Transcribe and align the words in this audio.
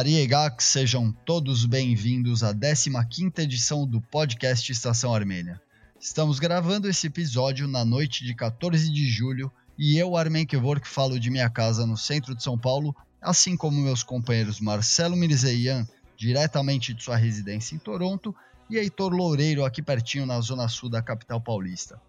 Mariegak, 0.00 0.64
sejam 0.64 1.12
todos 1.26 1.66
bem-vindos 1.66 2.42
à 2.42 2.54
15ª 2.54 3.40
edição 3.40 3.86
do 3.86 4.00
podcast 4.00 4.72
Estação 4.72 5.14
Armênia. 5.14 5.60
Estamos 6.00 6.38
gravando 6.38 6.88
esse 6.88 7.08
episódio 7.08 7.68
na 7.68 7.84
noite 7.84 8.24
de 8.24 8.34
14 8.34 8.90
de 8.90 9.06
julho 9.06 9.52
e 9.78 9.98
eu, 9.98 10.16
Armen 10.16 10.46
Kevork, 10.46 10.88
falo 10.88 11.20
de 11.20 11.28
minha 11.28 11.50
casa 11.50 11.84
no 11.84 11.98
centro 11.98 12.34
de 12.34 12.42
São 12.42 12.56
Paulo, 12.56 12.96
assim 13.20 13.58
como 13.58 13.78
meus 13.78 14.02
companheiros 14.02 14.58
Marcelo 14.58 15.14
Mirzeian, 15.14 15.86
diretamente 16.16 16.94
de 16.94 17.04
sua 17.04 17.16
residência 17.16 17.74
em 17.74 17.78
Toronto, 17.78 18.34
e 18.70 18.78
Heitor 18.78 19.12
Loureiro, 19.12 19.66
aqui 19.66 19.82
pertinho 19.82 20.24
na 20.24 20.40
zona 20.40 20.66
sul 20.66 20.88
da 20.88 21.02
capital 21.02 21.42
paulista. 21.42 22.00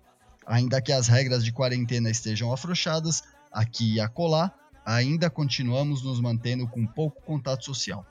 Ainda 0.47 0.81
que 0.81 0.93
as 0.93 1.09
regras 1.09 1.43
de 1.43 1.51
quarentena 1.51 2.09
estejam 2.09 2.53
afrouxadas, 2.53 3.21
aqui 3.51 3.95
e 3.95 3.99
acolá, 3.99 4.49
ainda 4.85 5.29
continuamos 5.29 6.03
nos 6.03 6.19
mantendo 6.19 6.67
com 6.67 6.85
pouco 6.85 7.21
contato 7.21 7.65
social. 7.65 8.05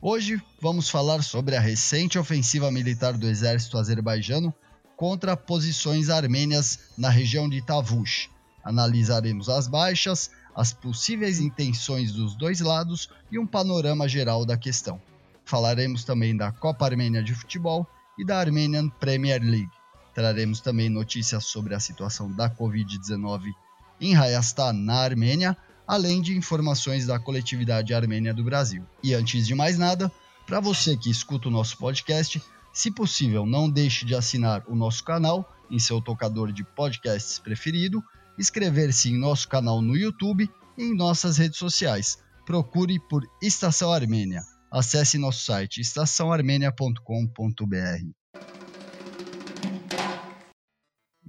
Hoje 0.00 0.40
vamos 0.60 0.88
falar 0.88 1.22
sobre 1.22 1.56
a 1.56 1.60
recente 1.60 2.18
ofensiva 2.18 2.70
militar 2.70 3.16
do 3.16 3.26
exército 3.26 3.78
azerbaijano 3.78 4.54
contra 4.96 5.36
posições 5.36 6.08
armênias 6.08 6.90
na 6.96 7.08
região 7.08 7.48
de 7.48 7.60
Tavush. 7.62 8.30
Analisaremos 8.64 9.48
as 9.48 9.66
baixas, 9.66 10.30
as 10.54 10.72
possíveis 10.72 11.40
intenções 11.40 12.12
dos 12.12 12.34
dois 12.36 12.60
lados 12.60 13.08
e 13.30 13.38
um 13.38 13.46
panorama 13.46 14.08
geral 14.08 14.44
da 14.44 14.56
questão. 14.56 15.00
Falaremos 15.44 16.04
também 16.04 16.36
da 16.36 16.52
Copa 16.52 16.84
Armênia 16.84 17.22
de 17.22 17.34
Futebol 17.34 17.86
e 18.18 18.24
da 18.24 18.38
Armenian 18.38 18.88
Premier 18.88 19.40
League. 19.42 19.70
Traremos 20.14 20.60
também 20.60 20.88
notícias 20.88 21.44
sobre 21.44 21.74
a 21.74 21.80
situação 21.80 22.30
da 22.32 22.50
Covid-19 22.50 23.52
em 24.00 24.16
Hayastan, 24.16 24.72
na 24.72 24.96
Armênia, 24.96 25.56
além 25.88 26.20
de 26.20 26.36
informações 26.36 27.06
da 27.06 27.18
coletividade 27.18 27.94
armênia 27.94 28.34
do 28.34 28.44
Brasil. 28.44 28.84
E 29.02 29.14
antes 29.14 29.46
de 29.46 29.54
mais 29.54 29.78
nada, 29.78 30.12
para 30.46 30.60
você 30.60 30.94
que 30.94 31.10
escuta 31.10 31.48
o 31.48 31.50
nosso 31.50 31.78
podcast, 31.78 32.42
se 32.72 32.90
possível, 32.90 33.46
não 33.46 33.70
deixe 33.70 34.04
de 34.04 34.14
assinar 34.14 34.62
o 34.68 34.76
nosso 34.76 35.02
canal 35.02 35.50
em 35.70 35.78
seu 35.78 36.00
tocador 36.00 36.52
de 36.52 36.62
podcasts 36.62 37.38
preferido, 37.38 38.02
inscrever-se 38.38 39.10
em 39.10 39.18
nosso 39.18 39.48
canal 39.48 39.80
no 39.80 39.96
YouTube 39.96 40.48
e 40.76 40.82
em 40.82 40.94
nossas 40.94 41.38
redes 41.38 41.58
sociais. 41.58 42.18
Procure 42.44 42.98
por 43.08 43.26
Estação 43.42 43.92
Armênia. 43.92 44.42
Acesse 44.70 45.18
nosso 45.18 45.44
site 45.44 45.80
estaçãoarmênia.com.br. 45.80 48.17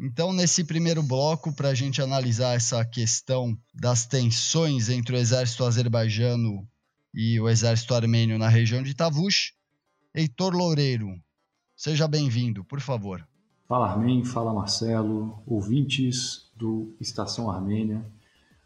Então, 0.02 0.32
nesse 0.32 0.64
primeiro 0.64 1.04
bloco, 1.04 1.54
para 1.54 1.68
a 1.68 1.74
gente 1.74 2.02
analisar 2.02 2.56
essa 2.56 2.86
questão 2.86 3.58
das 3.74 4.06
tensões 4.06 4.88
entre 4.88 5.14
o 5.14 5.20
exército 5.20 5.66
azerbaijano 5.66 6.66
e 7.14 7.38
o 7.38 7.50
exército 7.50 7.94
armênio 7.94 8.40
na 8.40 8.48
região 8.48 8.82
de 8.82 8.94
Tavush, 8.94 9.52
Heitor 10.16 10.56
Loureiro, 10.56 11.22
seja 11.76 12.08
bem-vindo, 12.08 12.64
por 12.64 12.80
favor. 12.80 13.28
Fala 13.68 13.92
Armen, 13.92 14.24
fala 14.24 14.54
Marcelo, 14.54 15.44
ouvintes 15.46 16.50
do 16.56 16.96
Estação 17.02 17.52
Armênia. 17.52 18.02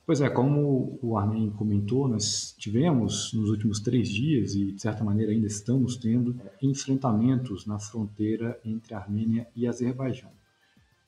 Pois 0.05 0.21
é, 0.21 0.29
como 0.29 0.99
o 1.01 1.17
Armen 1.17 1.49
comentou, 1.49 2.07
nós 2.07 2.53
tivemos 2.59 3.33
nos 3.33 3.49
últimos 3.49 3.79
três 3.79 4.07
dias, 4.07 4.53
e 4.53 4.71
de 4.71 4.79
certa 4.79 5.03
maneira 5.03 5.31
ainda 5.31 5.47
estamos 5.47 5.97
tendo, 5.97 6.39
enfrentamentos 6.61 7.65
na 7.65 7.79
fronteira 7.79 8.59
entre 8.63 8.93
Armênia 8.93 9.47
e 9.55 9.65
Azerbaijão. 9.65 10.29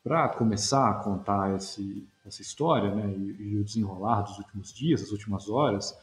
Para 0.06 0.30
começar 0.30 0.88
a 0.88 0.94
contar 0.94 1.56
esse, 1.56 2.08
essa 2.24 2.40
história 2.40 2.94
né, 2.94 3.12
e, 3.18 3.54
e, 3.54 3.58
o 3.58 3.64
desenrolar 3.64 4.22
dos 4.22 4.38
últimos 4.38 4.72
dias, 4.72 5.02
das 5.02 5.12
últimas 5.12 5.50
horas, 5.50 5.98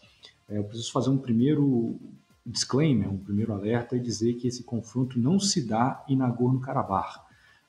é, 0.48 0.58
eu 0.58 0.64
preciso 0.64 0.90
fazer 0.90 1.08
um 1.08 1.16
primeiro 1.16 1.96
disclaimer, 2.44 3.08
um 3.08 3.16
primeiro 3.16 3.52
alerta 3.52 3.96
e 3.96 4.00
dizer 4.00 4.34
que 4.34 4.48
esse 4.48 4.64
confronto 4.64 5.20
não 5.20 5.38
se 5.38 5.64
dá 5.64 6.04
em 6.08 6.16
Nagorno-Karabakh. 6.16 7.20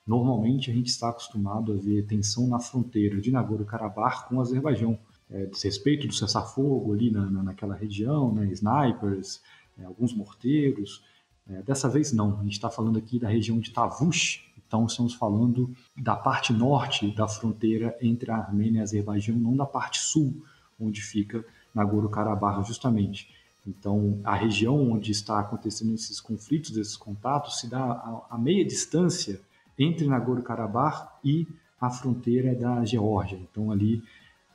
Normalmente 0.04 0.72
a 0.72 0.74
gente 0.74 0.88
está 0.88 1.10
acostumado 1.10 1.72
a 1.72 1.76
ver 1.76 2.04
tensão 2.04 2.48
na 2.48 2.58
fronteira 2.58 3.20
de 3.20 3.30
Nagorno-Karabakh 3.30 4.26
com 4.28 4.38
o 4.38 4.40
Azerbaijão, 4.40 4.98
é, 5.30 5.46
desrespeito 5.46 6.08
do 6.08 6.14
cessar-fogo 6.14 6.94
ali 6.94 7.12
na, 7.12 7.30
na, 7.30 7.44
naquela 7.44 7.76
região, 7.76 8.34
né, 8.34 8.46
snipers, 8.46 9.40
é, 9.78 9.84
alguns 9.84 10.12
morteiros. 10.12 11.00
É, 11.48 11.62
dessa 11.62 11.88
vez 11.88 12.12
não, 12.12 12.40
a 12.40 12.42
gente 12.42 12.54
está 12.54 12.68
falando 12.68 12.98
aqui 12.98 13.20
da 13.20 13.28
região 13.28 13.60
de 13.60 13.70
Tavush, 13.70 14.52
então, 14.74 14.86
estamos 14.86 15.14
falando 15.14 15.72
da 15.96 16.16
parte 16.16 16.52
norte 16.52 17.08
da 17.14 17.28
fronteira 17.28 17.96
entre 18.02 18.32
a 18.32 18.38
Armênia 18.38 18.78
e 18.78 18.80
a 18.80 18.82
Azerbaijão, 18.82 19.36
não 19.36 19.54
da 19.54 19.64
parte 19.64 20.00
sul, 20.00 20.44
onde 20.80 21.00
fica 21.00 21.44
Nagorno-Karabakh, 21.72 22.66
justamente. 22.66 23.32
Então, 23.64 24.18
a 24.24 24.34
região 24.34 24.90
onde 24.90 25.12
está 25.12 25.38
acontecendo 25.38 25.94
esses 25.94 26.20
conflitos, 26.20 26.76
esses 26.76 26.96
contatos, 26.96 27.60
se 27.60 27.68
dá 27.70 27.84
a, 27.84 28.26
a 28.30 28.36
meia 28.36 28.64
distância 28.64 29.40
entre 29.78 30.08
Nagorno-Karabakh 30.08 31.06
e 31.24 31.46
a 31.80 31.88
fronteira 31.88 32.52
da 32.52 32.84
Geórgia. 32.84 33.38
Então, 33.48 33.70
ali 33.70 34.02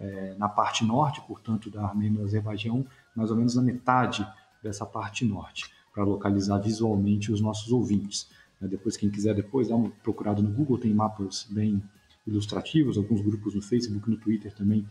é, 0.01 0.35
na 0.37 0.49
parte 0.49 0.83
norte, 0.83 1.21
portanto, 1.21 1.69
da 1.69 1.85
Armênia 1.85 2.17
e 2.17 2.19
do 2.19 2.25
Azerbaijão, 2.25 2.85
mais 3.15 3.31
ou 3.31 3.37
menos 3.37 3.55
na 3.55 3.61
metade 3.61 4.27
dessa 4.61 4.85
parte 4.85 5.23
norte, 5.23 5.71
para 5.93 6.03
localizar 6.03 6.57
visualmente 6.57 7.31
os 7.31 7.39
nossos 7.39 7.71
ouvintes. 7.71 8.27
Né? 8.59 8.67
Depois, 8.67 8.97
quem 8.97 9.09
quiser 9.09 9.33
depois, 9.35 9.67
dá 9.67 9.75
uma 9.75 9.89
procurada 10.03 10.41
no 10.41 10.51
Google, 10.51 10.77
tem 10.77 10.93
mapas 10.93 11.47
bem 11.49 11.81
ilustrativos, 12.25 12.97
alguns 12.97 13.21
grupos 13.21 13.55
no 13.55 13.61
Facebook, 13.61 14.09
no 14.09 14.17
Twitter 14.17 14.53
também 14.53 14.85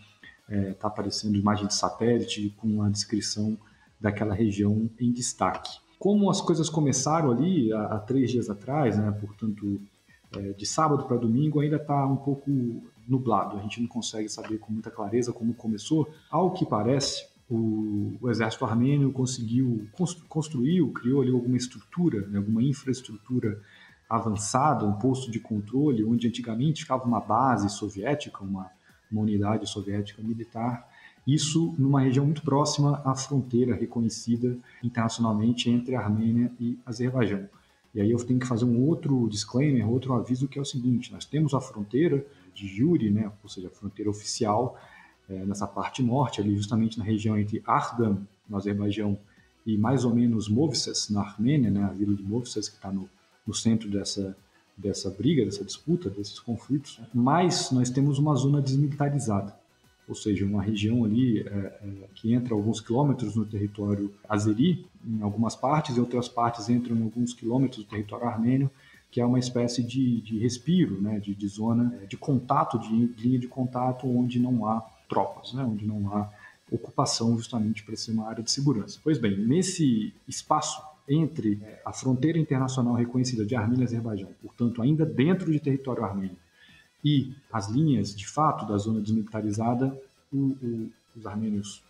está 0.49 0.55
é, 0.55 0.73
tá 0.73 0.89
aparecendo 0.89 1.37
imagem 1.37 1.67
de 1.67 1.75
satélite 1.75 2.55
com 2.57 2.83
a 2.83 2.89
descrição 2.89 3.57
daquela 4.01 4.35
região 4.35 4.89
em 4.99 5.13
destaque. 5.13 5.79
Como 5.99 6.31
as 6.31 6.41
coisas 6.41 6.71
começaram 6.71 7.31
ali 7.31 7.73
há, 7.73 7.83
há 7.87 7.99
três 7.99 8.31
dias 8.31 8.49
atrás, 8.49 8.97
né, 8.97 9.11
portanto, 9.21 9.81
é, 10.37 10.53
de 10.53 10.67
sábado 10.67 11.05
para 11.05 11.17
domingo, 11.17 11.61
ainda 11.61 11.77
está 11.77 12.07
um 12.07 12.17
pouco 12.17 12.51
nublado, 13.07 13.57
a 13.57 13.63
gente 13.63 13.81
não 13.81 13.89
consegue 13.89 14.29
saber 14.29 14.59
com 14.59 14.73
muita 14.73 14.91
clareza 14.91 15.33
como 15.33 15.55
começou. 15.55 16.09
Ao 16.31 16.53
que 16.53 16.65
parece, 16.65 17.27
o, 17.51 18.17
o, 18.21 18.31
exército 18.31 18.65
armênio 18.65 19.11
conseguiu, 19.11 19.89
construiu, 20.29 20.93
criou 20.93 21.23
ali 21.23 21.31
alguma 21.31 21.57
estrutura, 21.57 22.27
né, 22.27 22.39
alguma 22.39 22.63
infraestrutura 22.63 23.61
avançada, 24.09 24.85
um 24.85 24.95
posto 24.95 25.31
de 25.31 25.41
controle, 25.41 26.05
onde 26.05 26.27
antigamente 26.27 26.83
ficava 26.83 27.05
uma 27.05 27.21
base 27.21 27.69
soviética, 27.71 28.43
uma, 28.43 28.71
uma 29.11 29.23
unidade 29.23 29.69
soviética 29.69 30.23
militar, 30.23 30.89
isso 31.27 31.75
numa 31.79 32.01
região 32.01 32.25
muito 32.25 32.43
próxima 32.43 33.03
à 33.05 33.15
fronteira 33.15 33.75
reconhecida 33.75 34.57
internacionalmente 34.83 35.69
entre 35.69 35.95
a 35.95 36.01
Armênia 36.01 36.51
e 36.59 36.79
Azerbaijão. 36.87 37.47
E 37.95 38.01
aí 38.01 38.11
eu 38.11 38.19
tenho 38.25 38.39
que 38.39 38.47
fazer 38.47 38.65
um 38.65 38.81
outro 38.87 39.29
disclaimer, 39.29 39.89
outro 39.89 40.15
aviso 40.15 40.49
que 40.49 40.59
é 40.59 40.63
o 40.63 40.65
seguinte: 40.65 41.13
nós 41.13 41.25
temos 41.25 41.53
a 41.53 41.61
fronteira 41.61 42.25
de 42.55 42.67
Juri, 42.67 43.11
né, 43.11 43.31
ou 43.43 43.49
seja, 43.49 43.69
a 43.69 43.71
fronteira 43.71 44.11
oficial, 44.11 44.79
é, 45.29 45.45
nessa 45.45 45.67
parte 45.67 46.03
norte, 46.03 46.41
ali 46.41 46.57
justamente 46.57 46.99
na 46.99 47.05
região 47.05 47.39
entre 47.39 47.63
Ardan, 47.67 48.19
no 48.49 48.57
Azerbaijão, 48.57 49.19
e 49.67 49.77
mais 49.77 50.05
ou 50.05 50.15
menos 50.15 50.49
Movses, 50.49 51.11
na 51.11 51.21
Armênia, 51.21 51.71
né, 51.71 51.85
a 51.85 51.93
vila 51.93 52.15
de 52.15 52.23
Movses, 52.23 52.69
que 52.69 52.77
está 52.77 52.91
no, 52.91 53.09
no 53.47 53.53
centro 53.53 53.91
dessa, 53.91 54.37
dessa 54.77 55.11
briga, 55.11 55.45
dessa 55.45 55.65
disputa, 55.65 56.09
desses 56.09 56.41
conflitos. 56.41 57.01
Mas 57.13 57.71
nós 57.71 57.91
temos 57.91 58.19
uma 58.19 58.35
zona 58.35 58.63
desmilitarizada, 58.63 59.55
ou 60.09 60.15
seja, 60.15 60.47
uma 60.47 60.63
região 60.63 61.05
ali 61.05 61.41
é, 61.41 61.43
é, 61.43 61.81
que 62.15 62.33
entra 62.33 62.55
alguns 62.55 62.81
quilômetros 62.81 63.37
no 63.37 63.45
território 63.45 64.15
azeri, 64.27 64.87
em 65.07 65.21
algumas 65.21 65.55
partes, 65.55 65.97
e 65.97 66.01
outras 66.01 66.29
partes 66.29 66.71
entram 66.71 66.97
em 66.97 67.03
alguns 67.03 67.35
quilômetros 67.35 67.85
do 67.85 67.91
território 67.91 68.27
armênio, 68.27 68.71
que 69.11 69.21
é 69.21 69.27
uma 69.27 69.39
espécie 69.39 69.83
de, 69.83 70.21
de 70.23 70.39
respiro, 70.39 71.01
né, 71.01 71.19
de, 71.19 71.35
de 71.35 71.49
zona 71.49 71.99
de 72.09 72.17
contato, 72.17 72.79
de 72.79 73.07
linha 73.19 73.39
de 73.39 73.49
contato, 73.49 74.07
onde 74.07 74.39
não 74.39 74.67
há 74.67 74.87
tropas, 75.09 75.53
né, 75.53 75.63
onde 75.63 75.87
não 75.87 76.13
há 76.15 76.29
ocupação 76.71 77.37
justamente 77.37 77.83
para 77.83 77.97
ser 77.97 78.13
uma 78.13 78.29
área 78.29 78.43
de 78.43 78.51
segurança. 78.51 79.01
Pois 79.03 79.19
bem, 79.19 79.37
nesse 79.39 80.13
espaço 80.27 80.83
entre 81.09 81.59
a 81.85 81.93
fronteira 81.93 82.39
internacional 82.39 82.95
reconhecida 82.95 83.45
de 83.45 83.57
Armênia 83.57 83.85
e 83.85 83.87
Azerbaijão, 83.87 84.29
portanto, 84.43 84.83
ainda 84.83 85.07
dentro 85.07 85.51
de 85.51 85.59
território 85.59 86.05
armênio, 86.05 86.37
e 87.03 87.33
as 87.51 87.69
linhas 87.69 88.15
de 88.15 88.27
fato 88.27 88.67
da 88.67 88.77
zona 88.77 89.01
desmilitarizada, 89.01 89.99
o, 90.33 90.37
o, 90.37 90.91
os 91.17 91.27
armênios 91.27 91.83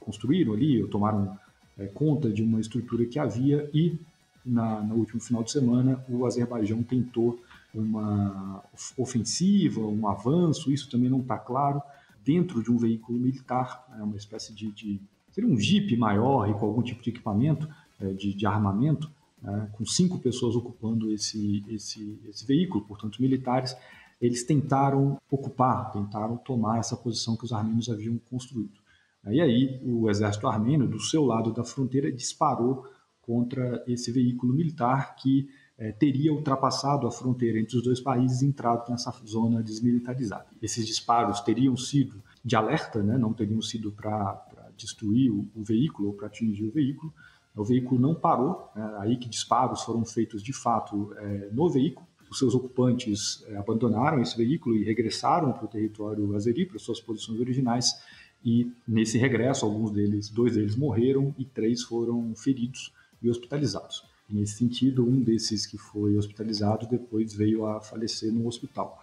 construíram 0.00 0.52
ali, 0.52 0.82
ou 0.82 0.88
tomaram 0.88 1.38
é, 1.78 1.86
conta 1.86 2.30
de 2.30 2.42
uma 2.42 2.60
estrutura 2.60 3.04
que 3.06 3.18
havia 3.18 3.68
e 3.72 3.98
na, 4.44 4.80
no 4.80 4.96
último 4.96 5.20
final 5.20 5.42
de 5.42 5.50
semana 5.50 6.04
o 6.08 6.26
Azerbaijão 6.26 6.82
tentou 6.82 7.40
uma 7.74 8.62
ofensiva, 8.96 9.80
um 9.80 10.06
avanço, 10.06 10.70
isso 10.70 10.88
também 10.90 11.10
não 11.10 11.20
está 11.20 11.36
claro, 11.36 11.82
dentro 12.24 12.62
de 12.62 12.70
um 12.70 12.76
veículo 12.76 13.18
militar, 13.18 13.86
é 13.98 14.02
uma 14.02 14.16
espécie 14.16 14.54
de, 14.54 14.70
de 14.72 15.00
seria 15.30 15.50
um 15.50 15.58
jipe 15.58 15.96
maior 15.96 16.48
e 16.48 16.54
com 16.54 16.64
algum 16.64 16.82
tipo 16.82 17.02
de 17.02 17.10
equipamento 17.10 17.68
é, 18.00 18.12
de, 18.12 18.32
de, 18.32 18.46
armamento, 18.46 19.10
é, 19.42 19.66
com 19.72 19.84
cinco 19.84 20.18
pessoas 20.18 20.56
ocupando 20.56 21.12
esse, 21.12 21.64
esse, 21.68 22.18
esse 22.28 22.46
veículo, 22.46 22.84
portanto 22.84 23.20
militares, 23.20 23.76
eles 24.20 24.44
tentaram 24.44 25.20
ocupar, 25.30 25.92
tentaram 25.92 26.36
tomar 26.36 26.78
essa 26.78 26.96
posição 26.96 27.36
que 27.36 27.44
os 27.44 27.52
armênios 27.52 27.90
haviam 27.90 28.18
construído. 28.30 28.78
E 29.26 29.40
aí 29.40 29.80
o 29.82 30.08
exército 30.08 30.46
armênio, 30.46 30.86
do 30.86 31.00
seu 31.00 31.24
lado 31.24 31.52
da 31.52 31.64
fronteira, 31.64 32.12
disparou 32.12 32.86
contra 33.22 33.82
esse 33.86 34.12
veículo 34.12 34.52
militar 34.52 35.16
que 35.16 35.48
é, 35.78 35.90
teria 35.92 36.32
ultrapassado 36.32 37.06
a 37.06 37.10
fronteira 37.10 37.58
entre 37.58 37.76
os 37.76 37.82
dois 37.82 38.00
países 38.00 38.42
e 38.42 38.46
entrado 38.46 38.88
nessa 38.90 39.12
zona 39.26 39.62
desmilitarizada. 39.62 40.46
Esses 40.62 40.86
disparos 40.86 41.40
teriam 41.40 41.76
sido 41.76 42.22
de 42.44 42.54
alerta, 42.54 43.02
né, 43.02 43.18
não 43.18 43.32
teriam 43.32 43.60
sido 43.60 43.90
para 43.90 44.40
destruir 44.76 45.30
o, 45.30 45.48
o, 45.54 45.62
veículo 45.64 46.08
ou 46.08 46.14
para 46.14 46.26
atingir 46.26 46.64
o 46.64 46.70
veículo. 46.70 47.12
O 47.56 47.64
veículo 47.64 48.00
não 48.00 48.14
parou, 48.14 48.70
né, 48.74 48.96
aí 48.98 49.16
que 49.16 49.28
disparos 49.28 49.82
foram 49.82 50.04
feitos 50.04 50.42
de 50.42 50.52
fato 50.52 51.12
é, 51.16 51.50
no 51.52 51.68
veículo. 51.68 52.06
Os 52.30 52.38
seus 52.38 52.54
ocupantes 52.54 53.44
é, 53.48 53.56
abandonaram 53.56 54.20
esse 54.20 54.36
veículo 54.36 54.76
e 54.76 54.84
regressaram 54.84 55.52
para 55.52 55.64
o 55.64 55.68
território 55.68 56.34
azeri, 56.34 56.66
para 56.66 56.78
suas 56.78 57.00
posições 57.00 57.40
originais. 57.40 58.00
E 58.44 58.70
nesse 58.86 59.16
regresso, 59.18 59.64
alguns 59.64 59.90
deles, 59.90 60.28
dois 60.28 60.54
deles 60.54 60.76
morreram 60.76 61.34
e 61.38 61.44
três 61.44 61.82
foram 61.82 62.34
feridos 62.36 62.92
e 63.22 63.30
hospitalizados. 63.30 64.13
Nesse 64.34 64.58
sentido, 64.58 65.06
um 65.06 65.20
desses 65.20 65.64
que 65.64 65.78
foi 65.78 66.16
hospitalizado 66.16 66.88
depois 66.88 67.32
veio 67.32 67.66
a 67.66 67.80
falecer 67.80 68.32
no 68.32 68.48
hospital. 68.48 69.00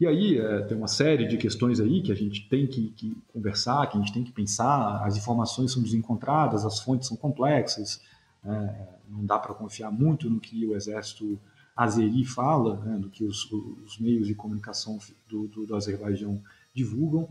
E 0.00 0.06
aí 0.06 0.38
é, 0.38 0.62
tem 0.62 0.74
uma 0.74 0.88
série 0.88 1.28
de 1.28 1.36
questões 1.36 1.78
aí 1.78 2.00
que 2.00 2.10
a 2.10 2.14
gente 2.14 2.48
tem 2.48 2.66
que, 2.66 2.88
que, 2.92 3.14
conversar, 3.30 3.86
que 3.88 3.98
a 3.98 4.00
gente 4.00 4.12
tem 4.12 4.24
que 4.24 4.32
pensar. 4.32 5.04
As 5.04 5.18
informações 5.18 5.70
são 5.70 5.82
desencontradas, 5.82 6.64
as 6.64 6.80
fontes 6.80 7.08
são 7.08 7.16
complexas. 7.16 8.00
É, 8.42 8.88
não 9.06 9.24
dá 9.26 9.38
para 9.38 9.52
confiar 9.52 9.92
muito 9.92 10.30
no 10.30 10.40
que 10.40 10.64
o 10.64 10.74
exército 10.74 11.38
azeri 11.76 12.24
fala, 12.24 12.76
né, 12.80 12.96
no 12.96 13.10
que 13.10 13.24
os, 13.24 13.44
os, 13.52 13.98
meios 13.98 14.26
de 14.26 14.34
comunicação 14.34 14.98
do, 15.28 15.46
do, 15.46 15.66
do 15.66 15.76
Azerbaijão 15.76 16.42
divulgam. 16.72 17.28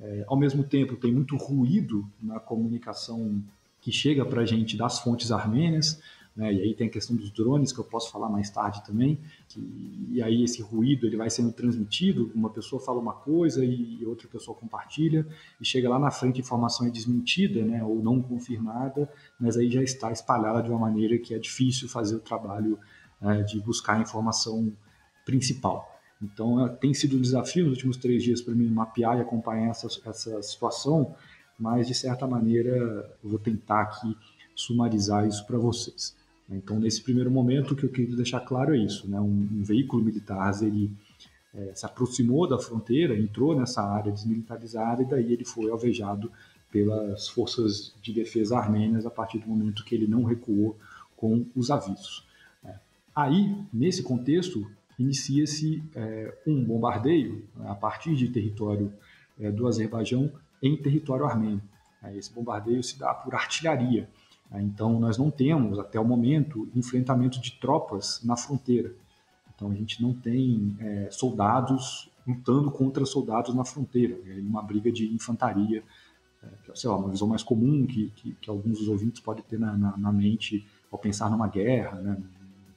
É, 0.00 0.24
ao 0.26 0.36
mesmo 0.36 0.64
tempo, 0.64 0.96
tem 0.96 1.12
muito 1.12 1.36
ruído 1.36 2.10
na 2.22 2.40
comunicação 2.40 3.44
que 3.82 3.92
chega 3.92 4.24
para 4.24 4.40
a 4.42 4.46
gente 4.46 4.78
das 4.78 4.98
fontes 4.98 5.30
armênias. 5.30 6.00
Né? 6.38 6.54
E 6.54 6.60
aí 6.62 6.74
tem 6.74 6.86
a 6.86 6.90
questão 6.90 7.16
dos 7.16 7.32
drones, 7.32 7.72
que 7.72 7.80
eu 7.80 7.84
posso 7.84 8.12
falar 8.12 8.28
mais 8.28 8.48
tarde 8.48 8.84
também, 8.86 9.18
que, 9.48 10.08
e 10.12 10.22
aí 10.22 10.44
esse 10.44 10.62
ruído 10.62 11.04
ele 11.04 11.16
vai 11.16 11.28
sendo 11.28 11.50
transmitido, 11.50 12.30
uma 12.32 12.48
pessoa 12.48 12.80
fala 12.80 13.00
uma 13.00 13.12
coisa 13.12 13.64
e 13.64 14.06
outra 14.06 14.28
pessoa 14.28 14.56
compartilha, 14.56 15.26
e 15.60 15.64
chega 15.64 15.88
lá 15.88 15.98
na 15.98 16.12
frente 16.12 16.36
a 16.36 16.40
informação 16.40 16.86
é 16.86 16.90
desmentida, 16.90 17.64
né, 17.64 17.82
ou 17.82 18.00
não 18.00 18.22
confirmada, 18.22 19.10
mas 19.40 19.56
aí 19.56 19.68
já 19.68 19.82
está 19.82 20.12
espalhada 20.12 20.62
de 20.62 20.70
uma 20.70 20.78
maneira 20.78 21.18
que 21.18 21.34
é 21.34 21.38
difícil 21.40 21.88
fazer 21.88 22.14
o 22.14 22.20
trabalho 22.20 22.78
é, 23.20 23.42
de 23.42 23.60
buscar 23.60 23.96
a 23.96 24.00
informação 24.00 24.72
principal. 25.26 25.92
Então, 26.22 26.64
é, 26.64 26.68
tem 26.68 26.94
sido 26.94 27.16
um 27.16 27.20
desafio 27.20 27.64
nos 27.64 27.72
últimos 27.72 27.96
três 27.96 28.22
dias 28.22 28.40
para 28.40 28.54
mim 28.54 28.70
mapear 28.70 29.18
e 29.18 29.22
acompanhar 29.22 29.70
essa, 29.70 29.88
essa 30.08 30.40
situação, 30.40 31.16
mas 31.58 31.88
de 31.88 31.94
certa 31.96 32.28
maneira 32.28 32.70
eu 33.24 33.28
vou 33.28 33.40
tentar 33.40 33.80
aqui 33.82 34.16
sumarizar 34.54 35.26
isso 35.26 35.44
para 35.44 35.58
vocês. 35.58 36.16
Então, 36.50 36.78
nesse 36.78 37.02
primeiro 37.02 37.30
momento, 37.30 37.72
o 37.72 37.76
que 37.76 37.84
eu 37.84 37.90
queria 37.90 38.16
deixar 38.16 38.40
claro 38.40 38.74
é 38.74 38.78
isso: 38.78 39.08
né? 39.08 39.20
um, 39.20 39.48
um 39.52 39.62
veículo 39.62 40.02
militar 40.02 40.52
ele 40.62 40.90
é, 41.54 41.72
se 41.74 41.84
aproximou 41.84 42.46
da 42.46 42.58
fronteira, 42.58 43.18
entrou 43.18 43.58
nessa 43.58 43.82
área 43.82 44.12
desmilitarizada 44.12 45.02
e 45.02 45.06
daí 45.06 45.32
ele 45.32 45.44
foi 45.44 45.70
alvejado 45.70 46.30
pelas 46.70 47.28
forças 47.28 47.94
de 48.02 48.12
defesa 48.12 48.56
armênias 48.56 49.06
a 49.06 49.10
partir 49.10 49.38
do 49.38 49.48
momento 49.48 49.84
que 49.84 49.94
ele 49.94 50.06
não 50.06 50.24
recuou 50.24 50.76
com 51.16 51.44
os 51.56 51.70
avisos. 51.70 52.26
É. 52.64 52.74
Aí, 53.14 53.56
nesse 53.72 54.02
contexto, 54.02 54.70
inicia-se 54.98 55.82
é, 55.94 56.34
um 56.46 56.62
bombardeio 56.62 57.44
né, 57.56 57.68
a 57.68 57.74
partir 57.74 58.14
de 58.14 58.28
território 58.28 58.92
é, 59.40 59.50
do 59.50 59.66
Azerbaijão 59.66 60.30
em 60.62 60.76
território 60.76 61.24
armênio. 61.24 61.62
Esse 62.14 62.32
bombardeio 62.32 62.82
se 62.82 62.98
dá 62.98 63.12
por 63.12 63.34
artilharia. 63.34 64.08
Né? 64.50 64.62
Então, 64.62 64.98
nós 64.98 65.18
não 65.18 65.30
temos, 65.30 65.78
até 65.78 65.98
o 65.98 66.04
momento, 66.04 66.68
enfrentamento 66.74 67.40
de 67.40 67.52
tropas 67.52 68.22
na 68.24 68.36
fronteira. 68.36 68.94
Então, 69.54 69.70
a 69.70 69.74
gente 69.74 70.00
não 70.02 70.14
tem 70.14 70.76
é, 70.80 71.08
soldados 71.10 72.10
lutando 72.26 72.70
contra 72.70 73.04
soldados 73.06 73.54
na 73.54 73.64
fronteira. 73.64 74.18
É 74.26 74.40
uma 74.40 74.62
briga 74.62 74.92
de 74.92 75.06
infantaria, 75.12 75.82
é, 76.42 76.48
sei 76.74 76.90
lá, 76.90 76.96
uma 76.96 77.08
visão 77.08 77.26
mais 77.26 77.42
comum 77.42 77.86
que, 77.86 78.12
que, 78.14 78.34
que 78.34 78.50
alguns 78.50 78.78
dos 78.78 78.88
ouvintes 78.88 79.20
podem 79.20 79.42
ter 79.42 79.58
na, 79.58 79.76
na, 79.76 79.96
na, 79.96 80.12
mente 80.12 80.66
ao 80.92 80.98
pensar 80.98 81.30
numa 81.30 81.48
guerra, 81.48 82.00
né, 82.00 82.22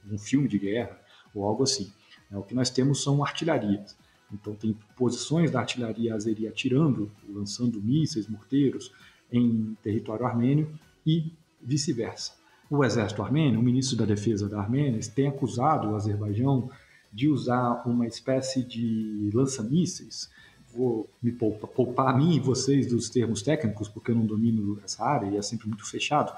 num 0.04 0.18
filme 0.18 0.48
de 0.48 0.58
guerra 0.58 0.98
ou 1.34 1.44
algo 1.44 1.62
assim. 1.62 1.92
É, 2.30 2.36
o 2.36 2.42
que 2.42 2.54
nós 2.54 2.70
temos 2.70 3.02
são 3.02 3.22
artilharias. 3.22 3.96
Então, 4.32 4.54
tem 4.54 4.76
posições 4.96 5.50
da 5.50 5.60
artilharia 5.60 6.14
azeria 6.14 6.48
atirando, 6.48 7.10
lançando 7.28 7.80
mísseis, 7.82 8.26
morteiros 8.26 8.90
em 9.30 9.76
território 9.82 10.24
armênio 10.24 10.72
e 11.06 11.32
vice-versa. 11.62 12.32
O 12.70 12.84
exército 12.84 13.22
armênio, 13.22 13.60
o 13.60 13.62
ministro 13.62 13.96
da 13.96 14.04
defesa 14.04 14.48
da 14.48 14.58
Armênia, 14.58 14.98
tem 15.14 15.28
acusado 15.28 15.90
o 15.90 15.94
Azerbaijão 15.94 16.70
de 17.12 17.28
usar 17.28 17.82
uma 17.86 18.06
espécie 18.06 18.62
de 18.62 19.30
lança-mísseis. 19.34 20.30
Vou 20.74 21.08
me 21.22 21.30
poupar, 21.30 21.68
poupar 21.70 22.08
a 22.08 22.16
mim 22.16 22.36
e 22.36 22.40
vocês 22.40 22.86
dos 22.86 23.10
termos 23.10 23.42
técnicos, 23.42 23.88
porque 23.88 24.10
eu 24.10 24.14
não 24.14 24.24
domino 24.24 24.80
essa 24.82 25.04
área 25.04 25.26
e 25.26 25.36
é 25.36 25.42
sempre 25.42 25.68
muito 25.68 25.84
fechado. 25.84 26.32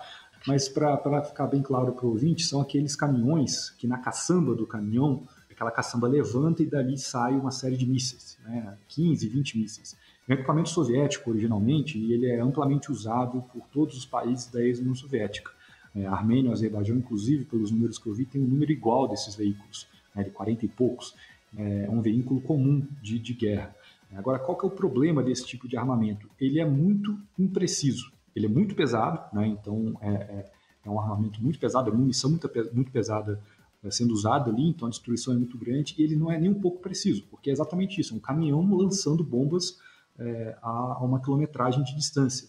Mas 0.47 0.69
para 0.69 1.23
ficar 1.23 1.47
bem 1.47 1.63
claro 1.63 1.93
para 1.93 2.05
o 2.05 2.11
ouvinte, 2.11 2.45
são 2.45 2.61
aqueles 2.61 2.97
caminhões 2.97 3.71
que 3.71 3.87
na 3.87 3.99
caçamba 3.99 4.55
do 4.55 4.67
caminhão, 4.67 5.23
aquela 5.49 5.71
caçamba 5.71 6.09
levanta 6.09 6.63
e 6.63 6.67
dali 6.67 6.99
sai 6.99 7.35
uma 7.35 7.53
série 7.53 7.77
de 7.77 7.87
mísseis, 7.87 8.37
né? 8.43 8.77
15, 8.89 9.29
20 9.29 9.59
mísseis. 9.59 9.97
É 10.27 10.33
um 10.33 10.37
equipamento 10.37 10.71
soviético 10.71 11.31
originalmente 11.31 11.99
e 11.99 12.13
ele 12.13 12.27
é 12.27 12.41
amplamente 12.41 12.91
usado 12.91 13.43
por 13.53 13.67
todos 13.69 13.97
os 13.97 14.07
países 14.07 14.51
da 14.51 14.63
ex-União 14.63 14.95
Soviética. 14.95 15.51
É, 15.95 16.07
Armênia 16.07 16.51
Azerbaijão, 16.51 16.97
inclusive, 16.97 17.45
pelos 17.45 17.71
números 17.71 17.99
que 17.99 18.07
eu 18.07 18.15
vi, 18.15 18.25
tem 18.25 18.43
um 18.43 18.47
número 18.47 18.73
igual 18.73 19.07
desses 19.07 19.35
veículos, 19.35 19.87
né, 20.15 20.25
de 20.25 20.31
40 20.31 20.65
e 20.65 20.69
poucos. 20.69 21.15
É 21.57 21.89
um 21.89 22.01
veículo 22.01 22.41
comum 22.41 22.85
de, 23.01 23.19
de 23.19 23.33
guerra. 23.33 23.75
Agora, 24.17 24.39
qual 24.39 24.57
que 24.57 24.65
é 24.65 24.69
o 24.69 24.71
problema 24.71 25.23
desse 25.23 25.45
tipo 25.47 25.69
de 25.69 25.77
armamento? 25.77 26.29
Ele 26.41 26.61
é 26.61 26.65
muito 26.65 27.19
impreciso, 27.39 28.13
ele 28.35 28.47
é 28.47 28.49
muito 28.49 28.75
pesado, 28.75 29.21
né, 29.33 29.47
então 29.47 29.97
é, 30.01 30.09
é, 30.09 30.53
é 30.85 30.91
um 30.91 30.99
armamento 30.99 31.43
muito 31.43 31.59
pesado, 31.59 31.91
é 31.91 31.93
munição 31.93 32.31
muito, 32.31 32.51
muito 32.73 32.91
pesada 32.91 33.41
é, 33.83 33.91
sendo 33.91 34.13
usada 34.15 34.51
ali, 34.51 34.69
então 34.69 34.87
a 34.87 34.91
destruição 34.91 35.35
é 35.35 35.37
muito 35.37 35.59
grande, 35.59 35.95
e 35.99 36.03
ele 36.03 36.17
não 36.17 36.31
é 36.31 36.39
nem 36.39 36.51
um 36.51 36.61
pouco 36.61 36.81
preciso, 36.81 37.25
porque 37.31 37.51
é 37.51 37.53
exatamente 37.53 38.01
isso, 38.01 38.15
é 38.15 38.17
um 38.17 38.21
caminhão 38.21 38.65
lançando 38.77 39.25
bombas 39.25 39.79
é, 40.19 40.57
a, 40.63 41.05
uma 41.05 41.21
quilometragem 41.21 41.83
de 41.83 41.95
distância. 41.95 42.49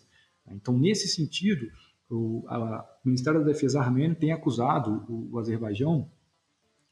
Então, 0.51 0.77
nesse 0.77 1.07
sentido, 1.07 1.71
o, 2.09 2.43
a, 2.47 2.83
o 3.03 3.07
Ministério 3.07 3.39
da 3.39 3.45
Defesa 3.45 3.79
armênio 3.79 4.15
tem 4.15 4.31
acusado 4.31 5.05
o, 5.09 5.29
o 5.33 5.39
Azerbaijão 5.39 6.09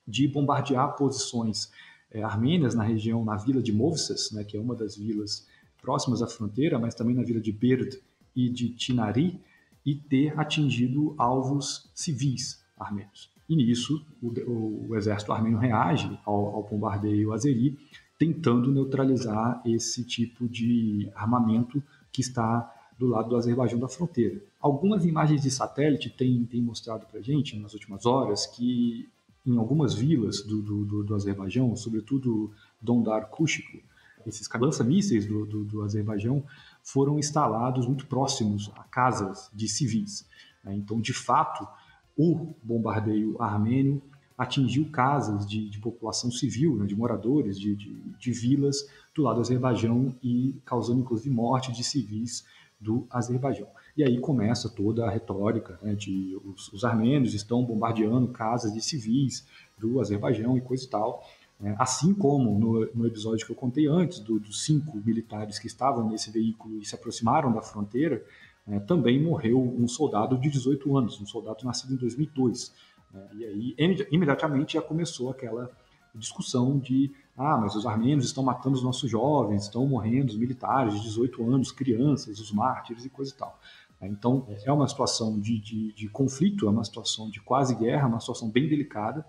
de 0.07 0.27
bombardear 0.27 0.95
posições 0.95 1.71
é, 2.11 2.21
armênias 2.23 2.75
na 2.75 2.83
região, 2.83 3.23
na 3.23 3.35
vila 3.35 3.61
de 3.61 3.71
Movsas, 3.71 4.31
né, 4.31 4.43
que 4.43 4.57
é 4.57 4.59
uma 4.59 4.75
das 4.75 4.95
vilas 4.95 5.47
próximas 5.81 6.21
à 6.21 6.27
fronteira, 6.27 6.79
mas 6.79 6.95
também 6.95 7.15
na 7.15 7.23
vila 7.23 7.39
de 7.39 7.51
Berd 7.51 8.01
e 8.35 8.49
de 8.49 8.69
Tinari, 8.69 9.39
e 9.85 9.95
ter 9.95 10.39
atingido 10.39 11.13
alvos 11.17 11.91
civis 11.93 12.63
armênios. 12.77 13.31
E 13.49 13.55
nisso, 13.55 14.05
o, 14.21 14.87
o 14.89 14.95
exército 14.95 15.33
armênio 15.33 15.59
reage 15.59 16.17
ao, 16.25 16.55
ao 16.55 16.63
bombardeio 16.63 17.33
azeri, 17.33 17.77
tentando 18.17 18.71
neutralizar 18.71 19.61
esse 19.65 20.03
tipo 20.03 20.47
de 20.47 21.09
armamento 21.15 21.81
que 22.11 22.21
está 22.21 22.71
do 22.97 23.07
lado 23.07 23.29
do 23.29 23.35
Azerbaijão 23.35 23.79
da 23.79 23.87
fronteira. 23.87 24.41
Algumas 24.61 25.03
imagens 25.03 25.41
de 25.41 25.51
satélite 25.51 26.09
têm, 26.09 26.45
têm 26.45 26.61
mostrado 26.61 27.05
para 27.07 27.21
gente, 27.21 27.57
nas 27.57 27.73
últimas 27.73 28.05
horas, 28.05 28.45
que 28.45 29.09
em 29.45 29.57
algumas 29.57 29.93
vilas 29.93 30.41
do, 30.41 30.61
do, 30.61 30.85
do, 30.85 31.03
do 31.03 31.15
Azerbaijão, 31.15 31.75
sobretudo 31.75 32.51
Dondar 32.81 33.29
Kushiko, 33.29 33.79
esses 34.25 34.47
lança-mísseis 34.49 35.25
do, 35.25 35.45
do, 35.45 35.65
do, 35.65 35.81
Azerbaijão 35.81 36.43
foram 36.81 37.19
instalados 37.19 37.85
muito 37.85 38.07
próximos 38.07 38.71
a 38.75 38.83
casas 38.83 39.49
de 39.53 39.67
civis. 39.67 40.25
Então, 40.65 41.01
de 41.01 41.13
fato, 41.13 41.67
o 42.15 42.53
bombardeio 42.63 43.41
armênio 43.41 44.01
atingiu 44.43 44.89
casas 44.89 45.45
de, 45.45 45.69
de 45.69 45.79
população 45.79 46.31
civil, 46.31 46.75
né, 46.75 46.85
de 46.85 46.95
moradores 46.95 47.59
de, 47.59 47.75
de, 47.75 47.93
de, 48.19 48.31
vilas 48.31 48.87
do 49.15 49.23
lado 49.23 49.35
do 49.35 49.41
Azerbaijão 49.41 50.15
e 50.21 50.55
causando 50.65 51.01
inclusive 51.01 51.33
morte 51.33 51.71
de 51.71 51.83
civis 51.83 52.45
do 52.79 53.07
Azerbaijão. 53.09 53.67
E 53.95 54.03
aí 54.03 54.19
começa 54.19 54.69
toda 54.69 55.05
a 55.05 55.09
retórica 55.09 55.79
né, 55.81 55.95
de 55.95 56.39
os, 56.43 56.71
os, 56.73 56.83
armênios 56.83 57.33
estão 57.33 57.63
bombardeando 57.63 58.27
casas 58.27 58.73
de 58.73 58.81
civis 58.81 59.47
do 59.77 60.01
Azerbaijão 60.01 60.57
e 60.57 60.61
coisa 60.61 60.83
e 60.85 60.89
tal. 60.89 61.23
Né, 61.59 61.75
assim 61.79 62.13
como 62.13 62.59
no, 62.59 62.85
no, 62.93 63.07
episódio 63.07 63.45
que 63.45 63.51
eu 63.51 63.55
contei 63.55 63.87
antes, 63.87 64.19
do, 64.19 64.39
dos 64.39 64.65
cinco 64.65 64.97
militares 64.97 65.57
que 65.57 65.67
estavam 65.67 66.09
nesse 66.09 66.29
veículo 66.29 66.77
e 66.77 66.85
se 66.85 66.95
aproximaram 66.95 67.53
da 67.53 67.61
fronteira, 67.61 68.23
né, 68.67 68.79
também 68.81 69.21
morreu 69.21 69.61
um 69.61 69.87
soldado 69.87 70.37
de 70.37 70.49
18 70.49 70.97
anos, 70.97 71.21
um 71.21 71.25
soldado 71.25 71.63
nascido 71.63 71.93
em 71.93 71.97
2002. 71.97 72.73
Né? 73.13 73.27
E 73.33 73.45
aí, 73.45 73.75
imediatamente, 74.11 74.73
já 74.73 74.81
começou 74.81 75.29
aquela 75.29 75.69
discussão 76.15 76.77
de 76.77 77.11
Ah, 77.35 77.57
mas 77.57 77.75
os 77.75 77.85
armênios 77.85 78.25
estão 78.25 78.43
matando 78.43 78.75
os 78.75 78.83
nossos 78.83 79.09
jovens, 79.09 79.63
estão 79.63 79.87
morrendo 79.87 80.29
os 80.29 80.37
militares 80.37 80.93
de 80.93 81.01
18 81.01 81.51
anos, 81.51 81.71
crianças, 81.71 82.39
os 82.39 82.51
mártires 82.51 83.05
e 83.05 83.09
coisa 83.09 83.33
e 83.33 83.35
tal. 83.35 83.59
Então, 84.07 84.45
é 84.63 84.71
uma 84.71 84.87
situação 84.87 85.39
de, 85.39 85.59
de, 85.59 85.93
de 85.93 86.09
conflito, 86.09 86.67
é 86.67 86.69
uma 86.69 86.83
situação 86.83 87.29
de 87.29 87.39
quase 87.41 87.75
guerra, 87.75 88.07
uma 88.07 88.19
situação 88.19 88.49
bem 88.49 88.67
delicada. 88.67 89.25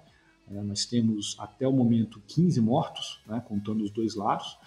É, 0.50 0.60
nós 0.62 0.84
temos, 0.84 1.36
até 1.38 1.66
o 1.66 1.72
momento, 1.72 2.20
15 2.26 2.60
mortos, 2.60 3.20
né, 3.26 3.42
contando 3.46 3.82
os 3.82 3.90
dois 3.90 4.14
lados. 4.14 4.58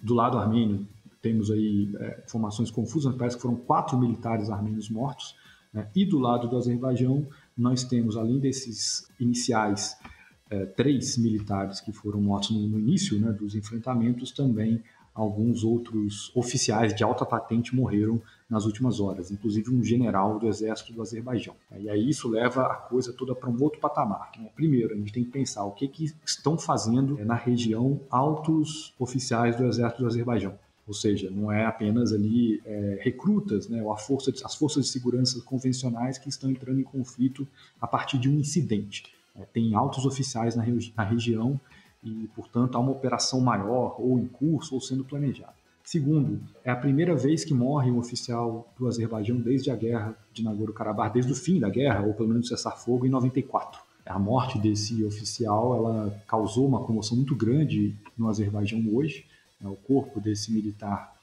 Do 0.00 0.14
lado 0.14 0.38
armênio, 0.38 0.86
temos 1.20 1.50
aí 1.50 1.90
é, 1.98 2.22
informações 2.24 2.70
confusas, 2.70 3.14
parece 3.14 3.36
que 3.36 3.42
foram 3.42 3.56
quatro 3.56 3.98
militares 3.98 4.50
armênios 4.50 4.88
mortos. 4.88 5.34
Né, 5.72 5.88
e 5.94 6.04
do 6.04 6.18
lado 6.18 6.48
do 6.48 6.56
Azerbaijão, 6.56 7.26
nós 7.56 7.84
temos, 7.84 8.16
além 8.16 8.38
desses 8.38 9.08
iniciais, 9.18 9.96
é, 10.50 10.64
três 10.66 11.16
militares 11.16 11.80
que 11.80 11.92
foram 11.92 12.20
mortos 12.20 12.50
no, 12.50 12.68
no 12.68 12.78
início 12.78 13.18
né, 13.18 13.32
dos 13.32 13.54
enfrentamentos, 13.54 14.30
também 14.30 14.82
alguns 15.16 15.64
outros 15.64 16.30
oficiais 16.36 16.94
de 16.94 17.02
alta 17.02 17.24
patente 17.24 17.74
morreram 17.74 18.20
nas 18.48 18.66
últimas 18.66 19.00
horas, 19.00 19.30
inclusive 19.30 19.74
um 19.74 19.82
general 19.82 20.38
do 20.38 20.46
exército 20.46 20.92
do 20.92 21.00
Azerbaijão. 21.00 21.56
E 21.78 21.88
aí 21.88 22.08
isso 22.08 22.28
leva 22.28 22.66
a 22.66 22.76
coisa 22.76 23.12
toda 23.14 23.34
para 23.34 23.48
um 23.48 23.60
outro 23.62 23.80
patamar. 23.80 24.30
Né? 24.38 24.50
Primeiro, 24.54 24.92
a 24.92 24.96
gente 24.96 25.12
tem 25.12 25.24
que 25.24 25.30
pensar 25.30 25.64
o 25.64 25.72
que, 25.72 25.88
que 25.88 26.14
estão 26.24 26.58
fazendo 26.58 27.16
na 27.24 27.34
região 27.34 27.98
altos 28.10 28.94
oficiais 28.98 29.56
do 29.56 29.64
exército 29.64 30.02
do 30.02 30.06
Azerbaijão. 30.06 30.56
Ou 30.86 30.94
seja, 30.94 31.30
não 31.30 31.50
é 31.50 31.64
apenas 31.64 32.12
ali 32.12 32.62
é, 32.64 33.00
recrutas, 33.02 33.68
né, 33.68 33.82
ou 33.82 33.92
a 33.92 33.96
força 33.96 34.30
de, 34.30 34.44
as 34.44 34.54
forças 34.54 34.86
de 34.86 34.90
segurança 34.92 35.40
convencionais 35.42 36.16
que 36.16 36.28
estão 36.28 36.48
entrando 36.50 36.78
em 36.78 36.84
conflito 36.84 37.46
a 37.80 37.86
partir 37.86 38.18
de 38.18 38.28
um 38.28 38.38
incidente. 38.38 39.04
É, 39.34 39.44
tem 39.44 39.74
altos 39.74 40.06
oficiais 40.06 40.54
na, 40.54 40.64
na 40.96 41.02
região 41.02 41.60
e, 42.02 42.28
portanto, 42.34 42.76
há 42.76 42.78
uma 42.78 42.92
operação 42.92 43.40
maior, 43.40 43.96
ou 43.98 44.18
em 44.18 44.26
curso, 44.26 44.74
ou 44.74 44.80
sendo 44.80 45.04
planejada. 45.04 45.54
Segundo, 45.82 46.40
é 46.64 46.70
a 46.70 46.76
primeira 46.76 47.14
vez 47.14 47.44
que 47.44 47.54
morre 47.54 47.90
um 47.90 47.98
oficial 47.98 48.72
do 48.76 48.88
Azerbaijão 48.88 49.36
desde 49.36 49.70
a 49.70 49.76
guerra 49.76 50.16
de 50.32 50.42
Nagorno-Karabakh, 50.42 51.12
desde 51.12 51.30
o 51.30 51.34
fim 51.34 51.60
da 51.60 51.68
guerra, 51.68 52.04
ou 52.04 52.12
pelo 52.12 52.28
menos 52.28 52.48
cessar-fogo, 52.48 53.06
em 53.06 53.08
94. 53.08 53.80
A 54.04 54.18
morte 54.18 54.58
desse 54.58 55.04
oficial 55.04 55.76
ela 55.76 56.22
causou 56.26 56.66
uma 56.66 56.82
comoção 56.82 57.16
muito 57.16 57.36
grande 57.36 57.94
no 58.16 58.28
Azerbaijão 58.28 58.82
hoje. 58.92 59.26
Né? 59.66 59.72
O 59.72 59.76
corpo 59.76 60.20
desse 60.20 60.52
militar 60.52 61.14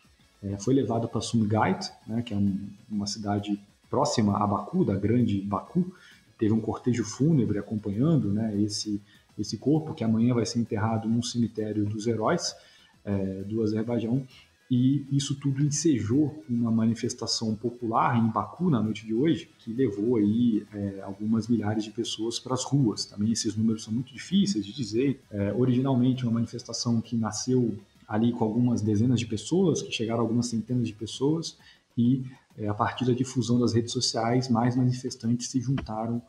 é, 0.41 0.57
foi 0.57 0.73
levado 0.73 1.07
para 1.07 1.21
Sumgait, 1.21 1.91
né, 2.05 2.21
que 2.21 2.33
é 2.33 2.37
um, 2.37 2.69
uma 2.89 3.07
cidade 3.07 3.59
próxima 3.89 4.37
a 4.37 4.45
Baku, 4.45 4.83
da 4.83 4.95
grande 4.95 5.39
Baku. 5.41 5.93
Teve 6.37 6.53
um 6.53 6.59
cortejo 6.59 7.05
fúnebre 7.05 7.57
acompanhando 7.57 8.31
né, 8.31 8.55
esse 8.61 9.01
esse 9.37 9.57
corpo, 9.57 9.93
que 9.93 10.03
amanhã 10.03 10.33
vai 10.33 10.45
ser 10.45 10.59
enterrado 10.59 11.07
num 11.09 11.21
cemitério 11.21 11.85
dos 11.85 12.07
heróis 12.07 12.55
é, 13.03 13.43
do 13.43 13.61
Azerbaijão. 13.63 14.25
E 14.71 15.05
isso 15.11 15.35
tudo 15.35 15.61
ensejou 15.61 16.43
uma 16.49 16.71
manifestação 16.71 17.55
popular 17.55 18.17
em 18.17 18.27
Baku 18.27 18.69
na 18.69 18.81
noite 18.81 19.05
de 19.05 19.13
hoje, 19.13 19.49
que 19.59 19.71
levou 19.71 20.15
aí 20.15 20.65
é, 20.73 21.01
algumas 21.01 21.47
milhares 21.47 21.83
de 21.83 21.91
pessoas 21.91 22.39
para 22.39 22.53
as 22.53 22.63
ruas. 22.63 23.05
Também 23.05 23.31
esses 23.31 23.55
números 23.55 23.83
são 23.83 23.93
muito 23.93 24.11
difíceis 24.13 24.65
de 24.65 24.73
dizer. 24.73 25.21
É, 25.29 25.53
originalmente, 25.53 26.23
uma 26.23 26.33
manifestação 26.33 27.01
que 27.01 27.15
nasceu 27.15 27.77
ali 28.07 28.31
com 28.31 28.43
algumas 28.43 28.81
dezenas 28.81 29.19
de 29.19 29.25
pessoas, 29.25 29.81
que 29.81 29.91
chegaram 29.91 30.19
a 30.19 30.23
algumas 30.23 30.47
centenas 30.47 30.87
de 30.87 30.93
pessoas, 30.93 31.57
e 31.97 32.23
é, 32.57 32.67
a 32.67 32.73
partir 32.73 33.05
da 33.05 33.13
difusão 33.13 33.59
das 33.59 33.73
redes 33.73 33.91
sociais, 33.91 34.49
mais 34.49 34.75
manifestantes 34.75 35.47
se 35.49 35.59
juntaram 35.59 36.21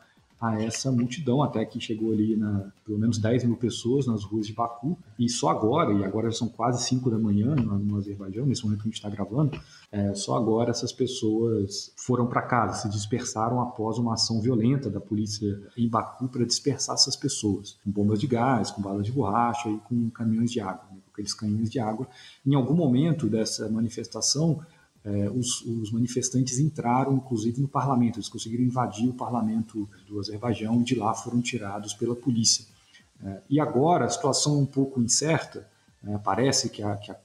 a 0.47 0.61
essa 0.61 0.91
multidão, 0.91 1.41
até 1.41 1.65
que 1.65 1.79
chegou 1.79 2.11
ali 2.11 2.35
na 2.35 2.71
pelo 2.85 2.99
menos 2.99 3.17
10 3.17 3.45
mil 3.45 3.57
pessoas 3.57 4.05
nas 4.05 4.23
ruas 4.23 4.45
de 4.45 4.53
Baku. 4.53 4.97
E 5.17 5.27
só 5.27 5.49
agora, 5.49 5.91
e 5.91 6.03
agora 6.03 6.31
são 6.31 6.47
quase 6.47 6.83
5 6.83 7.09
da 7.09 7.17
manhã 7.17 7.55
no, 7.55 7.79
no 7.79 7.97
Azerbaijão, 7.97 8.45
nesse 8.45 8.63
momento 8.63 8.81
que 8.81 8.87
a 8.87 8.91
gente 8.91 8.97
está 8.97 9.09
gravando, 9.09 9.59
é, 9.91 10.13
só 10.13 10.35
agora 10.35 10.69
essas 10.69 10.91
pessoas 10.91 11.91
foram 11.97 12.27
para 12.27 12.43
casa, 12.43 12.83
se 12.83 12.89
dispersaram 12.89 13.59
após 13.59 13.97
uma 13.97 14.13
ação 14.13 14.39
violenta 14.39 14.89
da 14.89 14.99
polícia 14.99 15.59
em 15.75 15.89
Baku 15.89 16.27
para 16.27 16.45
dispersar 16.45 16.95
essas 16.95 17.15
pessoas, 17.15 17.77
com 17.83 17.91
bombas 17.91 18.19
de 18.19 18.27
gás, 18.27 18.69
com 18.69 18.81
balas 18.81 19.05
de 19.05 19.11
borracha 19.11 19.67
e 19.69 19.77
com 19.79 20.09
caminhões 20.11 20.51
de 20.51 20.59
água, 20.59 20.85
né, 20.91 20.99
com 21.05 21.11
aqueles 21.11 21.33
caminhões 21.33 21.71
de 21.71 21.79
água. 21.79 22.07
Em 22.45 22.53
algum 22.53 22.75
momento 22.75 23.27
dessa 23.27 23.67
manifestação, 23.67 24.61
é, 25.05 25.29
os, 25.29 25.61
os, 25.61 25.91
manifestantes 25.91 26.57
entraram, 26.57 27.13
inclusive, 27.13 27.61
no 27.61 27.67
parlamento. 27.67 28.17
Eles 28.17 28.27
conseguiram 28.27 28.63
invadir 28.63 29.07
o 29.07 29.13
parlamento 29.13 29.87
do 30.07 30.19
Azerbaijão 30.19 30.81
e 30.81 30.83
de 30.83 30.95
lá 30.95 31.13
foram 31.13 31.41
tirados 31.41 31.93
pela 31.93 32.15
polícia. 32.15 32.65
É, 33.23 33.41
e 33.47 33.59
agora 33.59 34.05
a 34.05 34.09
situação 34.09 34.55
é 34.55 34.57
um 34.57 34.65
pouco 34.65 34.99
incerta. 34.99 35.69
É, 36.03 36.17
parece 36.17 36.69
que, 36.69 36.81
a, 36.81 36.97
que 36.97 37.11
a, 37.11 37.17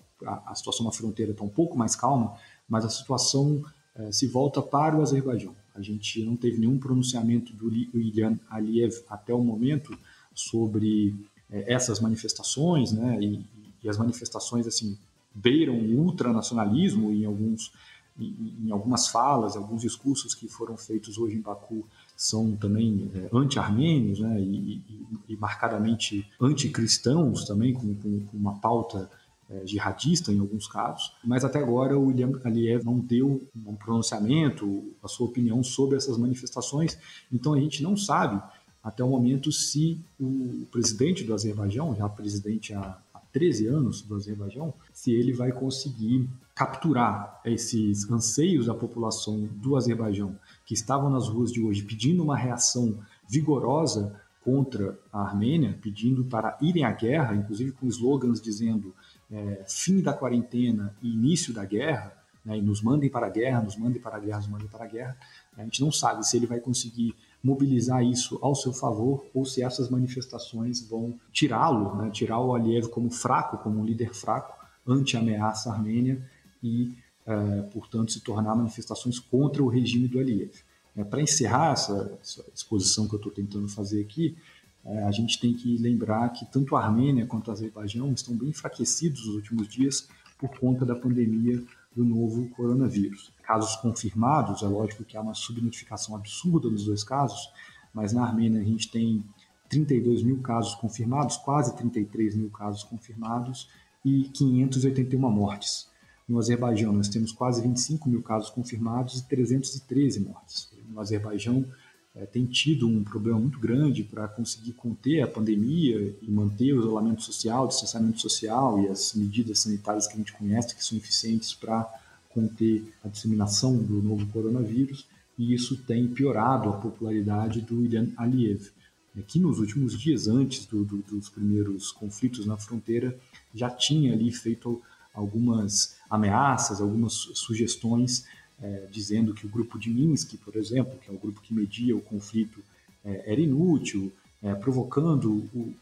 a, 0.47 0.55
situação 0.55 0.85
na 0.85 0.93
fronteira 0.93 1.33
está 1.33 1.43
um 1.43 1.49
pouco 1.49 1.77
mais 1.77 1.97
calma, 1.97 2.37
mas 2.69 2.85
a 2.85 2.91
situação 2.91 3.65
é, 3.95 4.13
se 4.13 4.27
volta 4.27 4.61
para 4.61 4.95
o 4.95 5.01
Azerbaijão. 5.01 5.57
A 5.75 5.81
gente 5.81 6.23
não 6.23 6.37
teve 6.37 6.59
nenhum 6.59 6.79
pronunciamento 6.79 7.55
do 7.55 7.73
Ilhan 7.99 8.39
Aliyev 8.51 8.93
até 9.09 9.33
o 9.33 9.43
momento 9.43 9.97
sobre 10.35 11.15
essas 11.49 11.99
manifestações, 11.99 12.93
né? 12.93 13.19
E, 13.21 13.45
e 13.83 13.89
as 13.89 13.97
manifestações 13.97 14.67
assim 14.67 14.99
beiram 15.35 15.75
o 15.75 16.01
ultranacionalismo 16.01 17.13
em 17.13 17.25
alguns 17.25 17.73
em 18.19 18.71
algumas 18.71 19.09
falas, 19.09 19.57
alguns 19.57 19.81
discursos 19.81 20.35
que 20.35 20.47
foram 20.47 20.77
feitos 20.77 21.17
hoje 21.17 21.37
em 21.37 21.41
Baku 21.41 21.87
são 22.17 22.55
também 22.55 23.11
é, 23.15 23.31
anti-armênios 23.33 24.21
né, 24.21 24.39
e, 24.39 24.75
e, 24.77 25.19
e, 25.31 25.37
marcadamente 25.37 26.29
anticristãos 26.39 27.47
também, 27.47 27.73
com, 27.73 27.95
com, 27.95 28.21
com 28.21 28.37
uma 28.37 28.59
pauta 28.59 29.11
é, 29.49 29.67
jihadista 29.67 30.31
em 30.33 30.39
alguns 30.39 30.69
casos. 30.69 31.13
Mas 31.25 31.45
até 31.45 31.59
agora 31.59 31.99
o 31.99 32.07
William 32.07 32.39
Aliyev 32.45 32.85
não 32.85 32.99
deu 32.99 33.49
um 33.67 33.75
pronunciamento, 33.75 34.93
a 35.03 35.09
sua 35.09 35.27
opinião 35.27 35.63
sobre 35.63 35.97
essas 35.97 36.19
manifestações, 36.19 36.99
então 37.33 37.55
a 37.55 37.61
gente 37.61 37.83
não 37.83 37.97
sabe 37.97 38.41
até 38.83 39.03
o 39.03 39.09
momento 39.09 39.51
se 39.51 39.99
o 40.19 40.67
presidente 40.71 41.25
do 41.25 41.35
Azerbaijão, 41.35 41.95
já 41.97 42.09
presidente 42.09 42.75
há 42.75 42.99
13 43.33 43.67
anos 43.67 44.03
do 44.03 44.15
Azerbaijão, 44.15 44.75
se 44.93 45.13
ele 45.13 45.33
vai 45.33 45.53
conseguir 45.53 46.29
capturar 46.55 47.41
esses 47.45 48.11
anseios 48.11 48.67
da 48.67 48.75
população 48.75 49.49
do 49.55 49.77
Azerbaijão 49.77 50.39
que 50.67 50.75
estavam 50.75 51.09
nas 51.09 51.29
ruas 51.29 51.53
de 51.53 51.63
hoje 51.63 51.83
pedindo 51.83 52.23
uma 52.23 52.37
reação 52.37 52.99
vigorosa 53.29 54.21
contra 54.43 54.99
a 55.13 55.23
Armênia, 55.23 55.79
pedindo 55.81 56.25
para 56.25 56.57
irem 56.61 56.85
à 56.85 56.93
guerra, 56.93 57.35
inclusive 57.35 57.73
com 57.73 57.87
slogans 57.87 58.41
dizendo 58.41 58.95
é, 59.31 59.65
fim 59.69 60.01
da 60.01 60.13
quarentena 60.13 60.95
e 61.03 61.13
início 61.13 61.53
da 61.53 61.65
guerra, 61.65 62.13
né, 62.45 62.59
e 62.59 62.63
nos 62.63 62.83
mandem 62.83 63.11
para 63.11 63.27
a 63.27 63.31
guerra, 63.31 63.63
nos 63.63 63.77
mandem 63.77 64.01
para 64.01 64.17
a 64.17 64.21
guerra, 64.21 64.39
nos 64.39 64.49
mandem 64.49 64.69
para 64.69 64.85
a 64.85 64.89
guerra. 64.89 65.17
A 65.57 65.63
gente 65.63 65.81
não 65.83 65.93
sabe 65.93 66.27
se 66.27 66.37
ele 66.37 66.47
vai 66.47 66.59
conseguir 66.59 67.15
mobilizar 67.43 68.05
isso 68.05 68.39
ao 68.43 68.55
seu 68.55 68.73
favor 68.73 69.25
ou 69.33 69.45
se 69.45 69.63
essas 69.63 69.89
manifestações 69.89 70.87
vão 70.87 71.19
tirá-lo, 71.33 71.97
né, 71.97 72.11
tirar 72.11 72.41
o 72.41 72.55
Aliyev 72.55 72.89
como 72.89 73.11
fraco, 73.11 73.59
como 73.59 73.81
um 73.81 73.85
líder 73.85 74.15
fraco, 74.15 74.59
anti-ameaça 74.87 75.71
armênia 75.71 76.23
e, 76.63 76.95
é, 77.27 77.63
portanto, 77.73 78.13
se 78.13 78.21
tornar 78.21 78.55
manifestações 78.55 79.19
contra 79.19 79.63
o 79.63 79.69
regime 79.69 80.07
do 80.09 80.19
Aliyev. 80.19 80.53
É, 80.97 81.05
Para 81.05 81.23
encerrar 81.23 81.73
essa, 81.73 82.19
essa, 82.21 82.45
exposição 82.55 83.09
que 83.09 83.15
eu 83.15 83.19
estou 83.19 83.33
tentando 83.33 83.69
fazer 83.69 84.03
aqui, 84.03 84.37
é, 84.85 85.05
a 85.05 85.11
gente 85.11 85.39
tem 85.41 85.55
que 85.55 85.77
lembrar 85.79 86.29
que 86.31 86.45
tanto 86.47 86.77
a 86.77 86.85
Armênia 86.85 87.27
quanto 87.27 87.51
a 87.51 87.55
Azerbaijão 87.55 88.13
estão 88.13 88.35
bem 88.35 88.49
enfraquecidos 88.49 89.27
nos 89.27 89.37
últimos 89.37 89.69
dias 89.69 90.09
por 90.39 90.51
conta 90.59 90.85
da 90.85 90.95
pandemia 90.95 91.63
do 91.95 92.05
novo 92.05 92.49
coronavírus. 92.51 93.33
Casos 93.43 93.77
confirmados, 93.77 94.63
é 94.63 94.67
lógico 94.67 95.05
que 95.05 95.17
há 95.17 95.21
uma 95.21 95.35
subnotificação 95.35 96.15
absurda 96.15 96.71
nos 96.71 96.85
dois 96.85 97.03
casos, 97.03 97.51
mas 97.93 98.13
na 98.13 98.25
Armênia 98.25 98.61
a 98.61 98.65
gente 98.65 98.91
tem 98.91 99.25
32 99.69 100.23
mil 100.23 100.41
casos 100.41 100.75
confirmados, 100.75 101.37
quase 101.37 101.77
33 101.77 102.37
mil 102.37 102.51
casos 102.51 102.85
confirmados 102.85 103.69
e 104.05 104.25
581 104.25 105.31
mortes. 105.31 105.89
No 106.29 106.39
Azerbaijão, 106.39 106.93
nós 106.93 107.09
temos 107.09 107.33
quase 107.33 107.61
25 107.61 108.09
mil 108.09 108.23
casos 108.23 108.51
confirmados 108.51 109.19
e 109.19 109.29
313 109.29 110.21
mortes. 110.21 110.73
No 110.89 111.01
Azerbaijão, 111.01 111.67
é, 112.15 112.27
tem 112.27 112.45
tido 112.45 112.89
um 112.89 113.05
problema 113.05 113.39
muito 113.39 113.59
grande 113.59 114.03
para 114.03 114.27
conseguir 114.27 114.73
conter 114.73 115.23
a 115.23 115.29
pandemia 115.29 116.17
e 116.21 116.31
manter 116.31 116.73
o 116.73 116.81
isolamento 116.81 117.23
social, 117.23 117.65
o 117.65 117.69
distanciamento 117.69 118.21
social 118.21 118.81
e 118.81 118.89
as 118.89 119.15
medidas 119.15 119.61
sanitárias 119.61 120.07
que 120.07 120.15
a 120.15 120.17
gente 120.17 120.33
conhece, 120.33 120.75
que 120.75 120.85
são 120.85 120.99
eficientes 120.99 121.55
para 121.55 121.89
conter 122.29 122.93
a 123.05 123.09
disseminação 123.09 123.77
do 123.77 124.03
novo 124.03 124.27
coronavírus, 124.27 125.07
e 125.39 125.55
isso 125.55 125.77
tem 125.85 126.07
piorado 126.09 126.69
a 126.69 126.73
popularidade 126.73 127.61
do 127.61 127.83
Ilhan 127.85 128.09
Aliyev, 128.17 128.71
né, 129.15 129.23
que 129.27 129.39
nos 129.39 129.59
últimos 129.59 129.99
dias, 129.99 130.29
antes 130.29 130.67
do, 130.67 130.85
do, 130.85 130.99
dos 130.99 131.29
primeiros 131.29 131.91
conflitos 131.93 132.47
na 132.47 132.57
fronteira, 132.57 133.19
já 133.55 133.71
tinha 133.71 134.13
ali 134.13 134.31
feito 134.33 134.83
algumas 135.15 135.97
ameaças, 136.09 136.81
algumas 136.81 137.13
sugestões 137.13 138.25
é, 138.63 138.87
dizendo 138.91 139.35
que 139.35 139.47
o 139.47 139.49
grupo 139.49 139.79
de 139.79 139.91
Minsk, 139.91 140.37
por 140.45 140.57
exemplo, 140.57 140.99
que 140.99 141.11
é 141.11 141.13
o 141.13 141.19
grupo 141.19 141.41
que 141.41 141.55
media 141.55 141.97
o 141.97 142.01
conflito, 142.01 142.63
é, 143.05 143.33
era 143.33 143.41
inútil, 143.41 144.13
é, 144.43 144.55
provocando 144.55 145.49
o, 145.55 145.75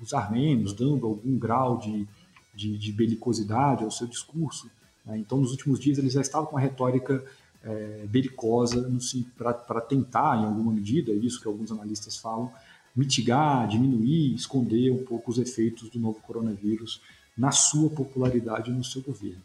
os 0.00 0.12
armênios, 0.12 0.72
dando 0.72 1.06
algum 1.06 1.38
grau 1.38 1.78
de, 1.78 2.06
de, 2.54 2.76
de 2.76 2.92
belicosidade 2.92 3.84
ao 3.84 3.90
seu 3.90 4.06
discurso. 4.06 4.70
Né? 5.04 5.18
Então, 5.18 5.38
nos 5.38 5.50
últimos 5.50 5.78
dias, 5.78 5.98
eles 5.98 6.12
já 6.12 6.20
estavam 6.20 6.46
com 6.46 6.56
uma 6.56 6.60
retórica 6.60 7.24
belicosa 8.10 8.92
para 9.38 9.80
tentar, 9.80 10.36
em 10.36 10.44
alguma 10.44 10.70
medida, 10.70 11.10
é 11.10 11.14
isso 11.14 11.40
que 11.40 11.48
alguns 11.48 11.72
analistas 11.72 12.14
falam, 12.14 12.52
mitigar, 12.94 13.66
diminuir, 13.66 14.34
esconder 14.34 14.90
um 14.90 15.02
pouco 15.02 15.30
os 15.30 15.38
efeitos 15.38 15.88
do 15.88 15.98
novo 15.98 16.20
coronavírus 16.20 17.00
na 17.36 17.50
sua 17.50 17.90
popularidade 17.90 18.70
no 18.70 18.84
seu 18.84 19.02
governo. 19.02 19.42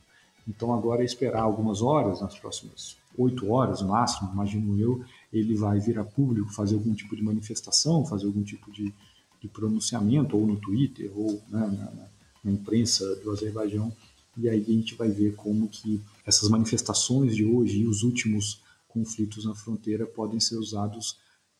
Então, 0.49 0.73
agora 0.73 1.03
é 1.03 1.05
esperar 1.05 1.43
algumas 1.43 1.81
horas, 1.83 2.21
nas 2.21 2.37
próximas 2.37 2.97
oito 3.15 3.51
horas, 3.51 3.81
máximo, 3.81 4.31
imagino 4.33 4.79
eu, 4.79 5.03
ele 5.31 5.55
vai 5.55 5.79
vir 5.79 5.99
a 5.99 6.03
público 6.03 6.51
fazer 6.51 6.75
algum 6.75 6.93
tipo 6.93 7.15
de 7.15 7.21
manifestação, 7.21 8.05
fazer 8.05 8.25
algum 8.25 8.41
tipo 8.41 8.71
de, 8.71 8.91
de 9.39 9.47
pronunciamento, 9.47 10.35
ou 10.35 10.47
no 10.47 10.55
Twitter, 10.55 11.11
ou 11.15 11.33
né, 11.49 11.59
na, 11.59 12.09
na, 12.43 12.51
imprensa 12.51 13.03
do 13.17 13.31
Azerbaijão, 13.31 13.93
e 14.37 14.49
aí 14.49 14.63
a 14.67 14.71
gente 14.71 14.95
vai 14.95 15.09
ver 15.09 15.35
como 15.35 15.67
que 15.67 16.01
essas 16.25 16.49
manifestações 16.49 17.35
de 17.35 17.45
hoje 17.45 17.81
e 17.81 17.87
os 17.87 18.01
últimos 18.01 18.61
conflitos 18.87 19.45
na 19.45 19.53
fronteira 19.53 20.07
podem 20.07 20.39
ser 20.39 20.55
usados 20.55 21.17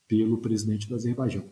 pelo 0.07 0.37
presidente 0.37 0.87
do 0.87 0.95
Azerbaijão. 0.95 1.43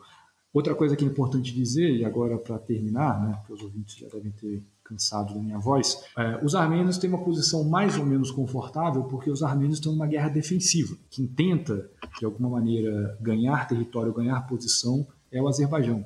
Outra 0.54 0.74
coisa 0.74 0.96
que 0.96 1.04
é 1.04 1.08
importante 1.08 1.54
dizer, 1.54 1.96
e 1.98 2.06
agora 2.06 2.38
para 2.38 2.58
terminar, 2.58 3.22
né, 3.22 3.36
porque 3.38 3.54
os 3.54 3.62
ouvintes 3.62 3.96
já 3.96 4.08
devem 4.08 4.32
ter 4.32 4.64
cansado 4.88 5.34
da 5.34 5.40
minha 5.40 5.60
voz, 5.60 6.04
é, 6.18 6.40
os 6.44 6.56
armênios 6.56 6.98
têm 6.98 7.10
uma 7.10 7.24
posição 7.24 7.64
mais 7.64 7.98
ou 7.98 8.06
menos 8.06 8.32
confortável 8.32 9.04
porque 9.04 9.30
os 9.30 9.44
armênios 9.44 9.78
estão 9.78 9.92
numa 9.92 10.08
guerra 10.08 10.30
defensiva. 10.30 10.96
Quem 11.10 11.28
tenta, 11.28 11.90
de 12.20 12.26
alguma 12.26 12.50
maneira, 12.50 13.18
ganhar 13.20 13.68
território, 13.68 14.14
ganhar 14.14 14.48
posição, 14.48 15.06
é 15.32 15.42
o 15.42 15.48
Azerbaijão. 15.48 16.06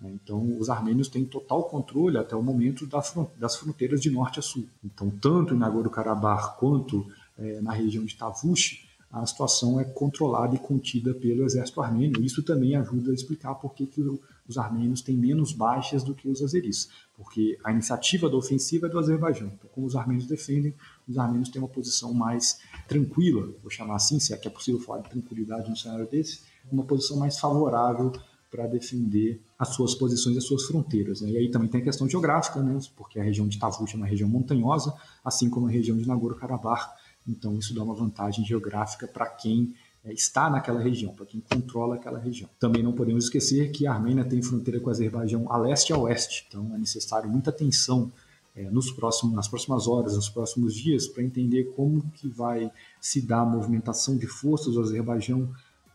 Né. 0.00 0.12
Então, 0.22 0.56
os 0.58 0.70
armênios 0.70 1.08
têm 1.08 1.24
total 1.24 1.64
controle 1.64 2.16
até 2.18 2.34
o 2.36 2.42
momento 2.42 2.86
das 2.86 3.56
fronteiras 3.56 4.00
de 4.00 4.10
norte 4.10 4.38
a 4.38 4.42
sul. 4.42 4.66
Então, 4.84 5.10
tanto 5.10 5.54
em 5.54 5.58
Nagorno-Karabakh 5.58 6.56
quanto 6.58 7.06
é, 7.38 7.60
na 7.60 7.72
região 7.72 8.04
de 8.04 8.16
Tavush, 8.16 8.88
a 9.12 9.26
situação 9.26 9.80
é 9.80 9.84
controlada 9.84 10.54
e 10.54 10.58
contida 10.58 11.12
pelo 11.12 11.44
exército 11.44 11.80
armênio. 11.80 12.22
Isso 12.22 12.42
também 12.44 12.76
ajuda 12.76 13.10
a 13.10 13.14
explicar 13.14 13.56
por 13.56 13.74
que, 13.74 13.84
que 13.84 14.00
os 14.50 14.58
armênios 14.58 15.00
têm 15.00 15.16
menos 15.16 15.52
baixas 15.52 16.02
do 16.02 16.14
que 16.14 16.28
os 16.28 16.42
azeris, 16.42 16.90
porque 17.14 17.56
a 17.64 17.70
iniciativa 17.70 18.28
da 18.28 18.36
ofensiva 18.36 18.88
é 18.88 18.90
do 18.90 18.98
Azerbaijão. 18.98 19.46
Então, 19.46 19.70
como 19.72 19.86
os 19.86 19.94
armênios 19.94 20.26
defendem, 20.26 20.74
os 21.08 21.16
armênios 21.16 21.48
têm 21.48 21.62
uma 21.62 21.68
posição 21.68 22.12
mais 22.12 22.58
tranquila, 22.88 23.52
vou 23.62 23.70
chamar 23.70 23.96
assim, 23.96 24.18
se 24.18 24.34
é 24.34 24.36
que 24.36 24.48
é 24.48 24.50
possível 24.50 24.80
falar 24.80 25.02
de 25.02 25.10
tranquilidade 25.10 25.68
num 25.68 25.76
cenário 25.76 26.08
desse, 26.08 26.40
uma 26.70 26.84
posição 26.84 27.16
mais 27.16 27.38
favorável 27.38 28.12
para 28.50 28.66
defender 28.66 29.40
as 29.56 29.68
suas 29.68 29.94
posições 29.94 30.34
e 30.34 30.38
as 30.38 30.44
suas 30.44 30.64
fronteiras. 30.64 31.20
Né? 31.20 31.30
E 31.30 31.36
aí 31.36 31.50
também 31.50 31.68
tem 31.68 31.80
a 31.80 31.84
questão 31.84 32.08
geográfica, 32.08 32.60
né? 32.60 32.76
porque 32.96 33.20
a 33.20 33.22
região 33.22 33.46
de 33.46 33.58
Tavush 33.58 33.94
é 33.94 33.96
uma 33.96 34.06
região 34.06 34.28
montanhosa, 34.28 34.92
assim 35.24 35.48
como 35.48 35.68
a 35.68 35.70
região 35.70 35.96
de 35.96 36.06
Nagorno-Karabakh 36.06 36.90
então, 37.28 37.58
isso 37.58 37.74
dá 37.74 37.82
uma 37.82 37.94
vantagem 37.94 38.44
geográfica 38.44 39.06
para 39.06 39.26
quem 39.26 39.74
está 40.06 40.48
naquela 40.48 40.80
região, 40.80 41.12
para 41.14 41.26
quem 41.26 41.40
controla 41.40 41.96
aquela 41.96 42.18
região. 42.18 42.48
Também 42.58 42.82
não 42.82 42.92
podemos 42.92 43.24
esquecer 43.24 43.70
que 43.70 43.86
a 43.86 43.92
Armênia 43.92 44.24
tem 44.24 44.42
fronteira 44.42 44.80
com 44.80 44.88
o 44.88 44.90
Azerbaijão 44.90 45.50
a 45.52 45.58
leste 45.58 45.90
e 45.90 45.92
a 45.92 45.98
oeste, 45.98 46.46
então 46.48 46.74
é 46.74 46.78
necessário 46.78 47.28
muita 47.28 47.50
atenção 47.50 48.10
é, 48.56 48.70
nos 48.70 48.90
próximos, 48.90 49.34
nas 49.34 49.48
próximas 49.48 49.86
horas, 49.86 50.16
nos 50.16 50.28
próximos 50.28 50.74
dias, 50.74 51.06
para 51.06 51.22
entender 51.22 51.72
como 51.76 52.02
que 52.14 52.28
vai 52.28 52.70
se 53.00 53.20
dar 53.20 53.40
a 53.40 53.46
movimentação 53.46 54.16
de 54.16 54.26
forças 54.26 54.74
do 54.74 54.80
Azerbaijão, 54.80 55.48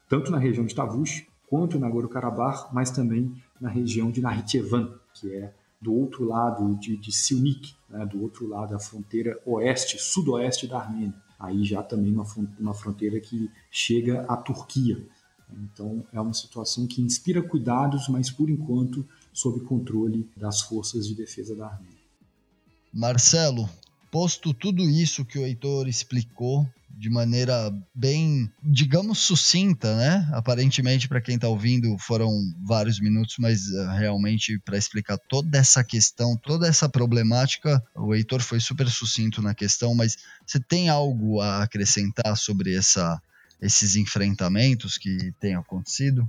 tanto 0.08 0.32
na 0.32 0.38
região 0.38 0.66
de 0.66 0.74
Tavush, 0.74 1.28
quanto 1.48 1.80
na 1.80 1.88
Nagorno-Karabakh, 1.88 2.74
mas 2.74 2.92
também 2.92 3.34
na 3.60 3.70
região 3.70 4.12
de 4.12 4.22
Nakhchivan, 4.22 4.94
que 5.14 5.34
é 5.34 5.54
do 5.82 5.94
outro 5.94 6.26
lado 6.26 6.76
de, 6.76 6.98
de 6.98 7.12
Silnik, 7.12 7.76
né, 7.90 8.06
do 8.06 8.22
outro 8.22 8.48
lado 8.48 8.72
da 8.72 8.80
fronteira 8.80 9.40
oeste, 9.46 10.00
sudoeste 10.00 10.68
da 10.68 10.80
Armênia. 10.80 11.14
Aí 11.46 11.64
já 11.64 11.82
também 11.84 12.14
uma, 12.14 12.26
uma 12.60 12.74
fronteira 12.74 13.20
que 13.20 13.50
chega 13.70 14.22
à 14.24 14.36
Turquia. 14.36 15.06
Então 15.52 16.04
é 16.12 16.20
uma 16.20 16.34
situação 16.34 16.88
que 16.88 17.02
inspira 17.02 17.42
cuidados, 17.42 18.08
mas 18.10 18.30
por 18.32 18.50
enquanto 18.50 19.08
sob 19.34 19.60
controle 19.62 20.30
das 20.36 20.62
forças 20.62 21.08
de 21.08 21.16
defesa 21.16 21.56
da 21.56 21.68
Armênia. 21.68 21.96
Marcelo, 22.92 23.70
posto 24.16 24.54
tudo 24.54 24.90
isso 24.90 25.26
que 25.26 25.38
o 25.38 25.46
Heitor 25.46 25.90
explicou, 25.90 26.66
de 26.90 27.10
maneira 27.10 27.70
bem, 27.94 28.50
digamos, 28.64 29.20
sucinta, 29.20 29.94
né? 29.98 30.26
Aparentemente, 30.32 31.10
para 31.10 31.20
quem 31.20 31.36
está 31.36 31.50
ouvindo, 31.50 31.98
foram 31.98 32.32
vários 32.66 32.98
minutos, 32.98 33.36
mas 33.40 33.68
uh, 33.68 33.90
realmente 33.90 34.58
para 34.60 34.78
explicar 34.78 35.18
toda 35.18 35.58
essa 35.58 35.84
questão, 35.84 36.38
toda 36.38 36.66
essa 36.66 36.88
problemática, 36.88 37.84
o 37.94 38.16
Heitor 38.16 38.42
foi 38.42 38.62
super 38.62 38.90
sucinto 38.90 39.42
na 39.42 39.54
questão, 39.54 39.94
mas 39.94 40.16
você 40.48 40.62
tem 40.62 40.88
algo 40.88 41.42
a 41.42 41.64
acrescentar 41.64 42.38
sobre 42.38 42.74
essa, 42.74 43.22
esses 43.62 43.98
enfrentamentos 43.98 44.98
que 44.98 45.34
têm 45.42 45.56
acontecido? 45.56 46.26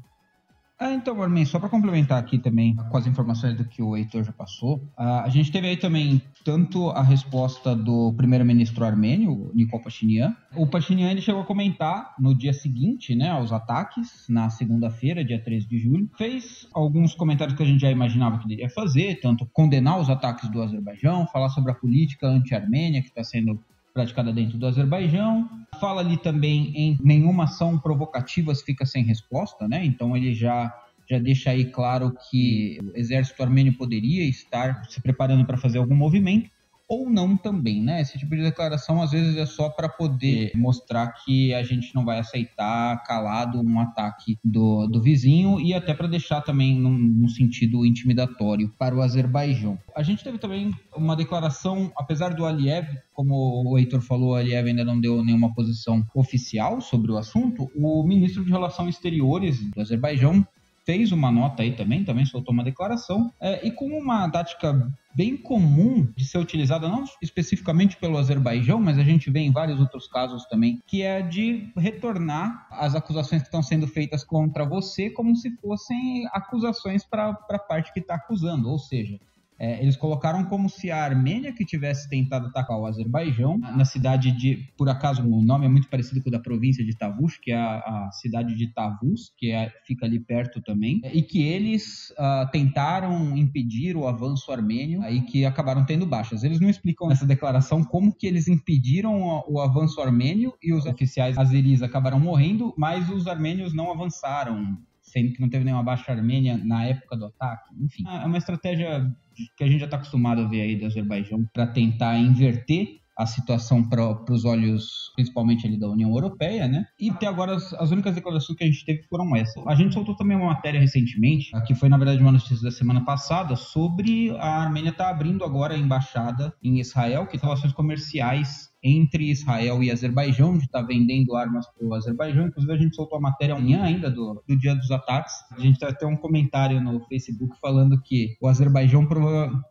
Ah, 0.78 0.92
então, 0.92 1.22
Armin, 1.22 1.46
só 1.46 1.58
para 1.58 1.70
complementar 1.70 2.18
aqui 2.18 2.38
também 2.38 2.76
com 2.76 2.96
as 2.98 3.06
informações 3.06 3.56
do 3.56 3.64
que 3.64 3.82
o 3.82 3.96
Heitor 3.96 4.22
já 4.24 4.32
passou, 4.32 4.86
a 4.94 5.28
gente 5.30 5.50
teve 5.50 5.66
aí 5.68 5.76
também 5.76 6.20
tanto 6.44 6.90
a 6.90 7.02
resposta 7.02 7.74
do 7.74 8.12
primeiro-ministro 8.12 8.84
armênio, 8.84 9.50
Nikol 9.54 9.80
Pashinyan. 9.80 10.36
O 10.54 10.66
Pashinyan 10.66 11.10
ele 11.10 11.22
chegou 11.22 11.40
a 11.40 11.46
comentar 11.46 12.14
no 12.18 12.36
dia 12.36 12.52
seguinte, 12.52 13.14
né, 13.14 13.30
aos 13.30 13.52
ataques, 13.52 14.26
na 14.28 14.50
segunda-feira, 14.50 15.24
dia 15.24 15.42
13 15.42 15.66
de 15.66 15.78
julho, 15.78 16.10
fez 16.16 16.68
alguns 16.74 17.14
comentários 17.14 17.56
que 17.56 17.62
a 17.62 17.66
gente 17.66 17.80
já 17.80 17.90
imaginava 17.90 18.38
que 18.38 18.44
ele 18.44 18.54
iria 18.54 18.68
fazer, 18.68 19.18
tanto 19.20 19.46
condenar 19.46 19.98
os 19.98 20.10
ataques 20.10 20.48
do 20.50 20.62
Azerbaijão, 20.62 21.26
falar 21.28 21.48
sobre 21.48 21.72
a 21.72 21.74
política 21.74 22.26
anti-armênia 22.28 23.00
que 23.00 23.08
está 23.08 23.24
sendo 23.24 23.58
praticada 23.96 24.30
dentro 24.30 24.58
do 24.58 24.66
Azerbaijão. 24.66 25.48
Fala 25.80 26.02
ali 26.02 26.18
também 26.18 26.70
em 26.76 26.98
nenhuma 27.02 27.44
ação 27.44 27.78
provocativa 27.78 28.54
fica 28.54 28.84
sem 28.84 29.02
resposta, 29.02 29.66
né? 29.66 29.82
Então 29.86 30.14
ele 30.14 30.34
já 30.34 30.70
já 31.08 31.20
deixa 31.20 31.50
aí 31.50 31.66
claro 31.66 32.12
que 32.28 32.80
o 32.82 32.98
exército 32.98 33.40
armênio 33.40 33.72
poderia 33.78 34.28
estar 34.28 34.84
se 34.90 35.00
preparando 35.00 35.46
para 35.46 35.56
fazer 35.56 35.78
algum 35.78 35.94
movimento 35.94 36.50
ou 36.88 37.10
não 37.10 37.36
também, 37.36 37.82
né? 37.82 38.00
Esse 38.00 38.18
tipo 38.18 38.36
de 38.36 38.42
declaração 38.42 39.02
às 39.02 39.10
vezes 39.10 39.36
é 39.36 39.46
só 39.46 39.68
para 39.68 39.88
poder 39.88 40.52
mostrar 40.54 41.08
que 41.24 41.52
a 41.52 41.62
gente 41.62 41.94
não 41.94 42.04
vai 42.04 42.18
aceitar 42.18 43.02
calado 43.04 43.60
um 43.60 43.80
ataque 43.80 44.38
do, 44.44 44.86
do 44.86 45.02
vizinho 45.02 45.60
e 45.60 45.74
até 45.74 45.92
para 45.92 46.06
deixar 46.06 46.40
também 46.42 46.78
num, 46.78 46.96
num, 46.96 47.28
sentido 47.28 47.84
intimidatório 47.84 48.72
para 48.78 48.94
o 48.94 49.02
Azerbaijão. 49.02 49.78
A 49.94 50.02
gente 50.02 50.22
teve 50.22 50.38
também 50.38 50.72
uma 50.94 51.16
declaração, 51.16 51.92
apesar 51.96 52.34
do 52.34 52.46
Aliyev, 52.46 52.86
como 53.12 53.64
o 53.66 53.78
Heitor 53.78 54.00
falou, 54.00 54.30
o 54.30 54.34
Aliyev 54.34 54.68
ainda 54.68 54.84
não 54.84 55.00
deu 55.00 55.24
nenhuma 55.24 55.52
posição 55.54 56.04
oficial 56.14 56.80
sobre 56.80 57.10
o 57.10 57.16
assunto, 57.16 57.70
o 57.74 58.02
ministro 58.04 58.44
de 58.44 58.50
Relações 58.50 58.94
Exteriores 58.94 59.58
do 59.72 59.80
Azerbaijão 59.80 60.46
fez 60.86 61.10
uma 61.10 61.32
nota 61.32 61.64
aí 61.64 61.72
também, 61.72 62.04
também 62.04 62.24
soltou 62.24 62.54
uma 62.54 62.62
declaração, 62.62 63.32
é, 63.40 63.66
e 63.66 63.72
com 63.72 63.86
uma 63.86 64.30
tática 64.30 64.88
bem 65.14 65.36
comum 65.36 66.06
de 66.16 66.24
ser 66.24 66.38
utilizada, 66.38 66.88
não 66.88 67.04
especificamente 67.20 67.96
pelo 67.96 68.16
Azerbaijão, 68.16 68.80
mas 68.80 68.96
a 68.98 69.02
gente 69.02 69.30
vê 69.30 69.40
em 69.40 69.50
vários 69.50 69.80
outros 69.80 70.06
casos 70.06 70.44
também, 70.44 70.80
que 70.86 71.02
é 71.02 71.22
de 71.22 71.72
retornar 71.76 72.68
as 72.70 72.94
acusações 72.94 73.42
que 73.42 73.48
estão 73.48 73.62
sendo 73.62 73.88
feitas 73.88 74.22
contra 74.22 74.64
você 74.64 75.10
como 75.10 75.34
se 75.34 75.50
fossem 75.56 76.26
acusações 76.32 77.04
para 77.04 77.30
a 77.30 77.58
parte 77.58 77.92
que 77.92 78.00
está 78.00 78.14
acusando, 78.14 78.68
ou 78.68 78.78
seja, 78.78 79.18
é, 79.58 79.82
eles 79.82 79.96
colocaram 79.96 80.44
como 80.44 80.68
se 80.68 80.90
a 80.90 81.02
Armênia 81.02 81.52
que 81.52 81.64
tivesse 81.64 82.08
tentado 82.08 82.48
atacar 82.48 82.78
o 82.78 82.86
Azerbaijão, 82.86 83.58
na 83.58 83.84
cidade 83.84 84.30
de, 84.32 84.68
por 84.76 84.88
acaso 84.88 85.22
o 85.22 85.42
nome 85.42 85.66
é 85.66 85.68
muito 85.68 85.88
parecido 85.88 86.22
com 86.22 86.28
o 86.28 86.32
da 86.32 86.38
província 86.38 86.84
de 86.84 86.96
Tavush, 86.96 87.38
que 87.38 87.52
é 87.52 87.56
a, 87.56 87.78
a 87.78 88.10
cidade 88.12 88.54
de 88.54 88.72
Tavus, 88.72 89.32
que 89.36 89.50
é, 89.50 89.72
fica 89.86 90.04
ali 90.04 90.20
perto 90.20 90.60
também, 90.60 91.00
e 91.12 91.22
que 91.22 91.42
eles 91.42 92.10
uh, 92.10 92.50
tentaram 92.50 93.36
impedir 93.36 93.96
o 93.96 94.06
avanço 94.06 94.52
armênio, 94.52 95.02
aí 95.02 95.22
que 95.22 95.44
acabaram 95.44 95.84
tendo 95.84 96.06
baixas. 96.06 96.44
Eles 96.44 96.60
não 96.60 96.68
explicam 96.68 97.08
nessa 97.08 97.26
declaração 97.26 97.82
como 97.82 98.14
que 98.14 98.26
eles 98.26 98.48
impediram 98.48 99.22
o, 99.22 99.54
o 99.54 99.60
avanço 99.60 100.00
armênio 100.00 100.52
e 100.62 100.72
os 100.72 100.84
oficiais 100.84 101.38
azeris 101.38 101.82
acabaram 101.82 102.20
morrendo, 102.20 102.74
mas 102.76 103.08
os 103.08 103.26
armênios 103.26 103.72
não 103.72 103.90
avançaram 103.90 104.76
sendo 105.16 105.32
que 105.32 105.40
não 105.40 105.48
teve 105.48 105.64
nenhuma 105.64 105.82
baixa 105.82 106.12
armênia 106.12 106.58
na 106.62 106.84
época 106.84 107.16
do 107.16 107.26
ataque. 107.26 107.74
Enfim, 107.80 108.04
é 108.06 108.26
uma 108.26 108.36
estratégia 108.36 109.10
que 109.56 109.64
a 109.64 109.66
gente 109.66 109.80
já 109.80 109.86
está 109.86 109.96
acostumado 109.96 110.42
a 110.42 110.48
ver 110.48 110.60
aí 110.60 110.76
do 110.76 110.84
Azerbaijão 110.84 111.46
para 111.54 111.66
tentar 111.66 112.18
inverter 112.18 113.00
a 113.18 113.24
situação 113.24 113.82
para 113.82 114.30
os 114.30 114.44
olhos, 114.44 115.10
principalmente 115.14 115.66
ali 115.66 115.78
da 115.78 115.88
União 115.88 116.10
Europeia, 116.10 116.68
né? 116.68 116.84
E 117.00 117.08
até 117.08 117.26
agora 117.26 117.54
as, 117.54 117.72
as, 117.72 117.90
únicas 117.90 118.14
declarações 118.14 118.58
que 118.58 118.64
a 118.64 118.66
gente 118.66 118.84
teve 118.84 119.04
foram 119.04 119.34
essas. 119.34 119.66
A 119.66 119.74
gente 119.74 119.94
soltou 119.94 120.14
também 120.14 120.36
uma 120.36 120.48
matéria 120.48 120.78
recentemente, 120.78 121.50
que 121.66 121.74
foi 121.74 121.88
na 121.88 121.96
verdade 121.96 122.20
uma 122.20 122.32
notícia 122.32 122.62
da 122.62 122.70
semana 122.70 123.02
passada, 123.06 123.56
sobre 123.56 124.36
a 124.36 124.60
Armênia 124.60 124.90
estar 124.90 125.04
tá 125.04 125.10
abrindo 125.10 125.44
agora 125.44 125.72
a 125.72 125.78
embaixada 125.78 126.52
em 126.62 126.78
Israel, 126.78 127.26
que 127.26 127.38
relações 127.38 127.72
comerciais 127.72 128.68
entre 128.86 129.30
Israel 129.30 129.82
e 129.82 129.90
Azerbaijão, 129.90 130.56
de 130.56 130.64
estar 130.64 130.80
tá 130.80 130.86
vendendo 130.86 131.34
armas 131.34 131.66
para 131.66 131.86
o 131.86 131.94
Azerbaijão. 131.94 132.46
Inclusive, 132.46 132.72
a 132.72 132.78
gente 132.78 132.94
soltou 132.94 133.18
a 133.18 133.20
matéria 133.20 133.54
amanhã 133.56 133.82
ainda 133.82 134.10
do, 134.10 134.42
do 134.46 134.56
dia 134.56 134.74
dos 134.74 134.90
ataques. 134.90 135.32
A 135.50 135.60
gente 135.60 135.80
vai 135.80 135.92
ter 135.94 136.06
um 136.06 136.16
comentário 136.16 136.80
no 136.80 137.04
Facebook 137.06 137.56
falando 137.60 138.00
que 138.00 138.36
o 138.40 138.46
Azerbaijão 138.46 139.08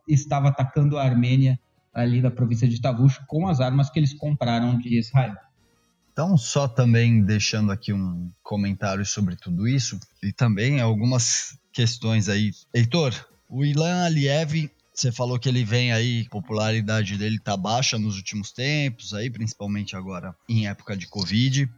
estava 0.06 0.48
atacando 0.48 0.98
a 0.98 1.04
Armênia 1.04 1.58
ali 1.94 2.20
da 2.20 2.30
província 2.30 2.68
de 2.68 2.80
Tavush 2.80 3.18
com 3.26 3.48
as 3.48 3.60
armas 3.60 3.88
que 3.88 3.98
eles 3.98 4.12
compraram 4.12 4.78
de 4.78 4.98
Israel. 4.98 5.34
Então, 6.12 6.36
só 6.36 6.68
também 6.68 7.22
deixando 7.22 7.72
aqui 7.72 7.92
um 7.92 8.30
comentário 8.42 9.04
sobre 9.04 9.36
tudo 9.36 9.66
isso 9.66 9.98
e 10.22 10.32
também 10.32 10.80
algumas 10.80 11.58
questões 11.72 12.28
aí. 12.28 12.52
Heitor, 12.72 13.12
o 13.48 13.64
Ilan 13.64 14.04
Aliev, 14.04 14.70
você 14.96 15.12
falou 15.12 15.38
que 15.38 15.48
ele 15.48 15.62
vem 15.62 15.92
aí, 15.92 16.26
popularidade 16.30 17.18
dele 17.18 17.38
tá 17.38 17.54
baixa 17.54 17.98
nos 17.98 18.16
últimos 18.16 18.50
tempos, 18.50 19.12
aí 19.12 19.30
principalmente 19.30 19.94
agora 19.94 20.34
em 20.48 20.66
época 20.66 20.96
de 20.96 21.06
Covid. 21.06 21.68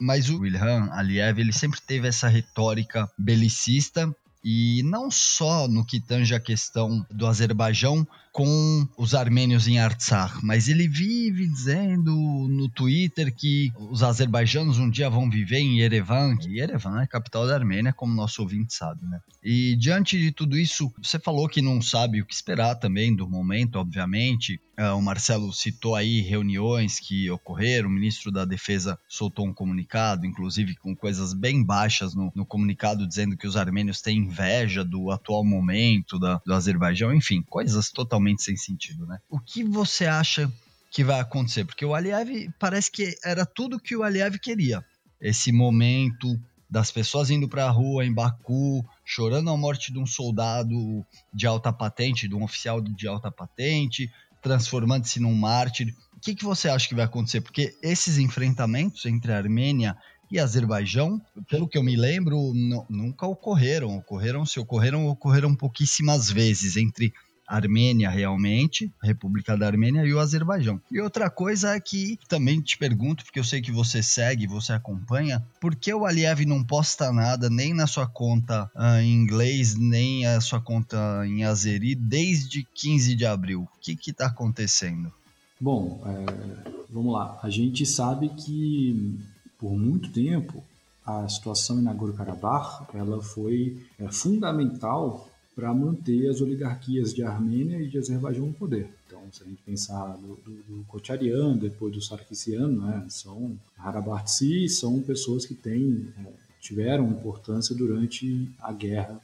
Mas 0.00 0.30
o 0.30 0.44
Ilham 0.44 0.90
Aliev, 0.90 1.38
ele 1.38 1.52
sempre 1.52 1.80
teve 1.80 2.08
essa 2.08 2.28
retórica 2.28 3.08
belicista 3.18 4.10
e 4.42 4.82
não 4.84 5.10
só 5.10 5.68
no 5.68 5.84
que 5.84 6.00
tange 6.00 6.34
a 6.34 6.40
questão 6.40 7.06
do 7.10 7.26
Azerbaijão, 7.26 8.06
com 8.32 8.88
os 8.96 9.14
armênios 9.14 9.68
em 9.68 9.78
Artsakh, 9.78 10.40
mas 10.42 10.66
ele 10.66 10.88
vive 10.88 11.46
dizendo 11.46 12.10
no 12.48 12.66
Twitter 12.68 13.32
que 13.34 13.70
os 13.76 14.02
azerbaijanos 14.02 14.78
um 14.78 14.88
dia 14.88 15.10
vão 15.10 15.28
viver 15.28 15.58
em 15.58 15.80
Yerevan, 15.80 16.36
que 16.38 16.58
Yerevan 16.58 17.00
é 17.00 17.04
a 17.04 17.06
capital 17.06 17.46
da 17.46 17.54
Armênia, 17.54 17.92
como 17.92 18.14
nosso 18.14 18.40
ouvinte 18.40 18.74
sabe, 18.74 19.04
né? 19.04 19.20
E 19.44 19.76
diante 19.76 20.18
de 20.18 20.32
tudo 20.32 20.56
isso, 20.56 20.90
você 21.02 21.18
falou 21.18 21.48
que 21.48 21.60
não 21.60 21.82
sabe 21.82 22.22
o 22.22 22.26
que 22.26 22.34
esperar 22.34 22.76
também 22.76 23.14
do 23.14 23.28
momento, 23.28 23.76
obviamente. 23.76 24.58
Uh, 24.78 24.96
o 24.96 25.02
Marcelo 25.02 25.52
citou 25.52 25.94
aí 25.94 26.22
reuniões 26.22 26.98
que 26.98 27.30
ocorreram, 27.30 27.88
o 27.88 27.92
ministro 27.92 28.32
da 28.32 28.44
Defesa 28.46 28.98
soltou 29.06 29.46
um 29.46 29.52
comunicado, 29.52 30.24
inclusive 30.24 30.74
com 30.76 30.96
coisas 30.96 31.34
bem 31.34 31.62
baixas 31.62 32.14
no, 32.14 32.32
no 32.34 32.46
comunicado, 32.46 33.06
dizendo 33.06 33.36
que 33.36 33.46
os 33.46 33.56
armênios 33.56 34.00
têm 34.00 34.18
inveja 34.18 34.82
do 34.82 35.10
atual 35.10 35.44
momento 35.44 36.18
da, 36.18 36.40
do 36.46 36.54
Azerbaijão, 36.54 37.12
enfim, 37.12 37.42
coisas 37.42 37.90
totalmente 37.90 38.21
totalmente 38.22 38.42
sem 38.42 38.56
sentido, 38.56 39.06
né? 39.06 39.18
O 39.28 39.40
que 39.40 39.64
você 39.64 40.06
acha 40.06 40.50
que 40.90 41.02
vai 41.02 41.20
acontecer? 41.20 41.64
Porque 41.64 41.84
o 41.84 41.94
Aliev 41.94 42.48
parece 42.58 42.90
que 42.90 43.14
era 43.24 43.44
tudo 43.44 43.80
que 43.80 43.96
o 43.96 44.02
Aliev 44.02 44.38
queria. 44.38 44.84
Esse 45.20 45.52
momento 45.52 46.38
das 46.70 46.90
pessoas 46.90 47.30
indo 47.30 47.48
para 47.48 47.66
a 47.66 47.70
rua 47.70 48.04
em 48.04 48.12
Baku, 48.12 48.84
chorando 49.04 49.50
a 49.50 49.56
morte 49.56 49.92
de 49.92 49.98
um 49.98 50.06
soldado 50.06 51.04
de 51.32 51.46
alta 51.46 51.72
patente, 51.72 52.28
de 52.28 52.34
um 52.34 52.44
oficial 52.44 52.80
de 52.80 53.06
alta 53.06 53.30
patente, 53.30 54.10
transformando-se 54.40 55.20
num 55.20 55.34
mártir. 55.34 55.94
O 56.16 56.20
que, 56.20 56.34
que 56.34 56.44
você 56.44 56.68
acha 56.68 56.88
que 56.88 56.94
vai 56.94 57.04
acontecer? 57.04 57.40
Porque 57.40 57.76
esses 57.82 58.16
enfrentamentos 58.16 59.04
entre 59.04 59.32
a 59.32 59.36
Armênia 59.36 59.96
e 60.30 60.38
Azerbaijão, 60.38 61.20
pelo 61.48 61.68
que 61.68 61.76
eu 61.76 61.82
me 61.82 61.94
lembro, 61.94 62.52
nunca 62.88 63.26
ocorreram. 63.26 63.98
Ocorreram, 63.98 64.46
se 64.46 64.58
ocorreram, 64.58 65.06
ocorreram 65.06 65.54
pouquíssimas 65.54 66.30
vezes 66.30 66.78
entre 66.78 67.12
Armênia 67.56 68.10
realmente, 68.10 68.92
a 69.02 69.06
República 69.06 69.56
da 69.56 69.66
Armênia 69.66 70.04
e 70.04 70.12
o 70.12 70.18
Azerbaijão. 70.18 70.80
E 70.90 71.00
outra 71.00 71.28
coisa 71.30 71.74
é 71.74 71.80
que 71.80 72.18
também 72.28 72.60
te 72.60 72.78
pergunto, 72.78 73.24
porque 73.24 73.38
eu 73.38 73.44
sei 73.44 73.60
que 73.60 73.72
você 73.72 74.02
segue, 74.02 74.46
você 74.46 74.72
acompanha, 74.72 75.44
por 75.60 75.74
que 75.74 75.92
o 75.92 76.04
Aliev 76.04 76.44
não 76.46 76.64
posta 76.64 77.12
nada 77.12 77.50
nem 77.50 77.74
na 77.74 77.86
sua 77.86 78.06
conta 78.06 78.70
uh, 78.74 79.00
em 79.00 79.12
inglês, 79.12 79.74
nem 79.74 80.26
a 80.26 80.40
sua 80.40 80.60
conta 80.60 81.26
em 81.26 81.44
azeri 81.44 81.94
desde 81.94 82.66
15 82.74 83.14
de 83.14 83.26
abril? 83.26 83.62
O 83.62 83.80
que 83.80 84.10
está 84.10 84.26
acontecendo? 84.26 85.12
Bom, 85.60 86.02
é, 86.06 86.70
vamos 86.90 87.12
lá. 87.12 87.38
A 87.42 87.48
gente 87.48 87.86
sabe 87.86 88.28
que 88.30 89.18
por 89.58 89.76
muito 89.76 90.10
tempo 90.10 90.64
a 91.06 91.28
situação 91.28 91.78
em 91.78 91.82
Nagorno-Karabakh 91.82 92.88
ela 92.94 93.22
foi 93.22 93.80
é, 93.98 94.10
fundamental 94.10 95.28
para 95.54 95.72
manter 95.74 96.28
as 96.28 96.40
oligarquias 96.40 97.14
de 97.14 97.22
Armênia 97.22 97.80
e 97.80 97.88
de 97.88 97.98
Azerbaijão 97.98 98.46
no 98.46 98.52
poder. 98.52 98.88
Então, 99.06 99.20
se 99.30 99.42
a 99.42 99.46
gente 99.46 99.62
pensar 99.62 100.16
do, 100.16 100.36
do, 100.36 100.62
do 100.62 100.84
Kocharian, 100.88 101.56
depois 101.56 101.92
do 101.92 102.00
Sarkissian, 102.00 102.68
né, 102.68 103.04
são 103.08 103.58
Harabartsi, 103.76 104.68
são 104.68 105.00
pessoas 105.02 105.44
que 105.44 105.54
têm, 105.54 106.08
é, 106.18 106.32
tiveram 106.60 107.08
importância 107.08 107.74
durante 107.74 108.48
a 108.60 108.72
guerra 108.72 109.20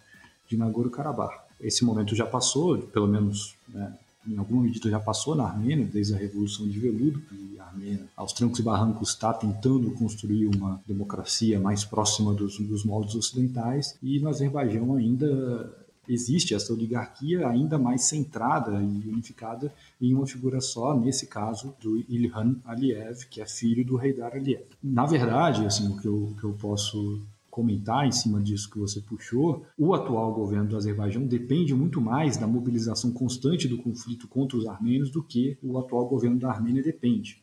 de 0.47 0.57
Nagorno-Karabakh. 0.57 1.49
Esse 1.61 1.85
momento 1.85 2.15
já 2.15 2.27
passou, 2.27 2.79
pelo 2.79 3.07
menos 3.07 3.55
né, 3.69 3.97
em 4.27 4.37
alguma 4.37 4.63
medida 4.63 4.91
já 4.91 5.01
passou 5.01 5.35
na 5.35 5.45
Armênia, 5.45 5.87
desde 5.87 6.15
a 6.15 6.17
Revolução 6.17 6.69
de 6.69 6.79
Veludo, 6.79 7.23
e 7.33 7.59
a 7.59 7.65
Armênia, 7.65 8.05
aos 8.15 8.33
trancos 8.33 8.59
e 8.59 8.63
barrancos, 8.63 9.11
está 9.11 9.33
tentando 9.33 9.91
construir 9.93 10.47
uma 10.47 10.81
democracia 10.87 11.59
mais 11.59 11.85
próxima 11.85 12.35
dos, 12.35 12.59
dos 12.59 12.85
moldes 12.85 13.15
ocidentais, 13.15 13.97
e 14.03 14.21
no 14.21 14.29
Azerbaijão 14.29 14.95
ainda 14.95 15.88
existe 16.09 16.55
essa 16.55 16.73
oligarquia 16.73 17.47
ainda 17.47 17.79
mais 17.79 18.03
centrada 18.03 18.83
e 18.83 19.09
unificada 19.09 19.73
em 20.01 20.15
uma 20.15 20.27
figura 20.27 20.61
só, 20.61 20.99
nesse 20.99 21.27
caso 21.27 21.75
do 21.81 21.99
Ilhan 22.09 22.57
Aliyev, 22.65 23.27
que 23.31 23.41
é 23.41 23.47
filho 23.47 23.85
do 23.85 24.01
Heydar 24.01 24.35
Aliyev. 24.35 24.67
Na 24.83 25.07
verdade, 25.07 25.65
assim, 25.65 25.89
o 25.89 25.97
que 25.97 26.07
eu, 26.07 26.35
que 26.39 26.45
eu 26.45 26.53
posso 26.53 27.21
comentar 27.51 28.07
em 28.07 28.13
cima 28.13 28.41
disso 28.41 28.71
que 28.71 28.79
você 28.79 29.01
puxou, 29.01 29.65
o 29.77 29.93
atual 29.93 30.33
governo 30.33 30.69
do 30.69 30.77
Azerbaijão 30.77 31.27
depende 31.27 31.75
muito 31.75 32.01
mais 32.01 32.37
da 32.37 32.47
mobilização 32.47 33.11
constante 33.11 33.67
do 33.67 33.79
conflito 33.79 34.29
contra 34.29 34.57
os 34.57 34.65
armênios 34.67 35.11
do 35.11 35.23
que 35.23 35.59
o 35.61 35.77
atual 35.77 36.07
governo 36.07 36.39
da 36.39 36.51
Armênia 36.51 36.83
depende. 36.83 37.43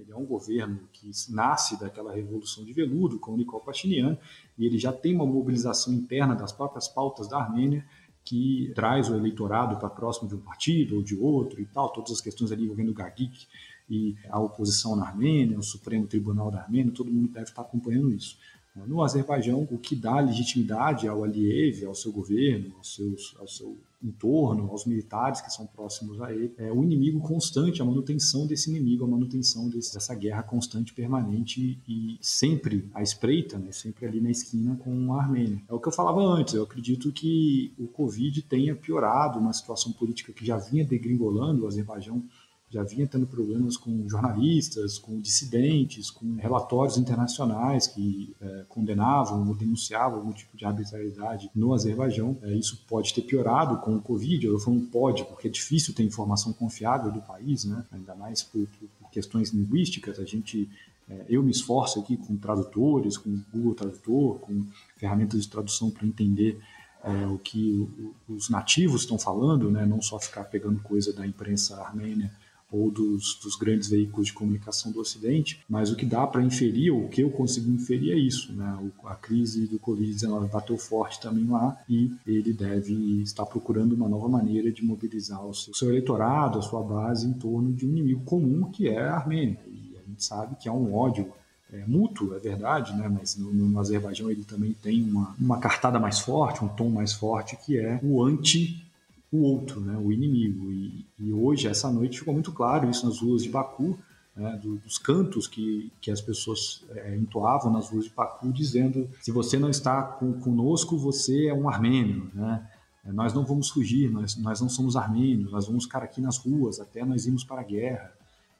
Ele 0.00 0.12
é 0.12 0.16
um 0.16 0.24
governo 0.24 0.80
que 0.92 1.10
nasce 1.28 1.78
daquela 1.78 2.14
revolução 2.14 2.64
de 2.64 2.72
veludo 2.72 3.18
com 3.18 3.32
o 3.32 3.36
Nikol 3.36 3.60
Pashinyan 3.60 4.16
e 4.58 4.64
ele 4.64 4.78
já 4.78 4.92
tem 4.92 5.14
uma 5.14 5.26
mobilização 5.26 5.92
interna 5.92 6.34
das 6.34 6.52
próprias 6.52 6.88
pautas 6.88 7.28
da 7.28 7.38
Armênia 7.38 7.84
que 8.24 8.72
traz 8.74 9.08
o 9.10 9.14
eleitorado 9.14 9.76
para 9.76 9.90
próximo 9.90 10.28
de 10.28 10.34
um 10.34 10.40
partido 10.40 10.96
ou 10.96 11.02
de 11.02 11.16
outro 11.16 11.60
e 11.60 11.66
tal, 11.66 11.92
todas 11.92 12.12
as 12.12 12.20
questões 12.20 12.52
ali 12.52 12.64
envolvendo 12.64 12.90
o 12.90 12.94
Gagik 12.94 13.46
e 13.88 14.16
a 14.28 14.38
oposição 14.38 14.94
na 14.94 15.06
Armênia, 15.06 15.58
o 15.58 15.62
Supremo 15.62 16.06
Tribunal 16.06 16.50
da 16.50 16.60
Armênia, 16.60 16.92
todo 16.92 17.10
mundo 17.10 17.28
deve 17.28 17.46
estar 17.46 17.62
acompanhando 17.62 18.10
isso. 18.10 18.38
No 18.86 19.02
Azerbaijão, 19.02 19.66
o 19.70 19.78
que 19.78 19.96
dá 19.96 20.20
legitimidade 20.20 21.08
ao 21.08 21.24
Aliyev, 21.24 21.84
ao 21.84 21.94
seu 21.94 22.12
governo, 22.12 22.76
aos 22.76 22.94
seus, 22.94 23.36
ao 23.38 23.48
seu 23.48 23.76
entorno, 24.02 24.70
aos 24.70 24.86
militares 24.86 25.40
que 25.40 25.52
são 25.52 25.66
próximos 25.66 26.20
a 26.20 26.32
ele, 26.32 26.52
é 26.56 26.72
o 26.72 26.82
inimigo 26.82 27.20
constante, 27.20 27.82
a 27.82 27.84
manutenção 27.84 28.46
desse 28.46 28.70
inimigo, 28.70 29.04
a 29.04 29.08
manutenção 29.08 29.68
desse, 29.68 29.92
dessa 29.92 30.14
guerra 30.14 30.42
constante, 30.42 30.94
permanente 30.94 31.78
e 31.86 32.18
sempre 32.20 32.88
à 32.94 33.02
espreita, 33.02 33.58
né, 33.58 33.72
sempre 33.72 34.06
ali 34.06 34.20
na 34.20 34.30
esquina 34.30 34.76
com 34.76 35.14
a 35.14 35.22
Armênia. 35.22 35.62
É 35.68 35.74
o 35.74 35.78
que 35.78 35.88
eu 35.88 35.92
falava 35.92 36.20
antes, 36.20 36.54
eu 36.54 36.62
acredito 36.62 37.12
que 37.12 37.72
o 37.78 37.86
Covid 37.86 38.42
tenha 38.42 38.74
piorado 38.74 39.38
uma 39.38 39.52
situação 39.52 39.92
política 39.92 40.32
que 40.32 40.44
já 40.44 40.56
vinha 40.56 40.84
degringolando, 40.84 41.64
o 41.64 41.66
Azerbaijão 41.66 42.22
já 42.70 42.84
vinha 42.84 43.04
tendo 43.04 43.26
problemas 43.26 43.76
com 43.76 44.08
jornalistas, 44.08 44.96
com 44.96 45.20
dissidentes, 45.20 46.08
com 46.08 46.36
relatórios 46.36 46.96
internacionais 46.96 47.88
que 47.88 48.32
é, 48.40 48.64
condenavam 48.68 49.48
ou 49.48 49.56
denunciavam 49.56 50.18
algum 50.18 50.32
tipo 50.32 50.56
de 50.56 50.64
arbitrariedade 50.64 51.50
no 51.52 51.74
Azerbaijão. 51.74 52.38
É, 52.42 52.54
isso 52.54 52.84
pode 52.88 53.12
ter 53.12 53.22
piorado 53.22 53.78
com 53.78 53.96
o 53.96 54.00
Covid, 54.00 54.46
eu 54.46 54.58
falo 54.60 54.80
pode, 54.82 55.24
porque 55.24 55.48
é 55.48 55.50
difícil 55.50 55.92
ter 55.92 56.04
informação 56.04 56.52
confiável 56.52 57.10
do 57.10 57.20
país, 57.20 57.64
né? 57.64 57.84
ainda 57.90 58.14
mais 58.14 58.44
por, 58.44 58.64
por 59.00 59.10
questões 59.10 59.50
linguísticas. 59.50 60.20
A 60.20 60.24
gente 60.24 60.70
é, 61.08 61.26
eu 61.28 61.42
me 61.42 61.50
esforço 61.50 61.98
aqui 61.98 62.16
com 62.16 62.36
tradutores, 62.36 63.18
com 63.18 63.42
Google 63.52 63.74
Tradutor, 63.74 64.38
com 64.38 64.64
ferramentas 64.96 65.42
de 65.42 65.48
tradução 65.48 65.90
para 65.90 66.06
entender 66.06 66.60
é, 67.02 67.26
o 67.26 67.36
que 67.36 67.88
os 68.28 68.48
nativos 68.48 69.02
estão 69.02 69.18
falando, 69.18 69.72
né? 69.72 69.84
não 69.84 70.00
só 70.00 70.20
ficar 70.20 70.44
pegando 70.44 70.80
coisa 70.82 71.12
da 71.12 71.26
imprensa 71.26 71.80
armênia 71.82 72.30
ou 72.70 72.90
dos, 72.90 73.38
dos, 73.42 73.56
grandes 73.56 73.88
veículos 73.88 74.28
de 74.28 74.32
comunicação 74.32 74.92
do 74.92 75.00
Ocidente, 75.00 75.60
mas 75.68 75.90
o 75.90 75.96
que 75.96 76.06
dá 76.06 76.26
para 76.26 76.42
inferir, 76.42 76.92
ou 76.92 77.04
o 77.04 77.08
que 77.08 77.22
eu 77.22 77.30
consigo 77.30 77.70
inferir 77.70 78.12
é 78.12 78.16
isso, 78.16 78.52
né? 78.52 78.78
a 79.04 79.14
crise 79.14 79.66
do 79.66 79.78
Covid-19 79.78 80.48
bateu 80.48 80.78
forte 80.78 81.20
também 81.20 81.46
lá 81.46 81.76
e 81.88 82.12
ele 82.26 82.52
deve 82.52 82.94
estar 83.22 83.44
procurando 83.46 83.94
uma 83.94 84.08
nova 84.08 84.28
maneira 84.28 84.70
de 84.70 84.84
mobilizar 84.84 85.44
o 85.44 85.54
seu, 85.54 85.72
o 85.72 85.76
seu 85.76 85.88
eleitorado, 85.88 86.58
a 86.58 86.62
sua 86.62 86.82
base 86.82 87.26
em 87.26 87.32
torno 87.32 87.72
de 87.72 87.86
um 87.86 87.90
inimigo 87.90 88.24
comum 88.24 88.70
que 88.70 88.88
é 88.88 89.00
a 89.00 89.16
Armênia. 89.16 89.58
E 89.66 89.96
a 89.98 90.08
gente 90.08 90.24
sabe 90.24 90.56
que 90.56 90.68
há 90.68 90.72
um 90.72 90.94
ódio 90.94 91.32
é, 91.72 91.84
mútuo, 91.86 92.34
é 92.34 92.38
verdade, 92.38 92.94
né? 92.96 93.08
mas 93.08 93.36
no, 93.36 93.52
no, 93.52 93.78
Azerbaijão 93.78 94.30
ele 94.30 94.44
também 94.44 94.72
tem 94.72 95.02
uma, 95.02 95.34
uma 95.38 95.58
cartada 95.58 95.98
mais 95.98 96.18
forte, 96.18 96.64
um 96.64 96.68
tom 96.68 96.88
mais 96.88 97.12
forte, 97.12 97.56
que 97.56 97.78
é 97.78 98.00
o 98.02 98.22
anti 98.22 98.84
o 99.32 99.42
outro, 99.42 99.80
né, 99.80 99.96
o 99.96 100.10
inimigo. 100.10 100.72
E, 100.72 101.06
e, 101.18 101.32
hoje, 101.32 101.68
essa 101.68 101.90
noite, 101.90 102.18
ficou 102.18 102.34
muito 102.34 102.52
claro 102.52 102.90
isso 102.90 103.06
nas 103.06 103.20
ruas 103.20 103.42
de 103.42 103.48
Baku, 103.48 103.98
né, 104.36 104.58
do, 104.62 104.76
dos 104.76 104.98
cantos 104.98 105.46
que, 105.46 105.92
que 106.00 106.10
as 106.10 106.20
pessoas 106.20 106.84
é, 106.90 107.16
entoavam 107.16 107.72
nas 107.72 107.90
ruas 107.90 108.04
de 108.04 108.10
Baku, 108.10 108.52
dizendo: 108.52 109.08
se 109.20 109.30
você 109.30 109.58
não 109.58 109.70
está 109.70 110.02
com, 110.02 110.32
conosco, 110.34 110.96
você 110.96 111.46
é 111.46 111.54
um 111.54 111.68
armênio. 111.68 112.30
Né? 112.34 112.68
É, 113.04 113.12
nós 113.12 113.32
não 113.32 113.44
vamos 113.44 113.70
fugir, 113.70 114.10
nós, 114.10 114.36
nós 114.36 114.60
não 114.60 114.68
somos 114.68 114.96
armênios, 114.96 115.52
nós 115.52 115.66
vamos 115.66 115.84
ficar 115.84 116.02
aqui 116.02 116.20
nas 116.20 116.38
ruas 116.38 116.80
até 116.80 117.04
nós 117.04 117.26
irmos 117.26 117.44
para 117.44 117.60
a 117.60 117.64
guerra. 117.64 118.12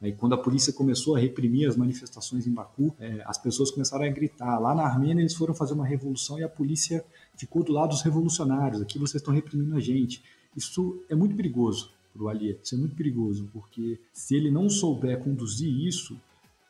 E 0.03 0.13
quando 0.13 0.35
a 0.35 0.39
polícia 0.39 0.73
começou 0.73 1.15
a 1.15 1.19
reprimir 1.19 1.69
as 1.69 1.77
manifestações 1.77 2.47
em 2.47 2.55
Baku, 2.55 2.95
é, 2.99 3.23
as 3.27 3.37
pessoas 3.37 3.71
começaram 3.71 4.07
a 4.07 4.09
gritar. 4.09 4.59
Lá 4.59 4.75
na 4.75 4.83
Armênia 4.83 5.21
eles 5.21 5.35
foram 5.35 5.53
fazer 5.53 5.75
uma 5.75 5.87
revolução 5.87 6.39
e 6.39 6.43
a 6.43 6.49
polícia 6.49 7.05
ficou 7.37 7.63
do 7.63 7.71
lado 7.71 7.91
dos 7.91 8.01
revolucionários. 8.01 8.81
Aqui 8.81 8.99
vocês 8.99 9.21
estão 9.21 9.35
reprimindo 9.35 9.77
a 9.77 9.81
gente. 9.81 10.23
Isso 10.57 11.03
é 11.09 11.15
muito 11.15 11.35
perigoso 11.35 11.91
para 12.13 12.23
o 12.23 12.29
Aliyev. 12.29 12.59
Isso 12.63 12.75
é 12.75 12.79
muito 12.79 12.95
perigoso, 12.95 13.49
porque 13.53 13.99
se 14.13 14.35
ele 14.35 14.51
não 14.51 14.69
souber 14.69 15.19
conduzir 15.23 15.71
isso, 15.71 16.17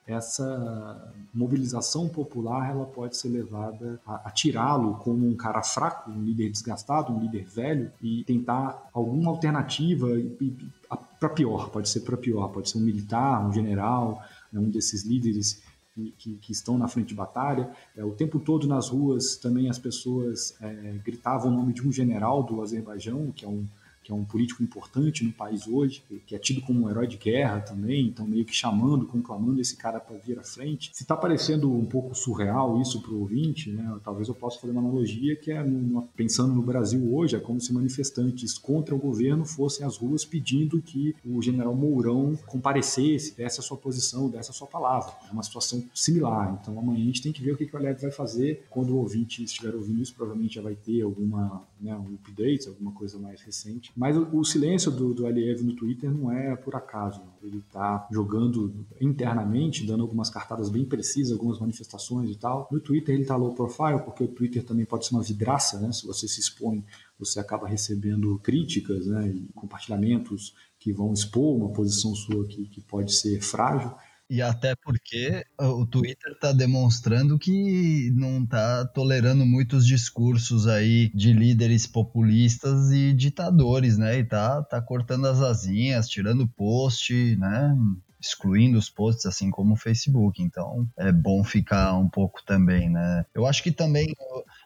essa 0.07 1.13
mobilização 1.33 2.09
popular 2.09 2.71
ela 2.71 2.85
pode 2.85 3.17
ser 3.17 3.29
levada 3.29 4.01
a, 4.05 4.29
a 4.29 4.31
tirá-lo 4.31 4.95
como 4.95 5.27
um 5.27 5.37
cara 5.37 5.63
fraco, 5.63 6.11
um 6.11 6.23
líder 6.23 6.51
desgastado, 6.51 7.13
um 7.13 7.21
líder 7.21 7.45
velho 7.45 7.93
e 8.03 8.25
tentar 8.25 8.91
alguma 8.93 9.31
alternativa 9.31 10.09
para 11.19 11.29
pior, 11.29 11.71
pode 11.71 11.89
ser 11.89 12.01
para 12.01 12.17
pior, 12.17 12.49
pode 12.49 12.71
ser 12.71 12.79
um 12.79 12.83
militar, 12.83 13.47
um 13.47 13.53
general, 13.53 14.23
né, 14.53 14.59
um 14.59 14.71
desses 14.71 15.05
líderes 15.05 15.63
que, 15.95 16.37
que, 16.37 16.53
estão 16.53 16.79
na 16.79 16.89
frente 16.89 17.09
de 17.09 17.15
batalha. 17.15 17.71
É, 17.97 18.05
o 18.05 18.13
tempo 18.13 18.39
todo 18.39 18.67
nas 18.67 18.89
ruas 18.89 19.37
também 19.37 19.69
as 19.69 19.79
pessoas 19.79 20.57
é, 20.61 20.99
gritavam 21.05 21.53
o 21.53 21.57
nome 21.57 21.73
de 21.73 21.87
um 21.87 21.93
general 21.93 22.43
do 22.43 22.63
Azerbaijão, 22.63 23.33
que 23.33 23.45
é 23.45 23.49
um 23.49 23.67
que 24.03 24.13
é 24.13 24.15
um 24.15 24.25
político 24.25 24.63
importante 24.63 25.25
no 25.25 25.33
país 25.33 25.67
hoje, 25.67 26.03
que 26.27 26.35
é 26.35 26.39
tido 26.39 26.61
como 26.63 26.85
um 26.85 26.91
herói 26.91 27.07
de 27.07 27.17
guerra 27.17 27.61
também, 27.61 28.07
então 28.07 28.27
meio 28.27 28.45
que 28.45 28.55
chamando, 28.55 29.07
conclamando 29.07 29.61
esse 29.61 29.77
cara 29.77 30.01
para 30.01 30.17
vir 30.17 30.39
à 30.39 30.43
frente. 30.43 30.91
Se 30.93 31.03
está 31.03 31.17
parecendo 31.17 31.71
um 31.73 31.85
pouco 31.85 32.15
surreal 32.15 32.81
isso 32.81 33.01
para 33.01 33.13
o 33.13 33.21
ouvinte, 33.21 33.71
né, 33.71 33.99
talvez 34.03 34.29
eu 34.29 34.35
possa 34.35 34.59
fazer 34.59 34.73
uma 34.73 34.81
analogia 34.81 35.37
que 35.37 35.51
é, 35.51 35.65
pensando 36.17 36.55
no 36.55 36.63
Brasil 36.63 37.15
hoje, 37.15 37.37
é 37.37 37.41
como 37.41 37.61
se 37.61 37.73
manifestantes 37.73 38.59
contra 38.59 38.95
o 38.95 38.99
governo 38.99 39.45
fossem 39.45 39.85
às 39.87 39.97
ruas 39.97 40.25
pedindo 40.25 40.81
que 40.81 41.15
o 41.25 41.41
general 41.43 41.75
Mourão 41.75 42.37
comparecesse, 42.47 43.37
desse 43.37 43.61
a 43.61 43.63
sua 43.63 43.77
posição, 43.77 44.29
desse 44.29 44.51
a 44.51 44.55
sua 44.55 44.67
palavra. 44.67 45.13
É 45.29 45.33
uma 45.33 45.43
situação 45.43 45.85
similar. 45.95 46.59
Então 46.61 46.79
amanhã 46.79 47.03
a 47.03 47.07
gente 47.07 47.23
tem 47.23 47.33
que 47.33 47.43
ver 47.43 47.53
o 47.53 47.57
que, 47.57 47.67
que 47.67 47.75
o 47.75 47.79
Aliado 47.79 48.01
vai 48.01 48.11
fazer. 48.11 48.65
Quando 48.71 48.91
o 48.91 48.99
ouvinte 48.99 49.43
estiver 49.43 49.75
ouvindo 49.75 50.01
isso, 50.01 50.15
provavelmente 50.15 50.55
já 50.55 50.63
vai 50.63 50.75
ter 50.75 51.03
alguma 51.03 51.63
né, 51.81 51.95
um 51.97 52.15
update, 52.15 52.69
alguma 52.69 52.93
coisa 52.93 53.19
mais 53.19 53.41
recente. 53.41 53.90
Mas 53.97 54.17
o, 54.17 54.45
silêncio 54.45 54.91
do, 54.91 55.13
do 55.13 55.27
Aliev 55.27 55.63
no 55.63 55.75
Twitter 55.75 56.11
não 56.11 56.31
é 56.31 56.55
por 56.57 56.75
acaso. 56.75 57.23
Ele 57.43 57.59
está 57.59 58.07
jogando 58.11 58.87
internamente, 59.01 59.87
dando 59.87 60.03
algumas 60.03 60.31
cartadas 60.31 60.69
bem 60.69 60.85
precisas, 60.85 61.33
algumas 61.33 61.59
manifestações 61.59 62.31
e 62.31 62.37
tal. 62.37 62.69
No 62.71 62.81
Twitter 62.81 63.15
ele 63.15 63.23
está 63.23 63.37
low 63.37 63.55
profile, 63.55 64.01
porque 64.05 64.25
o 64.25 64.29
Twitter 64.29 64.65
também 64.65 64.85
pode 64.85 65.07
ser 65.07 65.15
uma 65.15 65.23
vidraça, 65.23 65.81
né? 65.81 65.93
Se 65.93 66.07
você 66.07 66.29
se 66.29 66.41
expõe, 66.41 66.85
você 67.19 67.39
acaba 67.39 67.69
recebendo 67.69 68.39
críticas 68.43 69.07
né, 69.07 69.29
e 69.29 69.53
compartilhamentos 69.55 70.55
que 70.79 70.93
vão 70.93 71.13
expor 71.13 71.57
uma 71.57 71.69
posição 71.71 72.15
sua 72.15 72.47
que, 72.47 72.65
que 72.67 72.81
pode 72.81 73.13
ser 73.13 73.41
frágil. 73.41 73.93
E 74.31 74.41
até 74.41 74.77
porque 74.77 75.45
o 75.59 75.85
Twitter 75.85 76.31
está 76.33 76.53
demonstrando 76.53 77.37
que 77.37 78.13
não 78.15 78.45
está 78.45 78.87
tolerando 78.87 79.45
muitos 79.45 79.85
discursos 79.85 80.69
aí 80.69 81.11
de 81.13 81.33
líderes 81.33 81.85
populistas 81.85 82.93
e 82.93 83.13
ditadores, 83.13 83.99
né? 83.99 84.21
E 84.21 84.25
tá, 84.25 84.63
tá 84.63 84.81
cortando 84.81 85.27
as 85.27 85.41
asinhas, 85.41 86.09
tirando 86.09 86.47
post, 86.47 87.13
né? 87.37 87.75
excluindo 88.21 88.79
os 88.79 88.91
posts, 88.91 89.27
assim 89.27 89.51
como 89.51 89.73
o 89.73 89.77
Facebook. 89.77 90.43
Então 90.43 90.87
é 90.97 91.11
bom 91.11 91.43
ficar 91.43 91.95
um 91.95 92.09
pouco 92.09 92.41
também, 92.45 92.89
né? 92.89 93.25
Eu 93.35 93.47
acho 93.47 93.63
que 93.63 93.73
também 93.73 94.15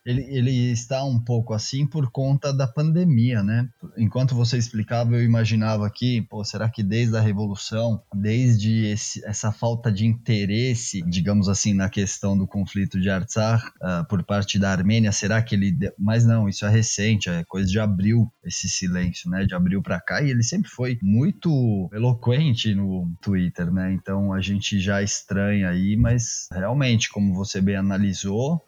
ele, 0.05 0.23
ele 0.29 0.73
está 0.73 1.03
um 1.03 1.19
pouco 1.19 1.55
assim 1.55 1.87
por 1.87 2.11
conta 2.11 2.53
da 2.53 2.67
pandemia, 2.67 3.43
né? 3.43 3.69
Enquanto 3.97 4.35
você 4.35 4.59
explicava, 4.59 5.15
eu 5.15 5.23
imaginava 5.23 5.89
que, 5.91 6.23
pô, 6.23 6.45
será 6.45 6.69
que 6.69 6.83
desde 6.83 7.17
a 7.17 7.21
Revolução, 7.21 8.03
desde 8.15 8.87
esse, 8.87 9.25
essa 9.25 9.51
falta 9.51 9.91
de 9.91 10.05
interesse, 10.07 11.03
digamos 11.09 11.49
assim, 11.49 11.73
na 11.73 11.89
questão 11.89 12.37
do 12.37 12.47
conflito 12.47 13.01
de 13.01 13.09
Artsakh 13.09 13.67
uh, 13.67 14.07
por 14.09 14.23
parte 14.23 14.59
da 14.59 14.71
Armênia, 14.71 15.11
será 15.11 15.43
que 15.43 15.55
ele. 15.55 15.75
Mas 15.99 16.27
não, 16.27 16.49
isso 16.49 16.67
é 16.67 16.69
recente, 16.69 17.31
é 17.31 17.43
coisa 17.45 17.71
de 17.71 17.79
abril, 17.79 18.31
esse 18.45 18.69
silêncio, 18.69 19.31
né? 19.31 19.47
De 19.47 19.55
abril 19.55 19.83
para 19.83 20.01
cá, 20.01 20.21
e 20.21 20.31
ele 20.31 20.43
sempre 20.43 20.69
foi 20.69 20.99
muito 21.03 21.89
eloquente 21.93 22.75
no 22.75 23.11
Twitter, 23.23 23.73
né? 23.73 23.93
Então 23.95 24.33
a 24.35 24.41
gente 24.41 24.79
já 24.79 25.03
estranha 25.03 25.71
aí, 25.71 25.97
mas 25.97 26.47
realmente, 26.53 27.09
como 27.09 27.35
você 27.35 27.61
bem 27.61 27.77
analisou, 27.77 28.63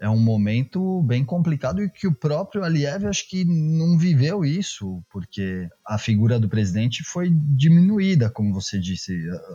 é 0.00 0.08
um 0.08 0.18
momento 0.18 1.02
bem 1.02 1.24
complicado 1.24 1.82
e 1.82 1.90
que 1.90 2.06
o 2.06 2.14
próprio 2.14 2.62
Aliyev 2.62 3.06
acho 3.06 3.28
que 3.28 3.44
não 3.44 3.98
viveu 3.98 4.44
isso, 4.44 5.02
porque 5.10 5.68
a 5.86 5.98
figura 5.98 6.38
do 6.38 6.48
presidente 6.48 7.02
foi 7.02 7.30
diminuída, 7.30 8.30
como 8.30 8.52
você 8.52 8.78
disse. 8.78 9.12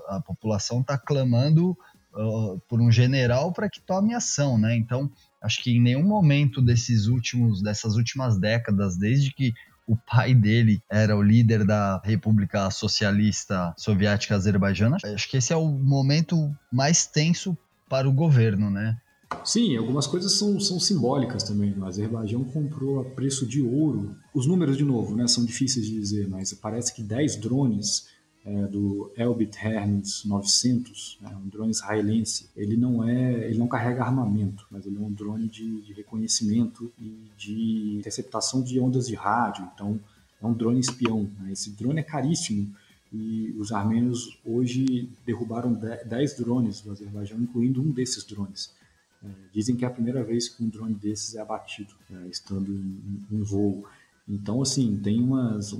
A, 0.08 0.18
a 0.18 0.22
população 0.22 0.82
está 0.82 0.98
clamando 0.98 1.72
uh, 2.14 2.60
por 2.68 2.82
um 2.82 2.92
general 2.92 3.54
para 3.54 3.70
que 3.70 3.82
tome 3.82 4.14
ação, 4.14 4.58
né? 4.58 4.76
Então, 4.76 5.10
acho 5.42 5.62
que 5.64 5.72
em 5.72 5.82
nenhum 5.82 6.04
momento 6.04 6.62
desses 6.62 7.08
últimos, 7.08 7.62
dessas 7.62 7.96
últimas 7.96 8.38
décadas, 8.38 8.98
desde 8.98 9.34
que 9.34 9.54
o 9.86 9.98
pai 9.98 10.34
dele 10.34 10.82
era 10.90 11.16
o 11.16 11.22
líder 11.22 11.66
da 11.66 12.02
República 12.04 12.70
Socialista 12.72 13.74
Soviética 13.78 14.36
Azerbaijana, 14.36 14.98
acho 15.04 15.30
que 15.30 15.38
esse 15.38 15.52
é 15.52 15.58
o 15.58 15.68
momento 15.68 16.56
mais 16.72 17.06
tenso 17.06 17.58
para 17.90 18.08
o 18.08 18.14
governo, 18.14 18.70
né? 18.70 18.98
Sim, 19.46 19.76
algumas 19.78 20.08
coisas 20.08 20.34
são, 20.34 20.60
são 20.60 20.80
simbólicas 20.80 21.44
também. 21.44 21.74
O 21.78 21.86
Azerbaijão 21.86 22.44
comprou 22.44 23.02
a 23.02 23.06
preço 23.06 23.46
de 23.46 23.62
ouro. 23.62 24.16
Os 24.34 24.46
números, 24.46 24.78
de 24.78 24.84
novo, 24.84 25.16
né, 25.16 25.28
são 25.28 25.46
difíceis 25.46 25.86
de 25.86 25.94
dizer, 25.94 26.28
mas 26.28 26.54
parece 26.54 26.94
que 26.94 27.02
10 27.02 27.38
drones 27.38 28.08
é, 28.46 28.68
do 28.68 29.12
Elbit 29.16 29.58
Hermes 29.58 30.24
900, 30.26 31.18
né, 31.22 31.36
um 31.44 31.48
drone 31.48 31.72
israelense, 31.72 32.50
ele 32.56 32.76
não 32.76 33.08
é, 33.08 33.48
ele 33.48 33.58
não 33.58 33.68
carrega 33.68 34.04
armamento, 34.04 34.66
mas 34.70 34.86
ele 34.86 34.98
é 34.98 35.00
um 35.00 35.12
drone 35.12 35.48
de, 35.48 35.82
de 35.82 35.94
reconhecimento 35.94 36.92
e 37.00 37.32
de 37.38 37.98
interceptação 38.00 38.62
de 38.62 38.80
ondas 38.80 39.08
de 39.08 39.16
rádio. 39.16 39.68
Então, 39.74 40.00
é 40.42 40.46
um 40.46 40.54
drone 40.54 40.80
espião. 40.80 41.30
Né? 41.40 41.54
Esse 41.54 41.72
drone 41.72 42.00
é 42.00 42.04
caríssimo 42.04 42.74
e 43.14 43.54
os 43.58 43.72
armênios 43.72 44.38
hoje 44.44 45.10
derrubaram 45.26 45.74
10 45.74 46.38
drones 46.38 46.82
do 46.82 46.92
Azerbaijão, 46.92 47.40
incluindo 47.40 47.82
um 47.82 47.92
desses 47.92 48.24
drones. 48.26 48.74
É, 49.24 49.28
dizem 49.54 49.76
que 49.76 49.86
é 49.86 49.88
a 49.88 49.92
primeira 49.92 50.24
vez 50.24 50.50
que 50.50 50.64
um 50.64 50.70
drone 50.70 50.94
desses 50.94 51.36
é 51.36 51.42
abatido, 51.42 51.94
é, 52.12 52.28
estando 52.28 52.72
em, 52.74 53.26
em, 53.32 53.42
voo. 53.42 53.86
Então, 54.28 54.62
assim, 54.62 54.98
tem 54.98 55.22
umas, 55.22 55.74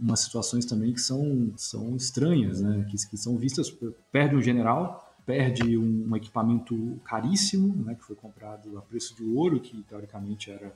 umas 0.00 0.20
situações 0.20 0.64
também 0.64 0.92
que 0.92 1.00
são, 1.00 1.52
são 1.56 1.96
estranhas, 1.96 2.60
né? 2.60 2.86
que, 2.90 2.96
que 3.08 3.16
são 3.16 3.36
vistas, 3.36 3.72
perde 4.10 4.36
um 4.36 4.42
general, 4.42 5.14
perde 5.24 5.76
um, 5.76 6.08
um 6.08 6.16
equipamento 6.16 7.00
caríssimo, 7.04 7.74
né? 7.84 7.94
que 7.94 8.04
foi 8.04 8.16
comprado 8.16 8.76
a 8.78 8.82
preço 8.82 9.14
de 9.16 9.24
ouro, 9.24 9.60
que 9.60 9.82
teoricamente 9.82 10.50
era 10.50 10.72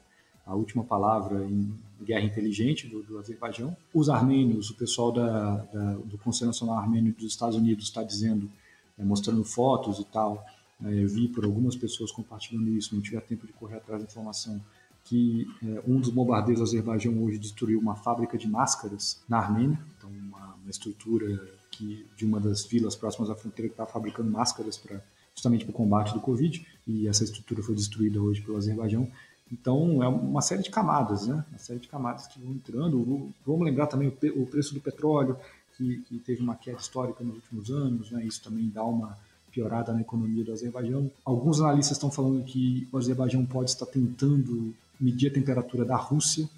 a 0.46 0.54
última 0.54 0.82
palavra 0.82 1.44
em 1.44 1.72
guerra 2.02 2.24
inteligente 2.24 2.88
do, 2.88 3.02
do 3.02 3.18
Azerbaijão. 3.18 3.76
Os 3.94 4.08
armênios, 4.08 4.70
o 4.70 4.74
pessoal 4.74 5.12
da, 5.12 5.56
da, 5.56 5.94
do 5.94 6.18
Conselho 6.18 6.48
Nacional 6.48 6.78
Armênio 6.78 7.12
dos 7.12 7.26
Estados 7.26 7.56
Unidos 7.56 7.84
está 7.84 8.02
dizendo, 8.02 8.50
é, 8.98 9.04
mostrando 9.04 9.44
fotos 9.44 9.98
e 10.00 10.04
tal, 10.04 10.44
eu 10.82 11.08
vi 11.08 11.28
por 11.28 11.44
algumas 11.44 11.76
pessoas 11.76 12.10
compartilhando 12.10 12.68
isso, 12.70 12.94
não 12.94 13.02
tive 13.02 13.20
tempo 13.20 13.46
de 13.46 13.52
correr 13.52 13.76
atrás 13.76 14.02
da 14.02 14.08
informação, 14.08 14.60
que 15.04 15.46
é, 15.62 15.82
um 15.86 15.98
dos 15.98 16.10
bombardeiros 16.10 16.60
do 16.60 16.64
Azerbaijão 16.64 17.22
hoje 17.22 17.38
destruiu 17.38 17.78
uma 17.78 17.96
fábrica 17.96 18.38
de 18.38 18.48
máscaras 18.48 19.22
na 19.28 19.38
Armênia, 19.38 19.78
então 19.96 20.10
uma, 20.10 20.54
uma 20.54 20.70
estrutura 20.70 21.42
que, 21.70 22.06
de 22.16 22.24
uma 22.24 22.38
das 22.38 22.64
vilas 22.64 22.94
próximas 22.94 23.30
à 23.30 23.34
fronteira 23.34 23.68
que 23.68 23.74
está 23.74 23.86
fabricando 23.86 24.30
máscaras 24.30 24.76
para 24.76 25.02
justamente 25.34 25.64
para 25.64 25.70
o 25.70 25.74
combate 25.74 26.12
do 26.12 26.20
Covid, 26.20 26.66
e 26.86 27.08
essa 27.08 27.24
estrutura 27.24 27.62
foi 27.62 27.74
destruída 27.74 28.20
hoje 28.20 28.42
pelo 28.42 28.56
Azerbaijão. 28.56 29.10
Então, 29.50 30.02
é 30.02 30.08
uma 30.08 30.42
série 30.42 30.62
de 30.62 30.70
camadas, 30.70 31.26
né? 31.26 31.44
Uma 31.50 31.58
série 31.58 31.80
de 31.80 31.88
camadas 31.88 32.26
que 32.26 32.40
vão 32.40 32.52
entrando. 32.52 33.32
Vamos 33.44 33.64
lembrar 33.64 33.86
também 33.86 34.08
o, 34.08 34.46
preço 34.46 34.74
do 34.74 34.80
petróleo, 34.80 35.36
que, 35.76 35.98
que 36.02 36.18
teve 36.18 36.42
uma 36.42 36.54
queda 36.54 36.78
histórica 36.78 37.24
nos 37.24 37.36
últimos 37.36 37.70
anos, 37.70 38.10
né? 38.10 38.24
Isso 38.24 38.42
também 38.42 38.68
dá 38.68 38.84
uma, 38.84 39.18
piorada 39.52 39.92
na 39.92 40.00
economia 40.00 40.44
do 40.44 40.52
Azerbaijão. 40.52 41.10
Alguns 41.24 41.60
analistas 41.60 41.96
estão 41.96 42.10
falando 42.10 42.44
que 42.44 42.86
o 42.92 42.98
Azerbaijão 42.98 43.44
pode 43.44 43.70
estar 43.70 43.86
tentando 43.86 44.74
medir 45.00 45.28
a 45.28 45.32
temperatura 45.32 45.84
da 45.84 45.96
Rússia, 45.96 46.48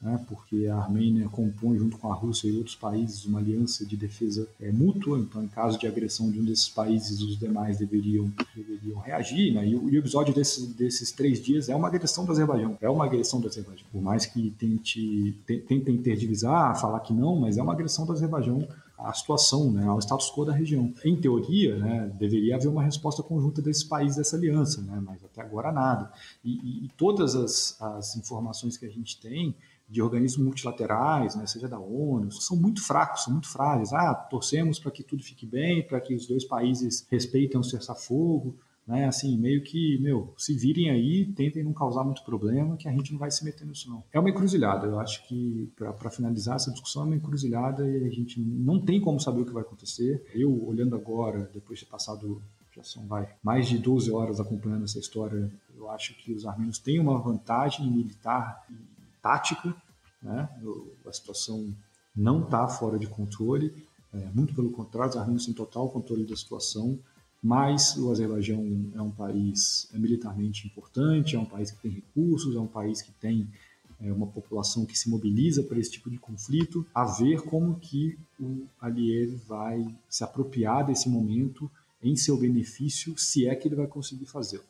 né, 0.00 0.18
porque 0.26 0.66
a 0.66 0.76
Armênia 0.76 1.28
compõe, 1.28 1.78
junto 1.78 1.98
com 1.98 2.10
a 2.10 2.14
Rússia 2.14 2.48
e 2.48 2.56
outros 2.56 2.74
países, 2.74 3.26
uma 3.26 3.38
aliança 3.38 3.84
de 3.84 3.96
defesa 3.98 4.48
é, 4.58 4.72
mútua. 4.72 5.18
Então, 5.18 5.44
em 5.44 5.48
caso 5.48 5.78
de 5.78 5.86
agressão 5.86 6.30
de 6.30 6.40
um 6.40 6.44
desses 6.44 6.70
países, 6.70 7.20
os 7.20 7.38
demais 7.38 7.76
deveriam, 7.76 8.32
deveriam 8.56 8.98
reagir. 8.98 9.52
Né? 9.52 9.68
E, 9.68 9.76
o, 9.76 9.90
e, 9.90 9.96
o, 9.96 9.98
episódio 9.98 10.34
desse, 10.34 10.68
desses 10.68 11.12
três 11.12 11.42
dias 11.42 11.68
é 11.68 11.76
uma 11.76 11.88
agressão 11.88 12.24
do 12.24 12.32
Azerbaijão. 12.32 12.78
É 12.80 12.88
uma 12.88 13.04
agressão 13.04 13.40
do 13.40 13.48
Azerbaijão. 13.48 13.84
Por 13.92 14.00
mais 14.00 14.24
que 14.24 14.50
tente, 14.58 15.36
tentem 15.46 15.98
tergiversar, 15.98 16.80
falar 16.80 17.00
que 17.00 17.12
não, 17.12 17.36
mas 17.36 17.58
é 17.58 17.62
uma 17.62 17.74
agressão 17.74 18.06
do 18.06 18.12
Azerbaijão 18.12 18.66
a 19.02 19.12
situação, 19.12 19.70
né, 19.70 19.86
ao 19.86 19.98
status 19.98 20.30
quo 20.30 20.44
da 20.44 20.52
região. 20.52 20.92
Em 21.04 21.16
teoria, 21.16 21.76
né, 21.76 22.10
deveria 22.18 22.56
haver 22.56 22.68
uma 22.68 22.82
resposta 22.82 23.22
conjunta 23.22 23.62
desses 23.62 23.84
países 23.84 24.16
dessa 24.16 24.36
aliança, 24.36 24.82
né, 24.82 25.00
mas 25.04 25.24
até 25.24 25.40
agora 25.40 25.72
nada. 25.72 26.12
E, 26.44 26.52
e, 26.52 26.84
e 26.86 26.88
todas 26.96 27.34
as, 27.34 27.80
as, 27.80 28.16
informações 28.16 28.76
que 28.76 28.86
a 28.86 28.90
gente 28.90 29.20
tem 29.20 29.54
de 29.88 30.00
organismos 30.00 30.44
multilaterais, 30.44 31.34
né, 31.34 31.46
seja 31.46 31.68
da 31.68 31.78
ONU, 31.78 32.30
são 32.30 32.56
muito 32.56 32.82
fracos, 32.82 33.24
são 33.24 33.32
muito 33.32 33.48
frágeis. 33.48 33.92
Ah, 33.92 34.14
torcemos 34.14 34.78
para 34.78 34.90
que 34.90 35.02
tudo 35.02 35.22
fique 35.22 35.44
bem, 35.46 35.82
para 35.86 36.00
que 36.00 36.14
os 36.14 36.26
dois 36.26 36.44
países 36.44 37.06
respeitem 37.10 37.60
o 37.60 37.64
cessar-fogo, 37.64 38.56
né? 38.86 39.06
Assim, 39.06 39.38
meio 39.38 39.62
que, 39.62 39.98
meu, 40.00 40.34
se 40.36 40.54
virem 40.54 40.90
aí, 40.90 41.26
tentem 41.26 41.62
não 41.62 41.72
causar 41.72 42.04
muito 42.04 42.24
problema, 42.24 42.76
que 42.76 42.88
a 42.88 42.92
gente 42.92 43.12
não 43.12 43.18
vai 43.18 43.30
se 43.30 43.44
meter 43.44 43.66
nisso 43.66 43.88
não. 43.88 44.02
É 44.12 44.18
uma 44.18 44.30
encruzilhada, 44.30 44.86
eu 44.86 44.98
acho 44.98 45.26
que 45.28 45.72
para 45.76 46.10
finalizar 46.10 46.56
essa 46.56 46.70
discussão 46.70 47.02
é 47.02 47.06
uma 47.06 47.16
encruzilhada 47.16 47.88
e 47.88 48.04
a 48.04 48.10
gente 48.10 48.40
não 48.40 48.80
tem 48.80 49.00
como 49.00 49.20
saber 49.20 49.42
o 49.42 49.46
que 49.46 49.52
vai 49.52 49.62
acontecer. 49.62 50.26
Eu, 50.34 50.66
olhando 50.66 50.96
agora, 50.96 51.50
depois 51.52 51.78
de 51.78 51.84
ter 51.84 51.90
passado 51.90 52.42
já 52.74 52.84
são 52.84 53.06
vai, 53.06 53.28
mais 53.42 53.68
de 53.68 53.78
12 53.78 54.12
horas 54.12 54.40
acompanhando 54.40 54.84
essa 54.84 54.98
história, 54.98 55.52
eu 55.76 55.90
acho 55.90 56.14
que 56.14 56.32
os 56.32 56.46
armênios 56.46 56.78
têm 56.78 57.00
uma 57.00 57.18
vantagem 57.18 57.90
militar 57.90 58.64
e 58.70 58.74
tática, 59.20 59.74
né? 60.22 60.48
a 61.06 61.12
situação 61.12 61.74
não 62.14 62.44
está 62.44 62.68
fora 62.68 62.98
de 62.98 63.06
controle, 63.06 63.72
é, 64.12 64.28
muito 64.34 64.54
pelo 64.54 64.70
contrário, 64.72 65.10
os 65.10 65.16
armênios 65.16 65.44
têm 65.44 65.54
total 65.54 65.88
controle 65.88 66.24
da 66.24 66.36
situação, 66.36 66.98
mas 67.42 67.96
o 67.96 68.10
Azerbaijão 68.10 68.92
é 68.94 69.00
um 69.00 69.10
país 69.10 69.88
é 69.94 69.98
militarmente 69.98 70.66
importante, 70.66 71.36
é 71.36 71.38
um 71.38 71.44
país 71.44 71.70
que 71.70 71.80
tem 71.80 71.90
recursos, 71.90 72.54
é 72.54 72.60
um 72.60 72.66
país 72.66 73.00
que 73.00 73.12
tem 73.12 73.48
é, 74.00 74.12
uma 74.12 74.26
população 74.26 74.84
que 74.84 74.98
se 74.98 75.08
mobiliza 75.08 75.62
para 75.62 75.78
esse 75.78 75.90
tipo 75.90 76.10
de 76.10 76.18
conflito, 76.18 76.86
a 76.94 77.04
ver 77.04 77.42
como 77.42 77.78
que 77.78 78.18
o 78.38 78.66
Aliyev 78.80 79.36
vai 79.46 79.86
se 80.08 80.24
apropriar 80.24 80.86
desse 80.86 81.08
momento 81.08 81.70
em 82.02 82.16
seu 82.16 82.36
benefício, 82.36 83.16
se 83.18 83.46
é 83.46 83.54
que 83.54 83.68
ele 83.68 83.74
vai 83.74 83.86
conseguir 83.86 84.26
fazê-lo. 84.26 84.64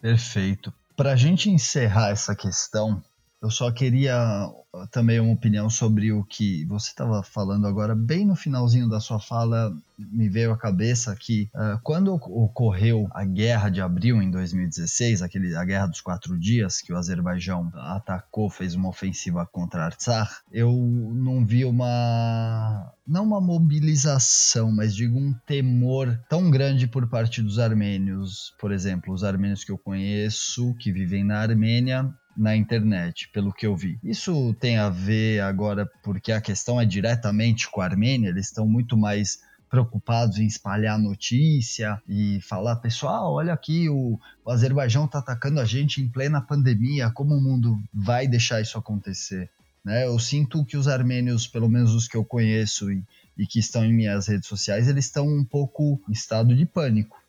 Perfeito. 0.00 0.72
Para 0.96 1.12
a 1.12 1.16
gente 1.16 1.50
encerrar 1.50 2.10
essa 2.10 2.34
questão, 2.34 3.02
eu 3.42 3.50
só 3.50 3.70
queria 3.72 4.48
também 4.90 5.20
uma 5.20 5.32
opinião 5.32 5.68
sobre 5.68 6.12
o 6.12 6.24
que 6.24 6.64
você 6.66 6.90
estava 6.90 7.22
falando 7.22 7.66
agora, 7.66 7.94
bem 7.94 8.24
no 8.24 8.36
finalzinho 8.36 8.88
da 8.88 9.00
sua 9.00 9.18
fala, 9.18 9.76
me 9.98 10.28
veio 10.28 10.52
à 10.52 10.56
cabeça 10.56 11.14
que 11.18 11.50
uh, 11.54 11.78
quando 11.82 12.14
ocorreu 12.14 13.08
a 13.12 13.24
guerra 13.24 13.68
de 13.68 13.80
abril 13.80 14.22
em 14.22 14.30
2016, 14.30 15.22
aquele, 15.22 15.54
a 15.54 15.64
guerra 15.64 15.86
dos 15.86 16.00
quatro 16.00 16.38
dias, 16.38 16.80
que 16.80 16.92
o 16.92 16.96
Azerbaijão 16.96 17.70
atacou, 17.74 18.48
fez 18.48 18.74
uma 18.74 18.88
ofensiva 18.88 19.44
contra 19.44 19.84
Artsakh, 19.84 20.30
eu 20.50 20.72
não 20.72 21.44
vi 21.44 21.64
uma. 21.64 22.92
não 23.06 23.24
uma 23.24 23.40
mobilização, 23.40 24.72
mas 24.72 24.94
digo 24.94 25.18
um 25.18 25.34
temor 25.46 26.18
tão 26.28 26.50
grande 26.50 26.86
por 26.86 27.08
parte 27.08 27.42
dos 27.42 27.58
armênios. 27.58 28.54
Por 28.58 28.72
exemplo, 28.72 29.12
os 29.12 29.22
armênios 29.22 29.64
que 29.64 29.72
eu 29.72 29.78
conheço, 29.78 30.74
que 30.78 30.92
vivem 30.92 31.24
na 31.24 31.40
Armênia, 31.40 32.12
na 32.36 32.56
internet, 32.56 33.28
pelo 33.28 33.52
que 33.52 33.66
eu 33.66 33.76
vi. 33.76 33.98
Isso 34.02 34.54
tem 34.54 34.78
a 34.78 34.88
ver 34.88 35.40
agora 35.40 35.90
porque 36.02 36.32
a 36.32 36.40
questão 36.40 36.80
é 36.80 36.84
diretamente 36.84 37.70
com 37.70 37.80
a 37.80 37.84
Armênia, 37.84 38.28
eles 38.28 38.46
estão 38.46 38.66
muito 38.66 38.96
mais 38.96 39.40
preocupados 39.72 40.38
em 40.38 40.44
espalhar 40.44 40.98
notícia 40.98 42.00
e 42.06 42.40
falar, 42.42 42.76
pessoal, 42.76 43.32
olha 43.32 43.54
aqui, 43.54 43.88
o, 43.88 44.20
o 44.44 44.50
Azerbaijão 44.50 45.06
está 45.06 45.18
atacando 45.18 45.60
a 45.60 45.64
gente 45.64 46.02
em 46.02 46.08
plena 46.08 46.42
pandemia, 46.42 47.10
como 47.10 47.34
o 47.34 47.40
mundo 47.40 47.80
vai 47.92 48.28
deixar 48.28 48.60
isso 48.60 48.76
acontecer? 48.76 49.48
Né? 49.82 50.06
Eu 50.06 50.18
sinto 50.18 50.62
que 50.62 50.76
os 50.76 50.86
armênios, 50.86 51.46
pelo 51.46 51.70
menos 51.70 51.94
os 51.94 52.06
que 52.06 52.18
eu 52.18 52.24
conheço 52.24 52.92
e, 52.92 53.02
e 53.36 53.46
que 53.46 53.58
estão 53.58 53.82
em 53.82 53.94
minhas 53.94 54.26
redes 54.26 54.46
sociais, 54.46 54.88
eles 54.88 55.06
estão 55.06 55.26
um 55.26 55.42
pouco 55.42 55.98
em 56.06 56.12
estado 56.12 56.54
de 56.54 56.66
pânico. 56.66 57.22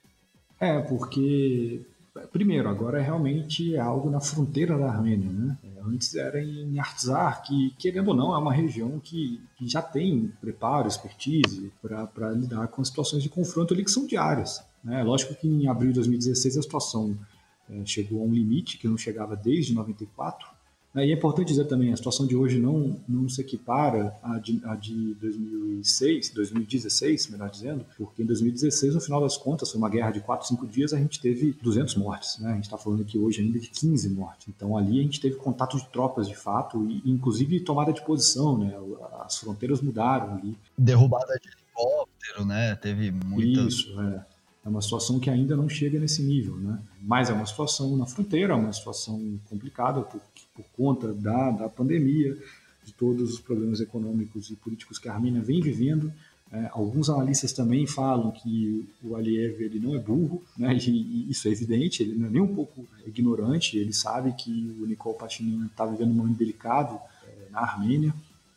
É, 0.59 0.79
porque 0.81 1.81
Primeiro, 2.31 2.69
agora 2.69 2.99
é 2.99 3.01
realmente 3.01 3.75
algo 3.75 4.09
na 4.09 4.19
fronteira 4.19 4.77
da 4.77 4.87
Armênia, 4.87 5.31
né? 5.31 5.57
É, 5.63 5.81
antes 5.81 6.13
era 6.13 6.41
em 6.41 6.79
Artsar, 6.79 7.41
que, 7.41 7.73
querendo 7.79 8.09
ou 8.09 8.13
não, 8.13 8.35
é 8.35 8.37
uma 8.37 8.53
região 8.53 8.99
que, 8.99 9.41
que 9.55 9.67
já 9.67 9.81
tem 9.81 10.31
preparo, 10.39 10.87
expertise 10.87 11.71
para 11.81 12.31
lidar 12.31 12.67
com 12.67 12.83
situações 12.83 13.23
de 13.23 13.29
confronto 13.29 13.73
ali 13.73 13.83
que 13.83 13.89
são 13.89 14.05
diárias. 14.05 14.63
Né? 14.83 15.01
Lógico 15.01 15.33
que 15.33 15.47
em 15.47 15.67
abril 15.67 15.89
de 15.89 15.95
2016 15.95 16.57
a 16.57 16.61
situação 16.61 17.17
é, 17.69 17.83
chegou 17.85 18.21
a 18.21 18.25
um 18.25 18.33
limite 18.33 18.77
que 18.77 18.87
não 18.87 18.97
chegava 18.97 19.35
desde 19.35 19.73
94, 19.73 20.47
e 20.95 21.11
é 21.11 21.13
importante 21.13 21.47
dizer 21.47 21.65
também, 21.65 21.91
a 21.91 21.97
situação 21.97 22.27
de 22.27 22.35
hoje 22.35 22.59
não, 22.59 22.99
não 23.07 23.27
se 23.27 23.41
equipara 23.41 24.15
à 24.21 24.37
de, 24.37 24.61
à 24.63 24.75
de 24.75 25.15
2006, 25.15 26.29
2016, 26.29 27.29
melhor 27.29 27.49
dizendo, 27.49 27.83
porque 27.97 28.21
em 28.21 28.25
2016, 28.25 28.93
no 28.93 29.01
final 29.01 29.19
das 29.19 29.35
contas, 29.35 29.71
foi 29.71 29.79
uma 29.79 29.89
guerra 29.89 30.11
de 30.11 30.19
4, 30.19 30.47
5 30.47 30.67
dias, 30.67 30.93
a 30.93 30.97
gente 30.97 31.19
teve 31.19 31.57
200 31.63 31.95
mortes. 31.95 32.37
Né? 32.37 32.51
A 32.51 32.55
gente 32.55 32.65
está 32.65 32.77
falando 32.77 33.01
aqui 33.01 33.17
hoje 33.17 33.41
ainda 33.41 33.59
de 33.59 33.69
15 33.69 34.09
mortes. 34.09 34.47
Então 34.47 34.77
ali 34.77 34.99
a 34.99 35.03
gente 35.03 35.19
teve 35.19 35.35
contato 35.37 35.77
de 35.77 35.87
tropas 35.87 36.27
de 36.27 36.35
fato, 36.35 36.85
e 36.87 37.01
inclusive 37.09 37.59
tomada 37.61 37.91
de 37.91 38.05
posição, 38.05 38.57
né? 38.57 38.77
as 39.25 39.37
fronteiras 39.37 39.81
mudaram 39.81 40.35
ali. 40.35 40.55
Derrubada 40.77 41.33
de 41.41 41.49
helicóptero, 41.49 42.45
né? 42.45 42.75
Teve 42.75 43.09
muitas... 43.09 43.73
Isso, 43.73 43.99
é. 43.99 44.32
É 44.65 44.69
uma 44.69 44.81
situação 44.81 45.19
que 45.19 45.29
ainda 45.29 45.57
não 45.57 45.67
chega 45.67 45.99
nesse 45.99 46.23
nível, 46.23 46.55
né? 46.55 46.79
Mas 47.01 47.29
é 47.29 47.33
uma 47.33 47.45
situação 47.45 47.97
na 47.97 48.05
fronteira, 48.05 48.53
é 48.53 48.55
uma 48.55 48.71
situação 48.71 49.37
complicada 49.49 50.01
por, 50.01 50.21
por 50.55 50.65
conta 50.77 51.13
da, 51.13 51.51
da 51.51 51.69
pandemia, 51.69 52.37
de 52.85 52.93
todos 52.93 53.33
os 53.33 53.39
problemas 53.39 53.81
econômicos 53.81 54.49
e 54.49 54.55
políticos 54.55 54.97
que 54.97 55.09
a 55.09 55.13
Armênia 55.13 55.41
vem 55.41 55.61
vivendo. 55.61 56.11
É, 56.51 56.69
alguns 56.71 57.09
analistas 57.09 57.51
também 57.51 57.87
falam 57.87 58.31
que 58.31 58.87
o 59.03 59.15
Aliyev 59.15 59.59
ele 59.59 59.79
não 59.79 59.95
é 59.95 59.99
burro, 59.99 60.41
né? 60.57 60.73
E, 60.75 60.89
e 60.89 61.31
isso 61.31 61.47
é 61.47 61.51
evidente. 61.51 62.03
Ele 62.03 62.15
não 62.15 62.27
é 62.27 62.29
nem 62.29 62.41
um 62.41 62.53
pouco 62.53 62.85
ignorante. 63.05 63.77
Ele 63.77 63.91
sabe 63.91 64.31
que 64.33 64.77
o 64.79 64.85
Nikol 64.85 65.15
Pashinyan 65.15 65.65
está 65.65 65.85
vivendo 65.85 66.11
um 66.11 66.15
momento 66.15 66.37
delicado 66.37 66.99
é, 67.25 67.49
na 67.51 67.59
Armênia. 67.61 68.13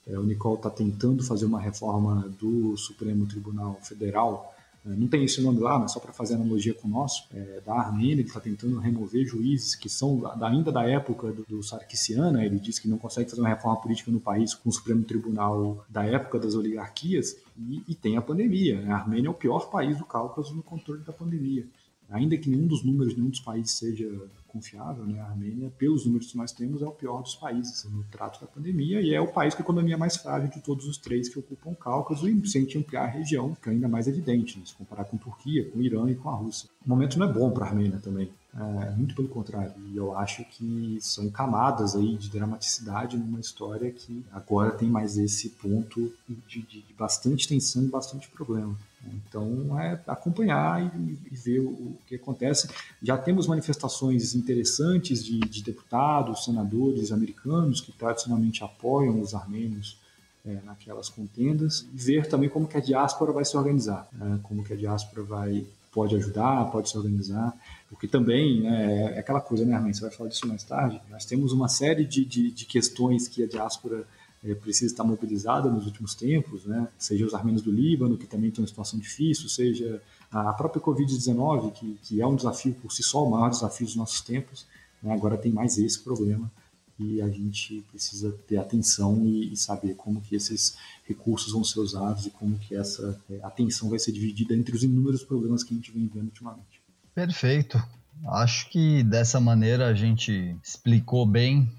É, 0.07 0.17
o 0.19 0.23
Nikol 0.23 0.55
está 0.55 0.71
tentando 0.71 1.25
fazer 1.25 1.47
uma 1.47 1.61
reforma 1.61 2.29
do 2.39 2.77
Supremo 2.77 3.27
Tribunal 3.27 3.79
Federal 3.83 4.56
não 4.95 5.09
tem 5.09 5.25
esse 5.25 5.41
nome 5.41 5.59
lá, 5.59 5.79
mas 5.79 5.93
só 5.93 6.01
para 6.01 6.13
fazer 6.13 6.35
analogia 6.35 6.75
com 6.75 6.87
o 6.87 6.91
nosso, 6.91 7.27
é, 7.35 7.61
da 7.65 7.75
Armênia, 7.75 8.23
que 8.23 8.29
está 8.29 8.41
tentando 8.41 8.79
remover 8.79 9.27
juízes 9.27 9.75
que 9.75 9.89
são 9.89 10.21
da, 10.21 10.49
ainda 10.49 10.71
da 10.71 10.85
época 10.89 11.33
do, 11.33 11.45
do 11.45 11.63
Sarkisian, 11.63 12.31
né? 12.31 12.47
ele 12.47 12.59
diz 12.59 12.79
que 12.79 12.89
não 12.89 12.99
consegue 12.99 13.29
fazer 13.29 13.41
uma 13.41 13.49
reforma 13.49 13.81
política 13.81 14.11
no 14.11 14.21
país 14.21 14.55
com 14.55 14.69
o 14.69 14.73
Supremo 14.73 15.03
Tribunal 15.03 15.85
da 15.89 16.05
época 16.05 16.39
das 16.39 16.55
oligarquias, 16.55 17.37
e, 17.59 17.83
e 17.89 17.95
tem 17.95 18.17
a 18.17 18.23
pandemia. 18.23 18.81
Né? 18.81 18.93
A 18.93 18.97
Armênia 18.97 19.29
é 19.29 19.31
o 19.31 19.35
pior 19.35 19.71
país 19.71 19.99
do 19.99 20.05
Cáucaso 20.05 20.55
no 20.55 20.63
controle 20.63 21.03
da 21.03 21.13
pandemia. 21.13 21.67
Ainda 22.09 22.37
que 22.37 22.49
nenhum 22.49 22.67
dos 22.67 22.85
números, 22.85 23.17
nenhum 23.17 23.31
dos 23.31 23.41
países 23.41 23.73
seja 23.73 24.09
confiável, 24.57 25.05
né? 25.05 25.21
A 25.21 25.27
Armênia, 25.27 25.71
pelos 25.79 26.07
números 26.07 26.31
que 26.31 26.37
nós 26.37 26.53
temos, 26.53 26.83
é 26.83 26.87
o 26.87 26.91
pior 26.91 27.23
dos 27.23 27.35
países 27.35 27.85
no 27.85 28.03
trato 28.05 28.41
da 28.41 28.47
pandemia 28.47 29.01
e 29.01 29.15
é 29.15 29.21
o 29.21 29.29
país 29.29 29.55
com 29.55 29.63
a 29.63 29.65
economia 29.65 29.99
mais 29.99 30.17
frágil 30.17 30.49
de 30.49 30.61
todos 30.61 30.87
os 30.87 30.97
três 30.97 31.29
que 31.29 31.39
ocupam 31.39 31.71
o 31.71 31.77
Cáucaso 31.77 32.29
e 32.29 32.49
sente 32.49 32.79
ampliar 32.79 33.05
a 33.05 33.07
região, 33.07 33.55
que 33.55 33.69
é 33.69 33.73
ainda 33.73 33.89
mais 33.89 34.09
evidente, 34.09 34.59
né? 34.59 34.65
se 34.65 34.75
comparar 34.75 35.05
com 35.05 35.17
Turquia, 35.17 35.71
com 35.71 35.81
Irã 35.81 36.11
e 36.11 36.15
com 36.15 36.31
a 36.31 36.35
Rússia. 36.35 36.69
O 36.85 36.89
momento 36.89 37.19
não 37.19 37.29
é 37.29 37.33
bom 37.33 37.51
para 37.51 37.67
a 37.67 37.69
Armênia 37.69 37.99
também. 37.99 38.31
É, 38.59 38.91
muito 38.97 39.15
pelo 39.15 39.29
contrário. 39.29 39.75
E 39.93 39.97
eu 39.97 40.17
acho 40.17 40.43
que 40.47 40.99
são 41.03 41.29
camadas 41.29 41.95
aí 41.95 42.17
de 42.17 42.31
dramaticidade 42.31 43.19
numa 43.19 43.39
história 43.39 43.91
que 43.91 44.25
agora 44.33 44.71
tem 44.71 44.89
mais 44.89 45.19
esse 45.19 45.51
ponto 45.51 46.11
de, 46.27 46.63
de, 46.63 46.81
de 46.81 46.95
bastante 46.99 47.47
tensão 47.47 47.85
e 47.85 47.89
bastante 47.89 48.31
problema. 48.31 48.75
Então, 49.15 49.79
é 49.79 50.01
acompanhar 50.07 50.83
e, 50.83 51.19
e 51.31 51.37
ver 51.37 51.61
o, 51.61 51.97
que 52.07 52.15
acontece. 52.15 52.69
Já 53.03 53.17
temos 53.17 53.47
manifestações 53.47 54.35
interessantes 54.35 55.25
de, 55.25 55.41
de, 55.41 55.63
deputados, 55.63 56.45
senadores 56.45 57.13
americanos 57.13 57.81
que 57.81 57.93
tradicionalmente 57.93 58.63
apoiam 58.63 59.21
os 59.21 59.35
armênios 59.35 59.99
é, 60.45 60.59
naquelas 60.65 61.09
contendas 61.09 61.87
e 61.93 61.97
ver 61.97 62.29
também 62.29 62.49
como 62.49 62.69
que 62.69 62.77
a 62.77 62.81
diáspora 62.81 63.33
vai 63.33 63.45
se 63.45 63.57
organizar, 63.57 64.09
né? 64.13 64.39
como 64.43 64.63
que 64.63 64.73
a 64.73 64.77
diáspora 64.77 65.23
vai 65.23 65.67
pode 65.97 66.15
ajudar, 66.15 66.71
pode 66.71 66.91
se 66.91 66.99
organizar, 66.99 67.57
porque 67.89 68.07
também 68.07 68.61
né, 68.61 69.15
é 69.15 69.19
aquela 69.19 69.41
coisa, 69.41 69.65
né, 69.65 69.75
Armin, 69.75 69.95
você 69.95 70.03
vai 70.03 70.11
falar 70.11 70.29
disso 70.29 70.47
mais 70.47 70.63
tarde, 70.63 71.01
nós 71.09 71.25
temos 71.25 71.53
uma 71.53 71.69
série 71.69 72.05
de, 72.05 72.23
de, 72.23 72.51
de 72.51 72.67
questões 72.67 73.27
que 73.27 73.43
a 73.43 73.47
diáspora 73.47 74.05
precisa 74.55 74.93
estar 74.93 75.05
mobilizada 75.05 75.71
nos 75.71 75.87
últimos 75.87 76.15
tempos, 76.15 76.65
né? 76.65 76.89
seja 76.99 77.27
os 77.27 77.35
armênios 77.35 77.63
do 77.63 77.73
Líbano, 77.73 78.17
que 78.17 78.27
também 78.27 78.51
estão 78.51 78.65
em 78.65 78.67
situação 78.67 78.99
difícil, 78.99 79.49
seja 79.49 80.01
a 80.31 80.53
própria 80.53 80.81
Covid-19, 80.81 81.73
que, 81.73 81.99
que 82.03 82.21
é 82.21 82.27
um 82.27 82.37
desafio 82.37 82.75
por 82.75 82.93
si 82.93 83.03
só, 83.03 83.25
o 83.25 83.31
maior 83.31 83.51
desafio 83.51 83.87
dos 83.87 83.97
nossos 83.97 84.21
tempos, 84.21 84.67
né? 85.03 85.13
agora 85.13 85.37
tem 85.37 85.53
mais 85.53 85.79
esse 85.79 86.01
problema 86.01 86.51
e 86.99 87.21
a 87.21 87.29
gente 87.29 87.85
precisa 87.91 88.33
ter 88.47 88.57
atenção 88.57 89.23
e, 89.25 89.53
e, 89.53 89.57
saber 89.57 89.95
como 89.95 90.21
que 90.21 90.35
esses 90.35 90.77
recursos 91.07 91.53
vão 91.53 91.63
ser 91.63 91.81
usados 91.81 92.27
e 92.27 92.31
como 92.31 92.59
que 92.59 92.75
essa 92.75 93.21
é, 93.31 93.39
atenção 93.43 93.91
vai 93.91 93.99
ser 93.99 94.13
dividida 94.13 94.55
entre 94.55 94.75
os 94.75 94.83
inúmeros 94.83 95.23
problemas 95.23 95.63
que 95.63 95.75
a 95.75 95.77
gente 95.77 95.93
vem 95.93 96.07
vendo 96.07 96.27
ultimamente. 96.27 96.81
Perfeito. 97.15 97.83
Acho 98.27 98.71
que 98.71 99.03
dessa 99.03 99.39
maneira 99.39 99.87
a 99.87 99.95
gente 99.95 100.57
explicou 100.63 101.27
bem 101.27 101.71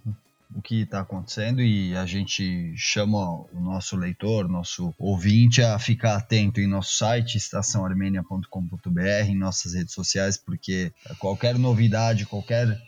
o 0.56 0.62
que 0.62 0.82
está 0.82 1.02
acontecendo 1.02 1.62
e 1.62 1.96
a 1.96 2.06
gente 2.06 2.74
chama 2.76 3.42
o 3.54 3.60
nosso 3.60 3.96
leitor, 3.98 4.48
nosso 4.48 4.94
ouvinte 4.98 5.62
a 5.62 5.78
ficar 5.78 6.16
atento 6.16 6.60
em 6.60 6.68
nosso 6.68 6.96
site 6.96 7.38
estaçãoarmênia.com.br, 7.38 9.28
em 9.28 9.36
nossas 9.36 9.74
redes 9.74 9.94
sociais, 9.94 10.38
porque 10.38 10.92
qualquer 11.20 11.58
novidade, 11.58 12.26
qualquer 12.26 12.82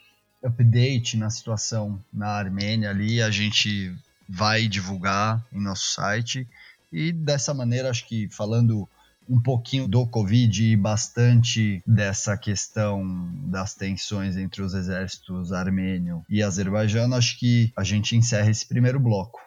update 0.43 1.17
na 1.17 1.29
situação 1.29 1.99
na 2.13 2.29
Armênia 2.29 2.89
ali, 2.89 3.21
a 3.21 3.29
gente 3.29 3.93
vai 4.27 4.67
divulgar 4.67 5.45
em 5.51 5.61
nosso 5.61 5.91
site. 5.91 6.47
E 6.91 7.11
dessa 7.11 7.53
maneira, 7.53 7.89
acho 7.89 8.07
que 8.07 8.29
falando 8.29 8.87
um 9.29 9.39
pouquinho 9.39 9.87
do 9.87 10.07
Covid 10.07 10.63
e 10.63 10.75
bastante 10.75 11.83
dessa 11.85 12.35
questão 12.35 13.05
das 13.45 13.75
tensões 13.75 14.35
entre 14.35 14.63
os 14.63 14.73
exércitos 14.73 15.53
armênio 15.53 16.23
e 16.27 16.41
azerbaijano, 16.41 17.15
acho 17.15 17.37
que 17.37 17.71
a 17.77 17.83
gente 17.83 18.15
encerra 18.15 18.49
esse 18.49 18.67
primeiro 18.67 18.99
bloco. 18.99 19.39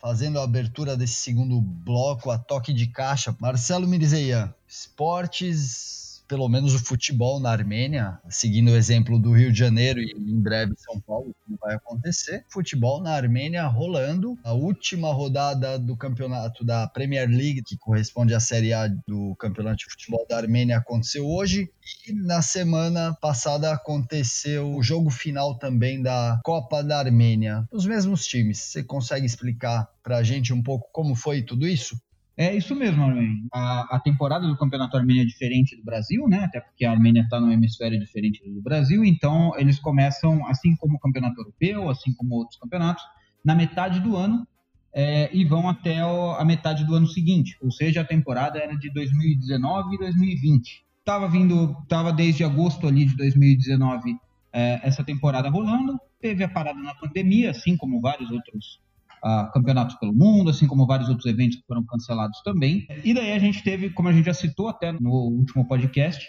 fazendo 0.00 0.40
a 0.40 0.44
abertura 0.44 0.96
desse 0.96 1.14
segundo 1.14 1.60
bloco, 1.60 2.30
a 2.32 2.38
toque 2.38 2.72
de 2.72 2.88
caixa. 2.88 3.36
Marcelo 3.38 3.86
Mirzeian, 3.86 4.52
esportes 4.70 6.00
pelo 6.30 6.48
menos 6.48 6.74
o 6.74 6.78
futebol 6.78 7.40
na 7.40 7.50
Armênia, 7.50 8.20
seguindo 8.28 8.70
o 8.70 8.76
exemplo 8.76 9.18
do 9.18 9.32
Rio 9.32 9.52
de 9.52 9.58
Janeiro 9.58 9.98
e 9.98 10.12
em 10.12 10.40
breve 10.40 10.74
São 10.76 11.00
Paulo, 11.00 11.34
como 11.44 11.58
vai 11.60 11.74
acontecer. 11.74 12.44
Futebol 12.48 13.02
na 13.02 13.10
Armênia 13.10 13.66
rolando. 13.66 14.38
A 14.44 14.52
última 14.52 15.12
rodada 15.12 15.76
do 15.76 15.96
campeonato 15.96 16.64
da 16.64 16.86
Premier 16.86 17.28
League, 17.28 17.64
que 17.64 17.76
corresponde 17.76 18.32
à 18.32 18.38
Série 18.38 18.72
A 18.72 18.86
do 18.86 19.34
Campeonato 19.40 19.78
de 19.78 19.86
Futebol 19.86 20.24
da 20.30 20.36
Armênia, 20.36 20.78
aconteceu 20.78 21.26
hoje. 21.26 21.68
E 22.06 22.12
na 22.12 22.40
semana 22.40 23.12
passada 23.20 23.72
aconteceu 23.72 24.72
o 24.76 24.84
jogo 24.84 25.10
final 25.10 25.58
também 25.58 26.00
da 26.00 26.40
Copa 26.44 26.80
da 26.84 27.00
Armênia. 27.00 27.66
Os 27.72 27.86
mesmos 27.86 28.24
times. 28.24 28.58
Você 28.58 28.84
consegue 28.84 29.26
explicar 29.26 29.88
para 30.00 30.18
a 30.18 30.22
gente 30.22 30.52
um 30.52 30.62
pouco 30.62 30.88
como 30.92 31.16
foi 31.16 31.42
tudo 31.42 31.66
isso? 31.66 32.00
É 32.40 32.56
isso 32.56 32.74
mesmo, 32.74 33.04
Armin. 33.04 33.46
A, 33.52 33.96
a, 33.96 34.00
temporada 34.00 34.48
do 34.48 34.56
Campeonato 34.56 34.96
Armênia 34.96 35.24
é 35.24 35.26
diferente 35.26 35.76
do 35.76 35.84
Brasil, 35.84 36.26
né? 36.26 36.38
Até 36.44 36.58
porque 36.58 36.86
a 36.86 36.90
Armênia 36.90 37.20
está 37.20 37.38
num 37.38 37.52
hemisfério 37.52 38.00
diferente 38.00 38.42
do 38.50 38.62
Brasil, 38.62 39.04
então 39.04 39.52
eles 39.58 39.78
começam, 39.78 40.46
assim 40.46 40.74
como 40.76 40.96
o 40.96 40.98
Campeonato 40.98 41.38
Europeu, 41.38 41.90
assim 41.90 42.14
como 42.14 42.36
outros 42.36 42.58
campeonatos, 42.58 43.04
na 43.44 43.54
metade 43.54 44.00
do 44.00 44.16
ano 44.16 44.48
é, 44.90 45.28
e 45.36 45.44
vão 45.44 45.68
até 45.68 46.02
o, 46.02 46.30
a 46.30 46.42
metade 46.42 46.82
do 46.86 46.94
ano 46.94 47.06
seguinte. 47.06 47.58
Ou 47.60 47.70
seja, 47.70 48.00
a 48.00 48.06
temporada 48.06 48.58
era 48.58 48.74
de 48.74 48.90
2019 48.90 49.96
e 49.96 49.98
2020. 49.98 50.82
Tava 51.04 51.28
vindo, 51.28 51.76
tava 51.90 52.10
desde 52.10 52.42
agosto 52.42 52.88
ali 52.88 53.04
de 53.04 53.18
2019 53.18 54.16
é, 54.50 54.80
essa 54.82 55.04
temporada 55.04 55.50
rolando. 55.50 56.00
Teve 56.18 56.42
a 56.42 56.48
parada 56.48 56.80
na 56.80 56.94
pandemia, 56.94 57.50
assim 57.50 57.76
como 57.76 58.00
vários 58.00 58.30
outros 58.30 58.80
uh, 59.24 59.50
campeonatos 59.52 59.96
pelo 59.96 60.12
mundo, 60.12 60.50
assim 60.50 60.66
como 60.66 60.86
vários 60.86 61.08
outros 61.08 61.26
eventos 61.26 61.56
que 61.56 61.66
foram 61.66 61.84
cancelados 61.84 62.40
também. 62.42 62.86
E 63.04 63.14
daí 63.14 63.32
a 63.32 63.38
gente 63.38 63.62
teve, 63.62 63.90
como 63.90 64.08
a 64.08 64.12
gente 64.12 64.26
já 64.26 64.34
citou 64.34 64.68
até 64.68 64.92
no 64.92 65.10
último 65.10 65.66
podcast, 65.66 66.26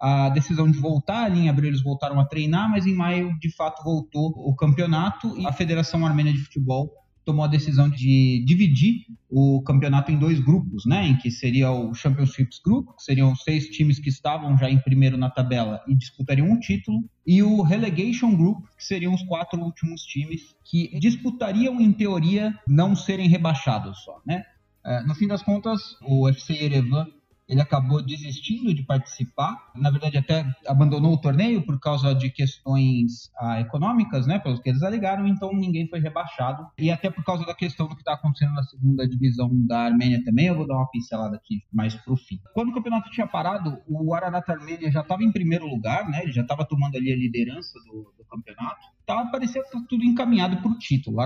a 0.00 0.28
decisão 0.30 0.70
de 0.70 0.78
voltar 0.78 1.24
ali 1.24 1.40
em 1.40 1.48
abril 1.48 1.68
eles 1.68 1.82
voltaram 1.82 2.18
a 2.18 2.24
treinar, 2.24 2.68
mas 2.68 2.86
em 2.86 2.94
maio 2.94 3.38
de 3.38 3.54
fato 3.54 3.84
voltou 3.84 4.32
o 4.36 4.54
campeonato 4.56 5.38
e 5.38 5.46
a 5.46 5.52
Federação 5.52 6.04
Armênia 6.04 6.32
de 6.32 6.40
Futebol 6.40 7.01
tomou 7.24 7.44
a 7.44 7.48
decisão 7.48 7.88
de 7.88 8.44
dividir 8.44 9.06
o 9.28 9.62
campeonato 9.62 10.10
em 10.10 10.18
dois 10.18 10.40
grupos, 10.40 10.84
né, 10.84 11.06
em 11.06 11.16
que 11.16 11.30
seria 11.30 11.70
o 11.70 11.94
Championships 11.94 12.60
Group, 12.64 12.88
que 12.96 13.02
seriam 13.02 13.34
seis 13.34 13.68
times 13.68 13.98
que 13.98 14.08
estavam 14.08 14.56
já 14.58 14.70
em 14.70 14.78
primeiro 14.78 15.16
na 15.16 15.30
tabela 15.30 15.80
e 15.86 15.94
disputariam 15.94 16.50
um 16.50 16.58
título, 16.58 17.04
e 17.26 17.42
o 17.42 17.62
Relegation 17.62 18.36
Group, 18.36 18.64
que 18.76 18.84
seriam 18.84 19.14
os 19.14 19.22
quatro 19.22 19.60
últimos 19.60 20.02
times 20.02 20.54
que 20.64 20.98
disputariam, 20.98 21.80
em 21.80 21.92
teoria, 21.92 22.54
não 22.66 22.94
serem 22.94 23.28
rebaixados 23.28 24.02
só, 24.04 24.20
né. 24.26 24.44
É, 24.84 25.02
no 25.04 25.14
fim 25.14 25.28
das 25.28 25.42
contas, 25.42 25.96
o 26.02 26.28
FC 26.28 26.54
Erevan 26.54 27.06
ele 27.52 27.60
acabou 27.60 28.02
desistindo 28.02 28.72
de 28.72 28.82
participar. 28.82 29.70
Na 29.76 29.90
verdade, 29.90 30.16
até 30.16 30.46
abandonou 30.66 31.12
o 31.12 31.20
torneio 31.20 31.60
por 31.66 31.78
causa 31.78 32.14
de 32.14 32.30
questões 32.30 33.30
ah, 33.38 33.60
econômicas, 33.60 34.26
né? 34.26 34.38
Pelos 34.38 34.58
que 34.58 34.70
eles 34.70 34.82
alegaram, 34.82 35.26
então 35.26 35.52
ninguém 35.52 35.86
foi 35.86 36.00
rebaixado. 36.00 36.66
E 36.78 36.90
até 36.90 37.10
por 37.10 37.22
causa 37.22 37.44
da 37.44 37.54
questão 37.54 37.86
do 37.86 37.94
que 37.94 38.00
está 38.00 38.14
acontecendo 38.14 38.54
na 38.54 38.62
segunda 38.62 39.06
divisão 39.06 39.50
da 39.66 39.80
Armênia 39.80 40.24
também, 40.24 40.46
eu 40.46 40.56
vou 40.56 40.66
dar 40.66 40.76
uma 40.76 40.88
pincelada 40.88 41.36
aqui 41.36 41.62
mais 41.70 41.94
pro 41.94 42.16
fim. 42.16 42.40
Quando 42.54 42.70
o 42.70 42.74
campeonato 42.74 43.10
tinha 43.10 43.26
parado, 43.26 43.78
o 43.86 44.14
Ararat 44.14 44.48
Armênia 44.48 44.90
já 44.90 45.02
estava 45.02 45.22
em 45.22 45.30
primeiro 45.30 45.66
lugar, 45.66 46.08
né? 46.08 46.22
Ele 46.22 46.32
já 46.32 46.40
estava 46.42 46.64
tomando 46.64 46.96
ali 46.96 47.12
a 47.12 47.16
liderança 47.16 47.78
do, 47.80 48.14
do 48.16 48.24
campeonato 48.24 48.80
tá, 49.16 49.30
parecia 49.30 49.62
tá 49.62 49.82
tudo 49.88 50.04
encaminhado 50.04 50.56
para 50.58 50.70
o 50.70 50.78
título. 50.78 51.18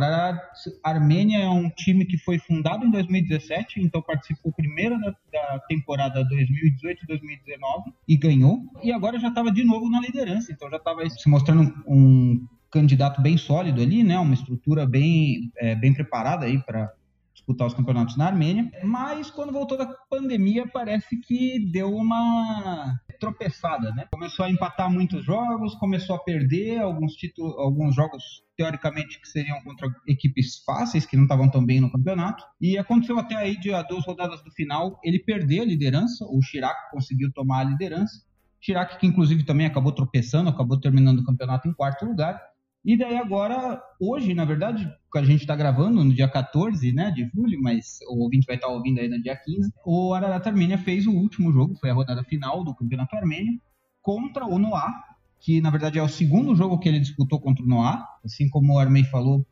Armênia 0.82 1.39
é 1.39 1.49
um 1.49 1.70
time 1.70 2.05
que 2.05 2.18
foi 2.18 2.39
fundado 2.39 2.84
em 2.84 2.91
2017, 2.91 3.80
então 3.80 4.03
participou 4.03 4.53
primeiro 4.53 4.99
da, 5.01 5.11
da 5.32 5.59
temporada 5.68 6.24
2018-2019 6.24 7.93
e 8.09 8.16
ganhou. 8.16 8.62
E 8.82 8.93
agora 8.93 9.18
já 9.18 9.28
estava 9.28 9.51
de 9.51 9.64
novo 9.64 9.89
na 9.91 10.01
liderança, 10.01 10.53
então 10.53 10.70
já 10.70 10.76
estava 10.76 11.09
se 11.09 11.28
mostrando 11.28 11.72
um 11.87 12.47
candidato 12.70 13.22
bem 13.22 13.37
sólido 13.37 13.80
ali, 13.80 14.03
né? 14.03 14.18
Uma 14.18 14.34
estrutura 14.34 14.87
bem, 14.87 15.51
é, 15.57 15.74
bem 15.74 15.95
preparada 15.95 16.47
aí 16.47 16.59
para 16.59 16.93
disputar 17.32 17.66
os 17.66 17.74
campeonatos 17.74 18.16
na 18.16 18.26
Armênia. 18.26 18.70
Mas 18.82 19.30
quando 19.30 19.53
voltou 19.53 19.78
da 19.78 19.87
pandemia, 20.11 20.66
parece 20.66 21.16
que 21.20 21.59
deu 21.70 21.95
uma 21.95 22.99
tropeçada, 23.19 23.91
né? 23.93 24.07
Começou 24.11 24.45
a 24.45 24.51
empatar 24.51 24.91
muitos 24.91 25.25
jogos, 25.25 25.75
começou 25.77 26.17
a 26.17 26.19
perder 26.19 26.81
alguns 26.81 27.14
títulos, 27.14 27.57
alguns 27.59 27.95
jogos 27.95 28.23
teoricamente 28.57 29.21
que 29.21 29.29
seriam 29.29 29.61
contra 29.62 29.89
equipes 30.07 30.62
fáceis 30.64 31.05
que 31.05 31.17
não 31.17 31.25
estavam 31.25 31.51
tão 31.51 31.64
bem 31.64 31.81
no 31.81 31.91
campeonato. 31.91 32.45
E 32.61 32.79
aconteceu 32.79 33.19
até 33.19 33.35
aí 33.37 33.59
de 33.59 33.73
a 33.73 33.83
duas 33.83 34.05
rodadas 34.05 34.43
do 34.43 34.51
final 34.51 34.99
ele 35.05 35.19
perder 35.19 35.61
a 35.61 35.64
liderança, 35.64 36.25
o 36.25 36.41
Chirac 36.43 36.91
conseguiu 36.91 37.33
tomar 37.33 37.61
a 37.61 37.64
liderança. 37.64 38.25
Chirac 38.61 38.99
que 38.99 39.07
inclusive 39.07 39.45
também 39.45 39.67
acabou 39.67 39.93
tropeçando, 39.93 40.49
acabou 40.49 40.81
terminando 40.81 41.21
o 41.21 41.25
campeonato 41.25 41.69
em 41.69 41.73
quarto 41.73 42.05
lugar. 42.05 42.41
E 42.87 42.97
daí 42.97 43.16
agora, 43.16 43.82
hoje, 43.99 44.32
na 44.32 44.45
verdade, 44.45 44.89
a 45.12 45.24
gente 45.24 45.41
está 45.41 45.57
gravando 45.57 46.05
no 46.05 46.14
dia 46.14 46.28
14 46.28 46.93
né, 46.93 47.11
de 47.11 47.28
julho, 47.34 47.61
mas 47.61 47.99
o 48.09 48.22
ouvinte 48.22 48.47
vai 48.47 48.55
estar 48.55 48.68
tá 48.68 48.72
ouvindo 48.72 49.01
aí 49.01 49.09
no 49.09 49.20
dia 49.20 49.34
15, 49.34 49.72
o 49.84 50.14
Ararat 50.14 50.47
Armênia 50.47 50.78
fez 50.78 51.05
o 51.05 51.11
último 51.11 51.51
jogo, 51.51 51.74
foi 51.80 51.91
a 51.91 51.95
rodada 51.95 52.22
final 52.22 52.62
do 52.62 52.72
Campeonato 52.72 53.16
Armênio, 53.16 53.61
contra 54.01 54.47
o 54.47 54.57
Noah, 54.57 54.95
que 55.41 55.61
na 55.61 55.68
verdade 55.68 55.99
é 55.99 56.03
o 56.03 56.09
segundo 56.09 56.55
jogo 56.55 56.78
que 56.78 56.89
ele 56.89 57.01
disputou 57.01 57.41
contra 57.41 57.64
o 57.64 57.66
Noah, 57.66 58.07
assim 58.24 58.49
como 58.49 58.74
o 58.74 58.78
Armei 58.78 59.03
falou, 59.03 59.45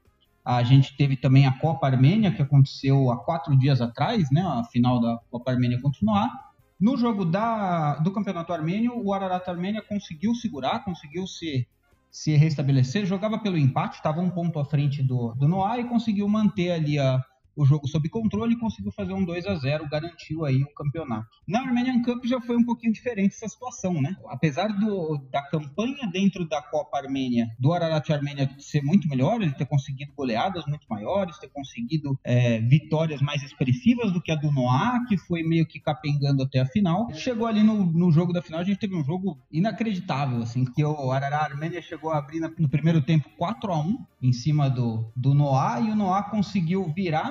a 0.45 0.63
gente 0.63 0.97
teve 0.97 1.17
também 1.17 1.45
a 1.45 1.59
Copa 1.59 1.89
Armênia, 1.89 2.31
que 2.31 2.41
aconteceu 2.41 3.11
há 3.11 3.17
quatro 3.17 3.59
dias 3.59 3.81
atrás, 3.81 4.31
né, 4.31 4.43
a 4.43 4.63
final 4.63 5.01
da 5.01 5.19
Copa 5.29 5.51
Armênia 5.51 5.81
contra 5.81 5.99
o 6.01 6.07
Noah. 6.07 6.31
No 6.79 6.97
jogo 6.97 7.25
da, 7.25 7.97
do 7.97 8.13
Campeonato 8.13 8.53
Armênio, 8.53 8.93
o 8.97 9.13
Ararat 9.13 9.49
Armênia 9.49 9.83
conseguiu 9.83 10.37
segurar, 10.37 10.85
conseguiu 10.85 11.27
se 11.27 11.67
se 12.15 12.37
restabelecer, 12.37 13.05
jogava 13.05 13.41
pelo 13.41 13.59
empate, 13.59 13.97
estava 13.97 14.21
um 14.21 14.31
ponto 14.31 14.61
à 14.61 14.65
frente 14.65 15.03
do, 15.03 15.35
do 15.35 15.49
Noah 15.49 15.81
e 15.81 15.89
conseguiu 15.89 16.29
manter 16.29 16.71
ali 16.71 16.97
a, 16.97 17.21
o 17.57 17.65
jogo 17.65 17.87
sob 17.87 18.09
controle 18.09 18.55
e 18.55 18.59
conseguiu 18.59 18.93
fazer 18.93 19.13
um 19.13 19.25
2 19.25 19.47
a 19.47 19.55
0 19.57 19.89
garantiu 19.89 20.45
aí 20.45 20.63
o 20.63 20.75
campeonato. 20.75 21.27
Na 21.47 21.61
Armenian 21.61 22.03
Cup 22.03 22.25
já 22.25 22.41
foi 22.41 22.57
um 22.57 22.65
pouquinho 22.65 22.93
diferente 22.93 23.35
essa 23.35 23.49
situação, 23.49 24.01
né? 24.01 24.17
Apesar 24.29 24.69
do, 24.69 25.19
da 25.31 25.43
campanha 25.43 26.09
dentro 26.13 26.47
da 26.49 26.63
Copa 26.63 26.99
Armênia, 26.99 27.49
do 27.59 27.73
Ararat 27.73 28.11
Armênia 28.11 28.51
ser 28.59 28.83
muito 28.83 29.09
melhor, 29.09 29.41
ele 29.41 29.53
ter 29.53 29.67
conseguido 29.67 30.13
goleadas 30.17 30.65
muito 30.67 30.87
maiores, 30.89 31.39
ter 31.39 31.49
conseguido 31.49 32.19
é, 32.25 32.61
vitórias 32.61 33.21
mais 33.21 33.43
expressivas 33.43 34.13
do 34.13 34.21
que 34.21 34.33
a 34.33 34.37
do 34.37 34.51
Noah, 34.51 35.05
que 35.09 35.17
foi 35.17 35.43
meio 35.43 35.67
que 35.67 35.81
capengando 35.81 36.43
até 36.43 36.61
a 36.61 36.67
final. 36.67 37.13
Chegou 37.15 37.47
ali 37.47 37.63
no, 37.63 37.85
no 37.85 38.11
jogo 38.11 38.33
da 38.33 38.43
final, 38.43 38.61
a 38.61 38.65
gente 38.65 38.79
teve 38.79 38.97
um 38.97 39.05
jogo 39.05 39.39
inacreditável, 39.51 40.43
assim, 40.43 40.65
que 40.65 40.85
o 40.85 41.11
Ararat 41.11 41.53
Armênia 41.53 41.83
chegou 41.83 42.11
a 42.11 42.19
abrir 42.19 42.41
no 42.59 42.69
primeiro 42.69 43.01
tempo 43.01 43.29
4 43.37 43.73
a 43.73 43.79
1 43.79 44.05
em 44.23 44.33
cima 44.33 44.71
do, 44.71 45.05
do 45.15 45.35
Noah 45.35 45.81
e 45.81 45.91
o 45.91 45.95
Noah 45.95 46.23
conseguiu 46.31 46.91
virar 46.95 47.31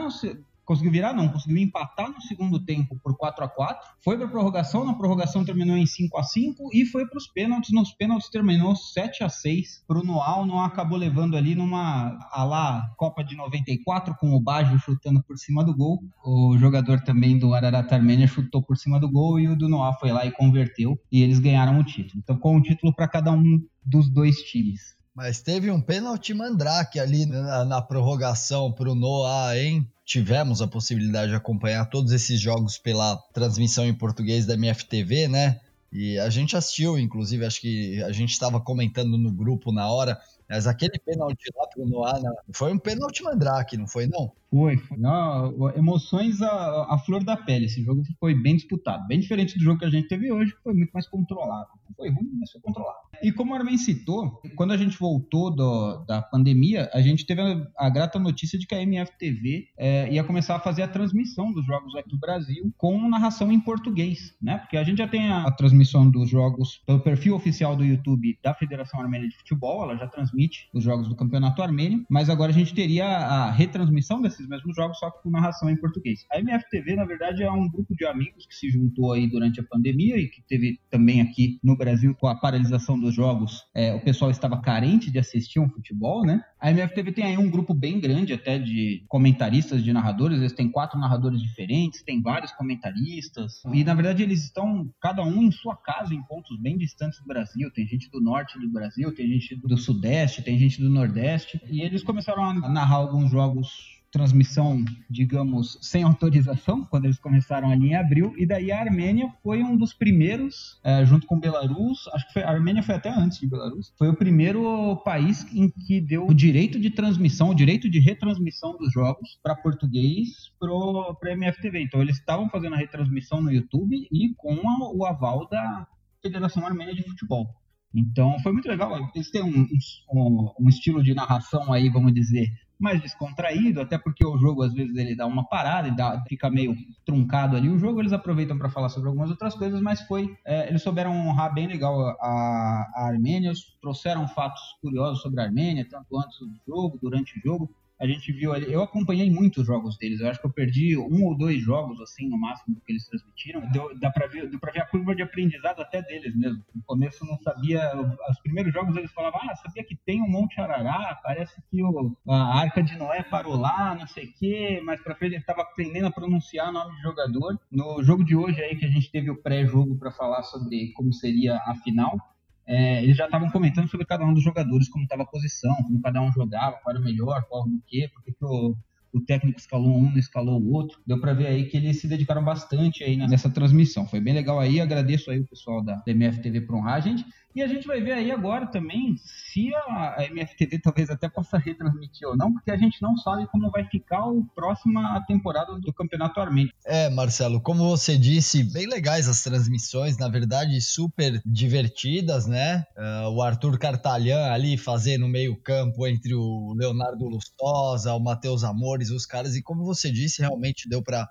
conseguiu 0.66 0.92
virar, 0.92 1.14
não, 1.14 1.30
conseguiu 1.30 1.58
empatar 1.58 2.10
no 2.10 2.22
segundo 2.22 2.60
tempo 2.60 2.98
por 3.04 3.16
4 3.16 3.44
a 3.44 3.50
4 3.50 3.90
foi 4.04 4.18
para 4.18 4.28
prorrogação, 4.28 4.86
na 4.86 4.94
prorrogação 4.94 5.44
terminou 5.44 5.78
em 5.78 5.86
5 5.86 6.18
a 6.18 6.24
5 6.24 6.70
e 6.74 6.86
foi 6.86 7.06
para 7.08 7.18
os 7.18 7.28
pênaltis, 7.28 7.72
nos 7.72 7.92
pênaltis 7.94 8.30
terminou 8.30 8.76
7 8.76 9.24
a 9.24 9.30
6 9.30 9.84
para 9.88 10.00
o 10.00 10.04
Noah, 10.04 10.42
o 10.42 10.46
Noah 10.46 10.68
acabou 10.68 10.98
levando 10.98 11.36
ali 11.36 11.56
numa 11.56 12.18
a 12.32 12.44
lá 12.44 12.94
Copa 12.98 13.24
de 13.24 13.36
94 13.36 14.16
com 14.16 14.34
o 14.34 14.40
Baggio 14.40 14.80
chutando 14.80 15.22
por 15.24 15.38
cima 15.38 15.64
do 15.64 15.76
gol, 15.76 16.00
o 16.24 16.58
jogador 16.58 17.02
também 17.02 17.38
do 17.38 17.54
Ararat 17.54 17.92
Armênia 17.92 18.28
chutou 18.28 18.62
por 18.62 18.78
cima 18.78 19.00
do 19.00 19.10
gol 19.10 19.40
e 19.40 19.48
o 19.48 19.56
do 19.56 19.68
Noah 19.68 19.98
foi 19.98 20.12
lá 20.12 20.26
e 20.26 20.32
converteu 20.32 20.98
e 21.12 21.22
eles 21.22 21.40
ganharam 21.40 21.80
o 21.80 21.84
título. 21.84 22.22
Então 22.24 22.38
com 22.38 22.56
um 22.56 22.62
título 22.62 22.94
para 22.94 23.08
cada 23.08 23.32
um 23.32 23.62
dos 23.86 24.10
dois 24.10 24.38
times. 24.44 24.96
Mas 25.16 25.42
teve 25.42 25.70
um 25.70 25.80
pênalti 25.80 26.34
mandrake 26.34 27.00
ali 27.00 27.26
na, 27.26 27.64
na 27.64 27.82
prorrogação 27.82 28.72
pro 28.72 28.96
Noah, 28.96 29.56
hein? 29.58 29.88
Tivemos 30.04 30.62
a 30.62 30.68
possibilidade 30.68 31.30
de 31.30 31.36
acompanhar 31.36 31.86
todos 31.86 32.12
esses 32.12 32.40
jogos 32.40 32.78
pela 32.78 33.18
transmissão 33.32 33.86
em 33.86 33.94
português 33.94 34.46
da 34.46 34.56
MFTV, 34.56 35.28
né? 35.28 35.62
E 35.92 36.18
a 36.18 36.30
gente 36.30 36.58
assistiu, 36.58 36.98
inclusive, 36.98 37.46
acho 37.46 37.62
que 37.62 38.02
a 38.02 38.12
gente 38.12 38.32
estava 38.32 38.60
comentando 38.60 39.16
no 39.16 39.32
grupo 39.32 39.72
na 39.72 39.88
hora. 39.88 40.20
Mas 40.50 40.66
aquele 40.66 40.98
pênalti 41.00 41.52
lá 41.56 41.68
pro 41.68 41.86
Noah 41.86 42.20
foi 42.52 42.74
um 42.74 42.80
pênalti 42.80 43.24
mandrake, 43.24 43.78
não 43.78 43.88
foi 43.88 44.08
não? 44.08 44.32
Foi, 44.54 44.78
foi. 44.78 44.98
Não, 45.00 45.72
emoções 45.76 46.40
à, 46.44 46.94
à 46.94 47.00
flor 47.00 47.24
da 47.24 47.36
pele. 47.36 47.66
Esse 47.66 47.84
jogo 47.84 48.04
foi 48.20 48.36
bem 48.36 48.56
disputado. 48.56 49.08
Bem 49.08 49.20
diferente 49.20 49.58
do 49.58 49.64
jogo 49.64 49.80
que 49.80 49.86
a 49.86 49.90
gente 49.90 50.08
teve 50.08 50.32
hoje, 50.32 50.54
que 50.54 50.62
foi 50.62 50.76
muito 50.76 50.92
mais 50.92 51.08
controlado. 51.08 51.70
Não 51.90 51.96
foi 51.96 52.10
ruim, 52.12 52.30
mas 52.40 52.52
foi 52.52 52.62
controlado. 52.62 53.00
E 53.24 53.32
como 53.32 53.54
o 53.54 53.56
Armin 53.56 53.78
citou, 53.78 54.42
quando 54.56 54.72
a 54.72 54.78
gente 54.78 55.00
voltou 55.00 55.50
do, 55.50 56.06
da 56.06 56.22
pandemia, 56.22 56.90
a 56.94 57.02
gente 57.02 57.26
teve 57.26 57.42
a, 57.42 57.68
a, 57.78 57.90
grata 57.90 58.20
notícia 58.20 58.60
de 58.60 58.68
que 58.68 58.76
a 58.76 58.82
MFTV 58.82 59.70
é, 59.78 60.14
ia 60.14 60.24
começar 60.24 60.56
a 60.56 60.60
fazer 60.60 60.84
a 60.84 60.88
transmissão 60.88 61.52
dos 61.52 61.66
jogos 61.66 61.96
aqui 61.96 62.10
do 62.10 62.20
Brasil 62.20 62.72
com 62.78 63.10
narração 63.10 63.52
em 63.52 63.60
português, 63.60 64.36
né? 64.42 64.60
Porque 64.60 64.78
a 64.78 64.84
gente 64.84 65.00
já 65.00 65.08
tem 65.08 65.32
a, 65.32 65.48
a 65.48 65.52
transmissão 65.52 66.10
dos 66.10 66.30
jogos 66.30 66.82
pelo 66.86 67.00
perfil 67.00 67.36
oficial 67.36 67.76
do 67.76 67.84
YouTube 67.84 68.38
da 68.44 68.54
Federação 68.54 69.00
Armênia 69.00 69.30
de 69.30 69.38
Futebol, 69.38 69.84
ela 69.84 69.98
já 69.98 70.08
transmite 70.08 70.68
os 70.74 70.84
jogos 70.84 71.08
do 71.08 71.16
Campeonato 71.16 71.62
Armênio, 71.62 72.06
mas 72.10 72.30
agora 72.30 72.52
a 72.52 72.56
gente 72.56 72.74
teria 72.74 73.06
a 73.06 73.52
retransmissão 73.52 74.22
desses 74.22 74.43
esses 74.44 74.50
mesmos 74.50 74.76
jogos, 74.76 75.00
só 75.00 75.10
que 75.10 75.24
com 75.24 75.30
narração 75.30 75.70
em 75.70 75.76
português. 75.76 76.26
A 76.32 76.40
MFTV, 76.40 76.96
na 76.96 77.06
verdade, 77.06 77.44
é 77.44 77.52
um 77.52 77.70
grupo 77.70 77.96
de 77.96 78.06
amigos 78.06 78.46
que 78.46 78.56
se 78.56 78.70
juntou 78.70 79.14
aí 79.14 79.28
durante 79.28 79.60
a 79.60 79.64
pandemia 79.64 80.18
e 80.18 80.28
que 80.28 80.42
teve 80.42 80.80
também 80.90 81.22
aqui 81.22 81.60
no 81.64 81.78
Brasil 81.78 82.16
com 82.16 82.28
a 82.28 82.36
paralisação 82.36 83.00
dos 83.00 83.16
jogos, 83.16 83.64
é, 83.74 83.94
o 83.94 84.02
pessoal 84.02 84.30
estava 84.30 84.62
carente 84.62 85.12
de 85.12 85.20
assistir 85.20 85.60
um 85.60 85.70
futebol, 85.70 86.26
né? 86.26 86.44
A 86.60 86.72
MFTV 86.72 87.12
tem 87.12 87.26
aí 87.26 87.38
um 87.38 87.50
grupo 87.50 87.74
bem 87.74 88.00
grande 88.00 88.34
até 88.34 88.58
de 88.58 89.04
comentaristas, 89.08 89.84
de 89.84 89.92
narradores, 89.92 90.40
eles 90.40 90.54
têm 90.54 90.70
quatro 90.70 91.00
narradores 91.00 91.42
diferentes, 91.42 92.04
tem 92.04 92.22
vários 92.22 92.52
comentaristas, 92.54 93.62
e 93.74 93.84
na 93.84 93.94
verdade 93.94 94.24
eles 94.24 94.44
estão 94.44 94.90
cada 95.02 95.24
um 95.24 95.44
em 95.44 95.52
sua 95.52 95.76
casa, 95.76 96.14
em 96.14 96.24
pontos 96.24 96.60
bem 96.60 96.78
distantes 96.78 97.20
do 97.20 97.26
Brasil, 97.26 97.72
tem 97.72 97.86
gente 97.86 98.10
do 98.10 98.22
norte 98.22 98.60
do 98.60 98.72
Brasil, 98.72 99.14
tem 99.14 99.28
gente 99.28 99.56
do 99.56 99.78
sudeste, 99.78 100.42
tem 100.42 100.58
gente 100.58 100.82
do 100.82 100.90
nordeste, 100.90 101.62
e 101.70 101.82
eles 101.82 102.04
começaram 102.04 102.44
a 102.44 102.54
narrar 102.70 102.96
alguns 102.96 103.30
jogos 103.30 103.93
transmissão, 104.14 104.86
digamos, 105.10 105.80
sem 105.82 106.04
autorização, 106.04 106.86
quando 106.86 107.06
eles 107.06 107.18
começaram 107.18 107.72
ali 107.72 107.88
em 107.88 107.96
abril, 107.96 108.36
e 108.38 108.46
daí 108.46 108.72
a 108.72 108.80
Armênia 108.80 109.28
foi 109.42 109.64
um 109.64 109.76
dos 109.76 109.92
primeiros, 109.92 110.80
é, 110.84 111.04
junto 111.04 111.26
com 111.26 111.40
Belarus, 111.40 112.08
acho 112.14 112.28
que 112.28 112.34
foi, 112.34 112.44
a 112.44 112.52
Armênia 112.52 112.84
foi 112.84 112.94
até 112.94 113.10
antes 113.10 113.40
de 113.40 113.48
Belarus, 113.48 113.92
foi 113.98 114.10
o 114.10 114.16
primeiro 114.16 114.98
país 114.98 115.44
em 115.52 115.68
que 115.68 116.00
deu 116.00 116.28
o 116.28 116.34
direito 116.34 116.80
de 116.80 116.92
transmissão, 116.92 117.50
o 117.50 117.56
direito 117.56 117.90
de 117.90 118.00
retransmissão 118.00 118.78
dos 118.78 118.94
jogos 118.94 119.40
para 119.42 119.56
português 119.56 120.30
para 120.60 121.32
a 121.32 121.34
MFTV. 121.34 121.82
Então 121.82 122.00
eles 122.00 122.18
estavam 122.18 122.48
fazendo 122.50 122.76
a 122.76 122.78
retransmissão 122.78 123.42
no 123.42 123.52
YouTube 123.52 124.08
e 124.12 124.36
com 124.36 124.54
a, 124.54 124.94
o 124.94 125.06
aval 125.06 125.50
da 125.50 125.88
Federação 126.22 126.64
Armênia 126.68 126.94
de 126.94 127.02
Futebol. 127.02 127.48
Então 127.96 128.40
foi 128.40 128.52
muito 128.52 128.68
legal. 128.68 129.12
Eles 129.14 129.30
têm 129.30 129.44
um, 129.44 129.68
um, 130.12 130.54
um 130.60 130.70
estilo 130.70 131.04
de 131.04 131.14
narração 131.14 131.72
aí, 131.72 131.90
vamos 131.90 132.14
dizer, 132.14 132.48
mais 132.80 133.02
descontraído, 133.02 133.82
até 133.82 133.98
porque 133.98 134.26
o 134.26 134.38
jogo 134.38 134.64
às 134.64 134.74
vezes 134.74 134.96
ele 134.96 135.16
dá 135.16 135.26
uma 135.26 135.48
parada 135.48 135.88
e 135.88 135.96
dá, 135.96 136.22
fica 136.28 136.50
meio 136.50 136.76
truncado 137.06 137.56
ali 137.56 137.70
o 137.70 137.78
jogo, 137.78 138.02
eles 138.02 138.14
aproveitam 138.14 138.58
para 138.58 138.70
falar 138.70 138.90
sobre 138.90 139.10
algumas 139.10 139.30
outras 139.30 139.56
coisas, 139.56 139.80
mas 139.82 140.02
foi 140.02 140.36
é, 140.46 140.68
eles 140.68 140.82
souberam 140.82 141.16
honrar 141.16 141.54
bem 141.54 141.68
legal 141.68 142.00
a, 142.20 142.92
a 142.96 143.08
Armênia, 143.08 143.54
trouxeram 143.82 144.28
fatos 144.28 144.62
curiosos 144.82 145.22
sobre 145.22 145.42
a 145.42 145.46
Armênia, 145.46 145.88
tanto 145.90 146.18
antes 146.18 146.40
do 146.40 146.54
jogo, 146.68 147.00
durante 147.02 147.38
o 147.38 147.42
jogo, 147.42 147.70
a 148.00 148.08
gente 148.08 148.32
viu 148.32 148.54
ali, 148.54 148.72
eu 148.72 148.82
acompanhei 148.82 149.30
muitos 149.30 149.66
jogos 149.66 149.98
deles, 149.98 150.20
eu 150.20 150.30
acho 150.30 150.40
que 150.40 150.48
eu 150.48 150.52
perdi 150.52 150.98
um 150.98 151.26
ou 151.26 151.38
dois 151.38 151.62
jogos, 151.62 152.02
assim, 152.02 152.28
no 152.28 152.38
máximo, 152.38 152.82
que 152.86 152.92
eles 152.92 153.08
transmitiram. 153.08 153.62
Deu, 153.72 153.98
dá 154.00 154.12
pra 154.12 154.28
ver, 154.28 154.50
deu 154.50 154.60
pra 154.60 154.72
ver 154.72 154.82
a 154.82 154.86
curva 154.86 155.16
de 155.16 155.22
aprendizado 155.22 155.82
até 155.82 156.02
deles 156.02 156.36
mesmo. 156.36 156.64
No 156.76 156.84
começo 156.84 157.26
não 157.26 157.38
sabia, 157.40 157.92
os 158.30 158.40
primeiros 158.40 158.74
jogos 158.74 158.96
eles 158.98 159.12
falavam, 159.12 159.40
ah, 159.44 159.56
sabia 159.56 159.84
que 159.84 159.96
tem 159.96 160.22
um 160.22 160.28
Monte 160.28 160.60
Arará, 160.60 161.20
parece 161.24 161.62
que 161.70 161.84
o, 161.84 162.18
a 162.28 162.60
Arca 162.60 162.84
de 162.84 162.98
Noé 162.98 163.24
parou 163.24 163.56
lá, 163.56 163.96
não 163.96 164.08
sei 164.08 164.26
o 164.26 164.34
quê, 164.34 164.82
mas 164.84 165.02
pra 165.02 165.16
frente 165.16 165.36
ele 165.36 165.44
tava 165.44 165.62
aprendendo 165.62 166.08
a 166.08 166.12
pronunciar 166.12 166.70
o 166.70 166.74
nome 166.74 166.96
de 166.96 167.02
jogador. 167.02 167.60
No 167.72 168.04
jogo 168.04 168.24
de 168.24 168.36
hoje 168.36 168.62
aí, 168.62 168.76
que 168.76 168.86
a 168.86 168.90
gente 168.90 169.12
teve 169.12 169.30
o 169.30 169.42
pré-jogo 169.42 169.98
para 169.98 170.12
falar 170.12 170.44
sobre 170.44 170.92
como 170.94 171.14
seria 171.14 171.56
a 171.66 171.76
final, 171.76 172.18
é, 172.66 173.04
eles 173.04 173.18
já 173.18 173.26
estavam 173.26 173.50
comentando 173.50 173.90
sobre 173.90 174.06
cada 174.06 174.26
um 174.26 174.34
dos 174.34 174.44
jogadores, 174.44 174.88
como 174.90 175.04
estava 175.04 175.24
a 175.24 175.28
posição, 175.28 175.76
como 175.84 176.02
cada 176.02 176.22
um 176.22 176.32
jogava, 176.32 176.78
qual 176.84 176.96
era 176.96 177.02
o 177.02 177.06
melhor, 177.06 177.44
qual 177.50 177.68
no 177.68 177.82
quê, 177.86 178.10
porque 178.14 178.32
que 178.32 178.46
o, 178.46 178.76
o 179.14 179.22
técnico 179.22 179.60
escalou 179.60 179.98
um, 179.98 180.10
não 180.10 180.18
escalou 180.18 180.62
o 180.62 180.72
outro. 180.72 181.00
Deu 181.06 181.20
para 181.20 181.34
ver 181.34 181.48
aí 181.48 181.66
que 181.66 181.78
eles 181.78 182.00
se 182.00 182.08
dedicaram 182.08 182.44
bastante 182.44 183.04
aí 183.04 183.16
nessa 183.16 183.50
transmissão. 183.50 184.08
Foi 184.08 184.20
bem 184.20 184.34
legal 184.34 184.60
aí, 184.60 184.80
agradeço 184.80 185.30
aí 185.30 185.40
o 185.40 185.48
pessoal 185.48 185.84
da, 185.84 185.96
da 185.96 186.12
MFTV 186.12 186.62
por 186.62 186.76
honrar 186.76 186.96
a 186.96 187.00
gente. 187.00 187.26
E 187.56 187.62
a 187.62 187.68
gente 187.68 187.86
vai 187.86 188.02
ver 188.02 188.14
aí 188.14 188.32
agora 188.32 188.66
também 188.68 189.16
se 189.52 189.74
a 189.76 190.24
MFTV 190.26 190.80
talvez 190.80 191.10
até 191.10 191.30
possa 191.30 191.58
retransmitir 191.58 192.28
ou 192.28 192.36
não, 192.36 192.52
porque 192.52 192.72
a 192.72 192.78
gente 192.78 193.02
não 193.02 193.16
sabe 193.18 193.46
como 193.48 193.70
vai 193.70 193.86
ficar 193.86 194.20
a 194.20 194.34
próxima 194.56 195.24
temporada 195.28 195.80
do 195.80 195.94
Campeonato 195.94 196.40
Armênio. 196.40 196.74
É, 196.86 197.10
Marcelo, 197.10 197.62
como 197.62 197.88
você 197.88 198.18
disse, 198.18 198.64
bem 198.64 198.88
legais 198.88 199.28
as 199.28 199.44
transmissões, 199.44 200.18
na 200.18 200.28
verdade 200.28 200.82
super 200.82 201.40
divertidas, 201.46 202.48
né? 202.48 202.84
Uh, 202.98 203.30
o 203.30 203.42
Arthur 203.42 203.78
Cartalhã 203.78 204.52
ali 204.52 204.78
fazendo 204.78 205.28
meio 205.28 205.56
campo 205.56 206.08
entre 206.08 206.34
o 206.34 206.74
Leonardo 206.76 207.26
Lustosa, 207.28 208.14
o 208.14 208.20
Matheus 208.20 208.64
Amores, 208.64 209.12
os 209.12 209.26
caras, 209.26 209.56
e 209.56 209.62
como 209.62 209.86
você 209.86 210.12
disse, 210.12 210.42
realmente 210.42 210.90
deu 210.90 211.04
para 211.04 211.28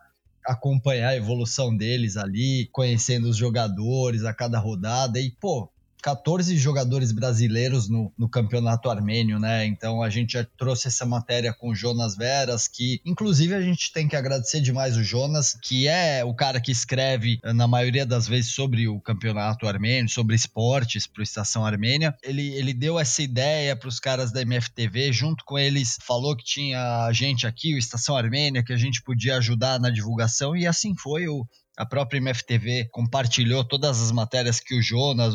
acompanhar 0.46 1.10
a 1.10 1.16
evolução 1.16 1.76
deles 1.76 2.16
ali, 2.16 2.68
conhecendo 2.72 3.28
os 3.28 3.36
jogadores 3.36 4.24
a 4.24 4.34
cada 4.34 4.58
rodada 4.58 5.20
e, 5.20 5.30
pô, 5.30 5.70
14 6.02 6.56
jogadores 6.58 7.12
brasileiros 7.12 7.88
no, 7.88 8.12
no, 8.18 8.28
campeonato 8.28 8.90
armênio, 8.90 9.38
né? 9.38 9.64
Então 9.64 10.02
a 10.02 10.10
gente 10.10 10.32
já 10.32 10.44
trouxe 10.58 10.88
essa 10.88 11.06
matéria 11.06 11.52
com 11.52 11.70
o 11.70 11.74
Jonas 11.74 12.16
Veras, 12.16 12.66
que 12.66 13.00
inclusive 13.04 13.54
a 13.54 13.62
gente 13.62 13.92
tem 13.92 14.08
que 14.08 14.16
agradecer 14.16 14.60
demais 14.60 14.96
o 14.96 15.04
Jonas, 15.04 15.56
que 15.62 15.86
é 15.86 16.24
o 16.24 16.34
cara 16.34 16.60
que 16.60 16.72
escreve 16.72 17.38
na 17.54 17.68
maioria 17.68 18.04
das 18.04 18.26
vezes 18.26 18.52
sobre 18.52 18.88
o 18.88 19.00
campeonato 19.00 19.68
armênio, 19.68 20.08
sobre 20.08 20.34
esportes 20.34 21.06
para 21.06 21.20
o 21.20 21.22
Estação 21.22 21.64
Armênia. 21.64 22.14
Ele, 22.22 22.48
ele 22.54 22.74
deu 22.74 22.98
essa 22.98 23.22
ideia 23.22 23.76
para 23.76 23.88
os 23.88 24.00
caras 24.00 24.32
da 24.32 24.42
MFTV, 24.42 25.12
junto 25.12 25.44
com 25.44 25.56
eles 25.56 25.98
falou 26.04 26.36
que 26.36 26.44
tinha 26.44 27.10
gente 27.12 27.46
aqui, 27.46 27.74
o 27.74 27.78
Estação 27.78 28.16
Armênia, 28.16 28.64
que 28.64 28.72
a 28.72 28.76
gente 28.76 29.02
podia 29.02 29.36
ajudar 29.36 29.78
na 29.78 29.88
divulgação 29.90 30.56
e 30.56 30.66
assim 30.66 30.96
foi 30.96 31.28
o 31.28 31.46
a 31.76 31.86
própria 31.86 32.18
MFTV 32.18 32.88
compartilhou 32.90 33.64
todas 33.64 34.00
as 34.00 34.12
matérias 34.12 34.60
que 34.60 34.78
o 34.78 34.82
Jonas, 34.82 35.34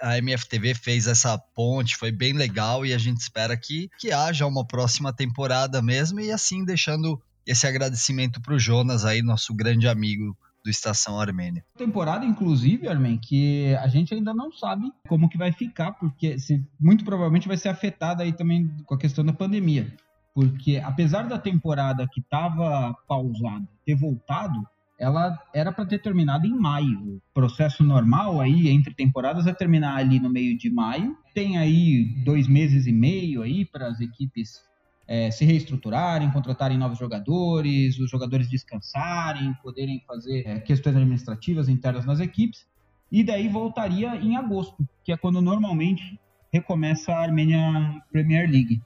a 0.00 0.18
MFTV 0.18 0.74
fez 0.74 1.06
essa 1.06 1.38
ponte, 1.54 1.96
foi 1.96 2.10
bem 2.10 2.32
legal 2.32 2.86
e 2.86 2.94
a 2.94 2.98
gente 2.98 3.18
espera 3.18 3.56
que, 3.56 3.88
que 3.98 4.12
haja 4.12 4.46
uma 4.46 4.66
próxima 4.66 5.12
temporada 5.12 5.82
mesmo 5.82 6.20
e 6.20 6.30
assim 6.30 6.64
deixando 6.64 7.20
esse 7.46 7.66
agradecimento 7.66 8.40
para 8.40 8.54
o 8.54 8.58
Jonas 8.58 9.04
aí, 9.04 9.22
nosso 9.22 9.54
grande 9.54 9.86
amigo 9.86 10.36
do 10.64 10.70
Estação 10.70 11.20
Armênia. 11.20 11.62
Temporada, 11.76 12.24
inclusive, 12.24 12.88
Armin, 12.88 13.18
que 13.18 13.74
a 13.76 13.86
gente 13.86 14.14
ainda 14.14 14.32
não 14.32 14.50
sabe 14.50 14.90
como 15.06 15.28
que 15.28 15.36
vai 15.36 15.52
ficar, 15.52 15.92
porque 15.92 16.38
se, 16.38 16.66
muito 16.80 17.04
provavelmente 17.04 17.46
vai 17.46 17.58
ser 17.58 17.68
afetada 17.68 18.22
aí 18.22 18.32
também 18.32 18.74
com 18.86 18.94
a 18.94 18.98
questão 18.98 19.22
da 19.22 19.32
pandemia. 19.32 19.94
Porque 20.34 20.78
apesar 20.78 21.28
da 21.28 21.38
temporada 21.38 22.08
que 22.10 22.20
estava 22.20 22.96
pausada 23.06 23.68
ter 23.84 23.94
voltado, 23.94 24.66
ela 24.98 25.38
era 25.52 25.72
para 25.72 25.86
ter 25.86 26.00
terminado 26.00 26.46
em 26.46 26.56
maio. 26.56 27.16
O 27.16 27.22
processo 27.32 27.82
normal 27.82 28.40
aí 28.40 28.68
entre 28.68 28.94
temporadas 28.94 29.46
é 29.46 29.52
terminar 29.52 29.96
ali 29.96 30.20
no 30.20 30.30
meio 30.30 30.56
de 30.56 30.70
maio. 30.70 31.16
Tem 31.34 31.58
aí 31.58 32.04
dois 32.24 32.46
meses 32.46 32.86
e 32.86 32.92
meio 32.92 33.42
aí 33.42 33.64
para 33.64 33.88
as 33.88 34.00
equipes 34.00 34.62
é, 35.06 35.30
se 35.30 35.44
reestruturarem, 35.44 36.30
contratarem 36.30 36.78
novos 36.78 36.98
jogadores, 36.98 37.98
os 37.98 38.10
jogadores 38.10 38.48
descansarem, 38.48 39.52
poderem 39.62 40.02
fazer 40.06 40.46
é, 40.46 40.60
questões 40.60 40.96
administrativas 40.96 41.68
internas 41.68 42.06
nas 42.06 42.20
equipes. 42.20 42.66
E 43.10 43.22
daí 43.22 43.48
voltaria 43.48 44.16
em 44.16 44.36
agosto, 44.36 44.88
que 45.04 45.12
é 45.12 45.16
quando 45.16 45.40
normalmente 45.42 46.18
recomeça 46.52 47.12
a 47.12 47.22
Armênia 47.22 48.02
Premier 48.10 48.48
League. 48.50 48.80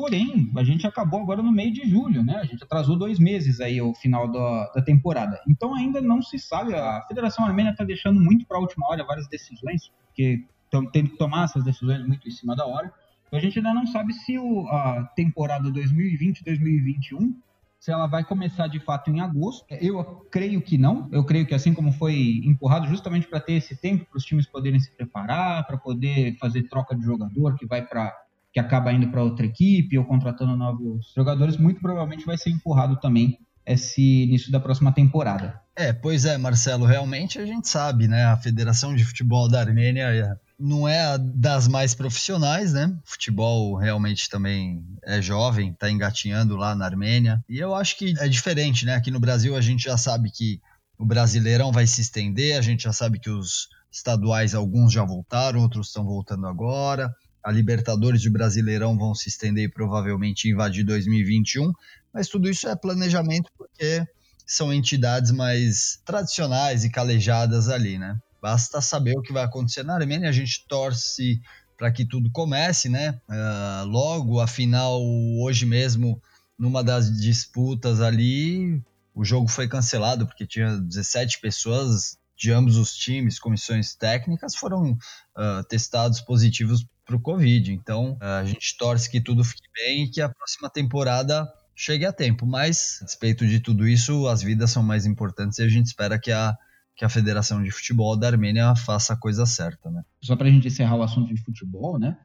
Porém, 0.00 0.50
a 0.56 0.64
gente 0.64 0.86
acabou 0.86 1.20
agora 1.20 1.42
no 1.42 1.52
meio 1.52 1.70
de 1.70 1.86
julho, 1.86 2.22
né? 2.22 2.36
A 2.36 2.44
gente 2.46 2.64
atrasou 2.64 2.96
dois 2.96 3.18
meses 3.18 3.60
aí 3.60 3.82
o 3.82 3.94
final 3.94 4.26
da, 4.32 4.72
da 4.76 4.80
temporada. 4.80 5.38
Então 5.46 5.74
ainda 5.74 6.00
não 6.00 6.22
se 6.22 6.38
sabe. 6.38 6.74
A 6.74 7.04
Federação 7.06 7.44
Armênia 7.44 7.72
está 7.72 7.84
deixando 7.84 8.18
muito 8.18 8.46
para 8.46 8.56
a 8.56 8.60
última 8.60 8.88
hora 8.88 9.04
várias 9.04 9.28
decisões, 9.28 9.92
porque 10.06 10.46
estão 10.64 10.86
tendo 10.86 11.10
que 11.10 11.18
tomar 11.18 11.44
essas 11.44 11.62
decisões 11.64 12.02
muito 12.06 12.26
em 12.26 12.30
cima 12.30 12.56
da 12.56 12.64
hora. 12.64 12.90
Então 13.26 13.38
a 13.38 13.42
gente 13.42 13.58
ainda 13.58 13.74
não 13.74 13.86
sabe 13.88 14.14
se 14.14 14.38
o, 14.38 14.66
a 14.68 15.04
temporada 15.14 15.68
2020-2021 15.68 17.34
se 17.78 17.92
ela 17.92 18.06
vai 18.06 18.24
começar 18.24 18.68
de 18.68 18.80
fato 18.80 19.10
em 19.10 19.20
agosto. 19.20 19.66
Eu 19.68 20.26
creio 20.30 20.62
que 20.62 20.78
não. 20.78 21.10
Eu 21.12 21.24
creio 21.24 21.46
que 21.46 21.54
assim 21.54 21.74
como 21.74 21.92
foi 21.92 22.40
empurrado 22.42 22.86
justamente 22.86 23.28
para 23.28 23.38
ter 23.38 23.52
esse 23.52 23.76
tempo 23.76 24.06
para 24.06 24.16
os 24.16 24.24
times 24.24 24.46
poderem 24.46 24.80
se 24.80 24.90
preparar, 24.92 25.66
para 25.66 25.76
poder 25.76 26.38
fazer 26.38 26.62
troca 26.70 26.96
de 26.96 27.04
jogador 27.04 27.54
que 27.58 27.66
vai 27.66 27.82
para 27.82 28.16
que 28.52 28.60
acaba 28.60 28.92
indo 28.92 29.10
para 29.10 29.22
outra 29.22 29.46
equipe 29.46 29.96
ou 29.98 30.04
contratando 30.04 30.56
novos 30.56 31.12
jogadores, 31.14 31.56
muito 31.56 31.80
provavelmente 31.80 32.26
vai 32.26 32.36
ser 32.36 32.50
empurrado 32.50 32.98
também 33.00 33.38
esse 33.64 34.24
início 34.24 34.50
da 34.50 34.58
próxima 34.58 34.92
temporada. 34.92 35.60
É, 35.76 35.92
pois 35.92 36.24
é, 36.24 36.36
Marcelo, 36.36 36.84
realmente 36.84 37.38
a 37.38 37.46
gente 37.46 37.68
sabe, 37.68 38.08
né? 38.08 38.24
A 38.24 38.36
Federação 38.36 38.94
de 38.94 39.04
Futebol 39.04 39.48
da 39.48 39.60
Armênia 39.60 40.36
não 40.58 40.86
é 40.86 41.16
das 41.16 41.66
mais 41.68 41.94
profissionais, 41.94 42.72
né? 42.72 42.94
O 43.06 43.10
futebol 43.10 43.76
realmente 43.76 44.28
também 44.28 44.84
é 45.04 45.22
jovem, 45.22 45.72
tá 45.72 45.90
engatinhando 45.90 46.56
lá 46.56 46.74
na 46.74 46.84
Armênia. 46.84 47.42
E 47.48 47.58
eu 47.58 47.74
acho 47.74 47.96
que 47.96 48.14
é 48.18 48.28
diferente, 48.28 48.84
né? 48.84 48.94
Aqui 48.94 49.10
no 49.10 49.20
Brasil 49.20 49.56
a 49.56 49.60
gente 49.60 49.84
já 49.84 49.96
sabe 49.96 50.30
que 50.30 50.60
o 50.98 51.06
Brasileirão 51.06 51.72
vai 51.72 51.86
se 51.86 52.02
estender, 52.02 52.58
a 52.58 52.60
gente 52.60 52.82
já 52.82 52.92
sabe 52.92 53.18
que 53.18 53.30
os 53.30 53.68
estaduais, 53.90 54.54
alguns 54.54 54.92
já 54.92 55.02
voltaram, 55.02 55.60
outros 55.60 55.86
estão 55.86 56.04
voltando 56.04 56.46
agora. 56.46 57.14
A 57.42 57.50
Libertadores 57.50 58.22
e 58.22 58.28
o 58.28 58.32
Brasileirão 58.32 58.96
vão 58.96 59.14
se 59.14 59.28
estender 59.28 59.64
e 59.64 59.72
provavelmente 59.72 60.48
invadir 60.48 60.84
2021, 60.84 61.72
mas 62.12 62.28
tudo 62.28 62.48
isso 62.48 62.68
é 62.68 62.76
planejamento 62.76 63.50
porque 63.56 64.06
são 64.46 64.72
entidades 64.72 65.30
mais 65.30 66.00
tradicionais 66.04 66.84
e 66.84 66.90
calejadas 66.90 67.68
ali, 67.68 67.98
né? 67.98 68.18
Basta 68.42 68.80
saber 68.80 69.16
o 69.16 69.22
que 69.22 69.32
vai 69.32 69.44
acontecer 69.44 69.82
na 69.82 69.94
Armênia, 69.94 70.28
a 70.28 70.32
gente 70.32 70.66
torce 70.66 71.40
para 71.78 71.90
que 71.90 72.04
tudo 72.04 72.30
comece, 72.30 72.88
né? 72.88 73.18
Uh, 73.28 73.86
logo, 73.86 74.40
afinal, 74.40 75.00
hoje 75.40 75.64
mesmo, 75.64 76.20
numa 76.58 76.84
das 76.84 77.10
disputas 77.18 78.00
ali, 78.00 78.82
o 79.14 79.24
jogo 79.24 79.48
foi 79.48 79.66
cancelado 79.66 80.26
porque 80.26 80.46
tinha 80.46 80.76
17 80.76 81.40
pessoas 81.40 82.18
de 82.36 82.52
ambos 82.52 82.76
os 82.76 82.94
times, 82.94 83.38
comissões 83.38 83.94
técnicas, 83.94 84.56
foram 84.56 84.92
uh, 84.92 85.64
testados 85.68 86.20
positivos 86.20 86.86
para 87.10 87.16
o 87.16 87.20
Covid. 87.20 87.72
Então, 87.72 88.16
a 88.20 88.44
gente 88.44 88.76
torce 88.78 89.10
que 89.10 89.20
tudo 89.20 89.42
fique 89.42 89.68
bem 89.74 90.04
e 90.04 90.08
que 90.08 90.20
a 90.20 90.28
próxima 90.28 90.70
temporada 90.70 91.52
chegue 91.74 92.06
a 92.06 92.12
tempo. 92.12 92.46
Mas, 92.46 93.00
a 93.02 93.04
despeito 93.04 93.46
de 93.46 93.58
tudo 93.58 93.88
isso, 93.88 94.28
as 94.28 94.42
vidas 94.42 94.70
são 94.70 94.82
mais 94.82 95.06
importantes 95.06 95.58
e 95.58 95.62
a 95.62 95.68
gente 95.68 95.86
espera 95.86 96.18
que 96.18 96.30
a, 96.30 96.54
que 96.94 97.04
a 97.04 97.08
Federação 97.08 97.62
de 97.62 97.70
Futebol 97.70 98.16
da 98.16 98.28
Armênia 98.28 98.74
faça 98.76 99.14
a 99.14 99.16
coisa 99.16 99.44
certa. 99.44 99.90
Né? 99.90 100.02
Só 100.22 100.36
para 100.36 100.46
a 100.46 100.50
gente 100.50 100.68
encerrar 100.68 100.96
o 100.96 101.02
assunto 101.02 101.34
de 101.34 101.42
futebol, 101.42 101.98
né? 101.98 102.16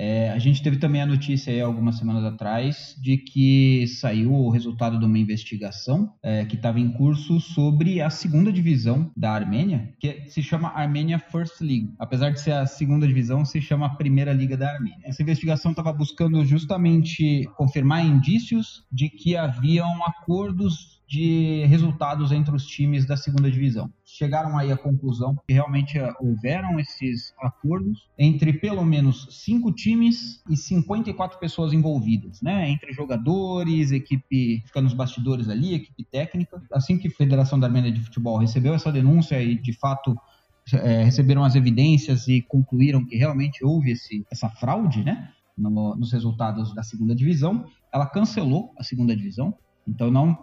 É, 0.00 0.30
a 0.30 0.38
gente 0.38 0.62
teve 0.62 0.76
também 0.76 1.02
a 1.02 1.06
notícia 1.06 1.52
aí 1.52 1.60
algumas 1.60 1.98
semanas 1.98 2.24
atrás 2.24 2.94
de 3.02 3.16
que 3.16 3.84
saiu 3.88 4.32
o 4.32 4.48
resultado 4.48 4.96
de 4.96 5.04
uma 5.04 5.18
investigação 5.18 6.14
é, 6.22 6.44
que 6.44 6.54
estava 6.54 6.78
em 6.78 6.88
curso 6.92 7.40
sobre 7.40 8.00
a 8.00 8.08
segunda 8.08 8.52
divisão 8.52 9.10
da 9.16 9.32
Armênia, 9.32 9.92
que 9.98 10.22
se 10.28 10.40
chama 10.40 10.68
Armenia 10.68 11.18
First 11.18 11.60
League. 11.60 11.92
Apesar 11.98 12.30
de 12.30 12.40
ser 12.40 12.52
a 12.52 12.64
segunda 12.64 13.08
divisão, 13.08 13.44
se 13.44 13.60
chama 13.60 13.86
a 13.86 13.94
Primeira 13.96 14.32
Liga 14.32 14.56
da 14.56 14.70
Armênia. 14.70 15.00
Essa 15.02 15.22
investigação 15.22 15.72
estava 15.72 15.92
buscando 15.92 16.44
justamente 16.44 17.42
confirmar 17.56 18.06
indícios 18.06 18.84
de 18.92 19.08
que 19.08 19.36
haviam 19.36 20.04
acordos 20.04 20.97
de 21.08 21.64
resultados 21.64 22.32
entre 22.32 22.54
os 22.54 22.66
times 22.66 23.06
da 23.06 23.16
segunda 23.16 23.50
divisão. 23.50 23.90
Chegaram 24.04 24.58
aí 24.58 24.70
à 24.70 24.76
conclusão 24.76 25.34
que 25.46 25.54
realmente 25.54 25.98
eh, 25.98 26.12
houveram 26.20 26.78
esses 26.78 27.32
acordos 27.40 28.06
entre 28.18 28.52
pelo 28.52 28.84
menos 28.84 29.26
cinco 29.30 29.72
times 29.72 30.42
e 30.50 30.54
54 30.54 31.38
pessoas 31.38 31.72
envolvidas, 31.72 32.42
né? 32.42 32.68
Entre 32.68 32.92
jogadores, 32.92 33.90
equipe 33.90 34.62
fica 34.66 34.82
nos 34.82 34.92
bastidores 34.92 35.48
ali, 35.48 35.74
equipe 35.74 36.04
técnica. 36.04 36.62
Assim 36.70 36.98
que 36.98 37.08
a 37.08 37.10
Federação 37.10 37.58
da 37.58 37.66
Armênia 37.66 37.90
de 37.90 38.00
Futebol 38.00 38.36
recebeu 38.36 38.74
essa 38.74 38.92
denúncia 38.92 39.42
e 39.42 39.58
de 39.58 39.72
fato 39.72 40.14
é, 40.74 41.04
receberam 41.04 41.42
as 41.42 41.54
evidências 41.54 42.28
e 42.28 42.42
concluíram 42.42 43.02
que 43.02 43.16
realmente 43.16 43.64
houve 43.64 43.92
esse, 43.92 44.26
essa 44.30 44.50
fraude, 44.50 45.02
né? 45.02 45.32
No, 45.56 45.96
nos 45.96 46.12
resultados 46.12 46.74
da 46.74 46.82
segunda 46.82 47.14
divisão, 47.14 47.64
ela 47.90 48.04
cancelou 48.04 48.74
a 48.78 48.84
segunda 48.84 49.16
divisão 49.16 49.56
então, 49.88 50.10
não, 50.10 50.38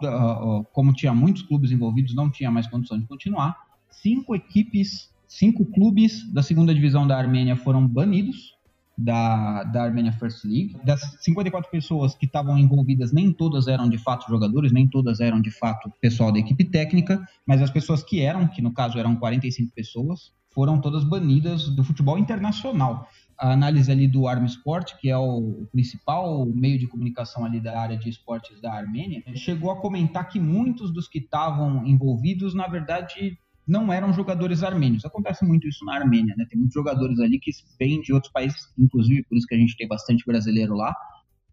como 0.72 0.92
tinha 0.92 1.14
muitos 1.14 1.42
clubes 1.42 1.70
envolvidos, 1.70 2.14
não 2.14 2.28
tinha 2.30 2.50
mais 2.50 2.66
condição 2.66 2.98
de 2.98 3.06
continuar. 3.06 3.56
Cinco 3.88 4.34
equipes, 4.34 5.10
cinco 5.28 5.64
clubes 5.64 6.30
da 6.32 6.42
segunda 6.42 6.74
divisão 6.74 7.06
da 7.06 7.16
Armênia 7.16 7.54
foram 7.54 7.86
banidos 7.86 8.56
da, 8.98 9.62
da 9.64 9.84
Armenia 9.84 10.12
First 10.12 10.44
League. 10.44 10.76
Das 10.84 11.00
54 11.20 11.70
pessoas 11.70 12.14
que 12.14 12.26
estavam 12.26 12.58
envolvidas, 12.58 13.12
nem 13.12 13.32
todas 13.32 13.68
eram 13.68 13.88
de 13.88 13.98
fato 13.98 14.28
jogadores, 14.28 14.72
nem 14.72 14.88
todas 14.88 15.20
eram 15.20 15.40
de 15.40 15.50
fato 15.50 15.92
pessoal 16.00 16.32
da 16.32 16.40
equipe 16.40 16.64
técnica, 16.64 17.24
mas 17.46 17.62
as 17.62 17.70
pessoas 17.70 18.02
que 18.02 18.20
eram, 18.20 18.48
que 18.48 18.60
no 18.60 18.72
caso 18.72 18.98
eram 18.98 19.14
45 19.14 19.72
pessoas, 19.72 20.32
foram 20.50 20.80
todas 20.80 21.04
banidas 21.04 21.68
do 21.68 21.84
futebol 21.84 22.18
internacional 22.18 23.06
a 23.38 23.52
análise 23.52 23.90
ali 23.90 24.08
do 24.08 24.26
Arm 24.26 24.44
Sport, 24.46 24.94
que 25.00 25.10
é 25.10 25.16
o 25.16 25.66
principal 25.72 26.46
meio 26.46 26.78
de 26.78 26.86
comunicação 26.86 27.44
ali 27.44 27.60
da 27.60 27.78
área 27.78 27.96
de 27.96 28.08
esportes 28.08 28.60
da 28.60 28.72
Armênia, 28.72 29.22
chegou 29.34 29.70
a 29.70 29.80
comentar 29.80 30.28
que 30.28 30.40
muitos 30.40 30.92
dos 30.92 31.08
que 31.08 31.18
estavam 31.18 31.86
envolvidos, 31.86 32.54
na 32.54 32.66
verdade, 32.66 33.38
não 33.66 33.92
eram 33.92 34.12
jogadores 34.12 34.62
armênios. 34.62 35.04
Acontece 35.04 35.44
muito 35.44 35.66
isso 35.66 35.84
na 35.84 35.96
Armênia, 35.96 36.34
né? 36.36 36.46
Tem 36.48 36.58
muitos 36.58 36.74
jogadores 36.74 37.18
ali 37.18 37.38
que 37.38 37.50
vêm 37.78 38.00
de 38.00 38.12
outros 38.12 38.32
países, 38.32 38.72
inclusive 38.78 39.24
por 39.24 39.36
isso 39.36 39.46
que 39.46 39.54
a 39.54 39.58
gente 39.58 39.76
tem 39.76 39.88
bastante 39.88 40.24
brasileiro 40.24 40.74
lá, 40.74 40.94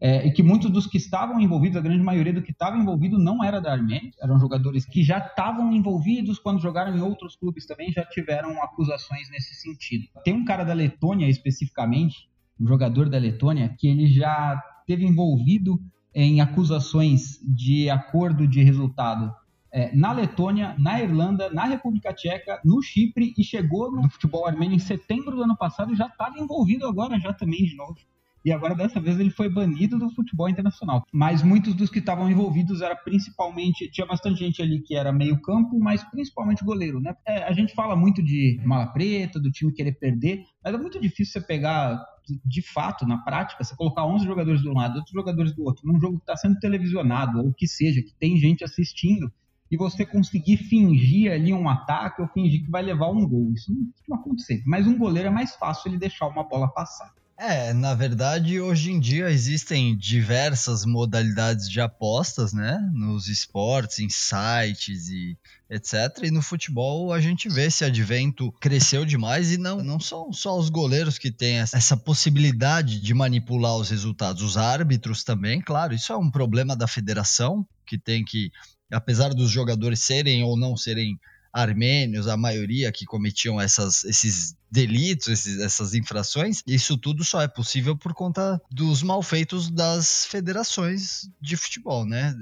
é, 0.03 0.27
e 0.27 0.31
que 0.33 0.43
muitos 0.43 0.69
dos 0.69 0.85
que 0.85 0.97
estavam 0.97 1.39
envolvidos, 1.39 1.77
a 1.77 1.81
grande 1.81 2.03
maioria 2.03 2.33
do 2.33 2.41
que 2.41 2.51
estava 2.51 2.75
envolvido 2.75 3.17
não 3.17 3.41
era 3.41 3.61
da 3.61 3.71
Armênia, 3.71 4.11
eram 4.21 4.37
jogadores 4.37 4.85
que 4.85 5.01
já 5.01 5.17
estavam 5.17 5.71
envolvidos 5.71 6.37
quando 6.37 6.59
jogaram 6.59 6.93
em 6.93 6.99
outros 6.99 7.37
clubes 7.37 7.65
também, 7.65 7.89
já 7.89 8.03
tiveram 8.03 8.61
acusações 8.61 9.29
nesse 9.31 9.55
sentido. 9.55 10.09
Tem 10.25 10.33
um 10.33 10.43
cara 10.43 10.65
da 10.65 10.73
Letônia 10.73 11.29
especificamente, 11.29 12.29
um 12.59 12.67
jogador 12.67 13.07
da 13.07 13.17
Letônia, 13.17 13.73
que 13.79 13.87
ele 13.87 14.07
já 14.07 14.61
teve 14.85 15.05
envolvido 15.05 15.79
em 16.13 16.41
acusações 16.41 17.39
de 17.41 17.89
acordo 17.89 18.45
de 18.45 18.61
resultado 18.61 19.33
é, 19.71 19.95
na 19.95 20.11
Letônia, 20.11 20.75
na 20.77 21.01
Irlanda, 21.01 21.49
na 21.49 21.63
República 21.63 22.13
Tcheca, 22.13 22.59
no 22.65 22.81
Chipre 22.81 23.33
e 23.37 23.43
chegou 23.43 23.89
no 23.89 24.09
futebol 24.09 24.45
armênio 24.45 24.75
em 24.75 24.79
setembro 24.79 25.33
do 25.33 25.43
ano 25.43 25.55
passado 25.55 25.93
e 25.93 25.95
já 25.95 26.07
estava 26.07 26.37
envolvido 26.37 26.85
agora 26.85 27.17
já 27.17 27.31
também 27.31 27.63
de 27.63 27.77
novo 27.77 27.95
e 28.43 28.51
agora 28.51 28.75
dessa 28.75 28.99
vez 28.99 29.19
ele 29.19 29.29
foi 29.29 29.49
banido 29.49 29.97
do 29.97 30.09
futebol 30.09 30.49
internacional. 30.49 31.03
Mas 31.11 31.41
muitos 31.41 31.73
dos 31.73 31.89
que 31.89 31.99
estavam 31.99 32.29
envolvidos 32.29 32.81
era 32.81 32.95
principalmente 32.95 33.89
tinha 33.91 34.05
bastante 34.05 34.39
gente 34.39 34.61
ali 34.61 34.81
que 34.81 34.95
era 34.95 35.11
meio 35.11 35.41
campo, 35.41 35.79
mas 35.79 36.03
principalmente 36.03 36.63
goleiro, 36.63 36.99
né? 36.99 37.15
É, 37.25 37.43
a 37.43 37.53
gente 37.53 37.73
fala 37.73 37.95
muito 37.95 38.21
de 38.21 38.59
mala 38.65 38.87
preta, 38.87 39.39
do 39.39 39.51
time 39.51 39.73
querer 39.73 39.93
perder, 39.93 40.43
mas 40.63 40.73
é 40.73 40.77
muito 40.77 40.99
difícil 40.99 41.39
você 41.39 41.41
pegar 41.41 42.03
de 42.45 42.61
fato, 42.61 43.05
na 43.05 43.17
prática, 43.17 43.63
você 43.63 43.75
colocar 43.75 44.05
11 44.05 44.25
jogadores 44.25 44.61
de 44.61 44.69
um 44.69 44.73
lado, 44.73 44.95
outros 44.95 45.13
jogadores 45.13 45.53
do 45.53 45.63
outro, 45.63 45.85
num 45.85 45.99
jogo 45.99 46.17
que 46.17 46.23
está 46.23 46.37
sendo 46.37 46.57
televisionado 46.59 47.39
ou 47.39 47.53
que 47.53 47.67
seja, 47.67 48.01
que 48.01 48.13
tem 48.17 48.37
gente 48.37 48.63
assistindo, 48.63 49.31
e 49.69 49.77
você 49.77 50.05
conseguir 50.05 50.57
fingir 50.57 51.31
ali 51.31 51.51
um 51.51 51.67
ataque 51.67 52.21
ou 52.21 52.27
fingir 52.27 52.63
que 52.63 52.69
vai 52.69 52.83
levar 52.83 53.09
um 53.09 53.27
gol. 53.27 53.51
Isso 53.53 53.73
não 53.73 53.91
costuma 53.91 54.17
acontecer. 54.17 54.61
Mas 54.67 54.85
um 54.85 54.95
goleiro 54.95 55.29
é 55.29 55.31
mais 55.31 55.55
fácil 55.55 55.89
ele 55.89 55.97
deixar 55.97 56.27
uma 56.27 56.43
bola 56.43 56.67
passar. 56.67 57.11
É, 57.37 57.73
na 57.73 57.95
verdade, 57.95 58.61
hoje 58.61 58.91
em 58.91 58.99
dia 58.99 59.29
existem 59.29 59.97
diversas 59.97 60.85
modalidades 60.85 61.67
de 61.67 61.81
apostas, 61.81 62.53
né? 62.53 62.79
Nos 62.93 63.27
esportes, 63.27 63.99
em 63.99 64.07
sites 64.07 65.09
e 65.09 65.37
etc. 65.69 66.23
E 66.23 66.31
no 66.31 66.41
futebol 66.41 67.11
a 67.11 67.19
gente 67.19 67.49
vê 67.49 67.65
esse 67.65 67.83
advento 67.83 68.51
cresceu 68.61 69.03
demais 69.03 69.51
e 69.51 69.57
não, 69.57 69.83
não 69.83 69.99
são 69.99 70.31
só 70.31 70.57
os 70.57 70.69
goleiros 70.69 71.17
que 71.17 71.31
têm 71.31 71.57
essa 71.57 71.97
possibilidade 71.97 73.01
de 73.01 73.13
manipular 73.13 73.75
os 73.77 73.89
resultados, 73.89 74.43
os 74.43 74.55
árbitros 74.55 75.23
também, 75.23 75.59
claro, 75.59 75.93
isso 75.93 76.13
é 76.13 76.17
um 76.17 76.29
problema 76.29 76.75
da 76.75 76.87
federação 76.87 77.67
que 77.85 77.97
tem 77.97 78.23
que, 78.23 78.51
apesar 78.91 79.33
dos 79.33 79.49
jogadores 79.49 80.03
serem 80.03 80.43
ou 80.43 80.55
não 80.55 80.77
serem 80.77 81.19
armênios, 81.53 82.27
a 82.27 82.35
maioria 82.35 82.91
que 82.91 83.05
cometiam 83.05 83.61
essas, 83.61 84.03
esses 84.05 84.55
delitos, 84.71 85.27
esses, 85.27 85.59
essas 85.59 85.93
infrações, 85.93 86.63
isso 86.65 86.97
tudo 86.97 87.23
só 87.23 87.39
é 87.43 87.47
possível 87.47 87.95
por 87.95 88.11
conta 88.11 88.59
dos 88.71 89.03
malfeitos 89.03 89.69
das 89.69 90.25
federações 90.25 91.29
de 91.39 91.55
futebol, 91.55 92.05
né? 92.05 92.35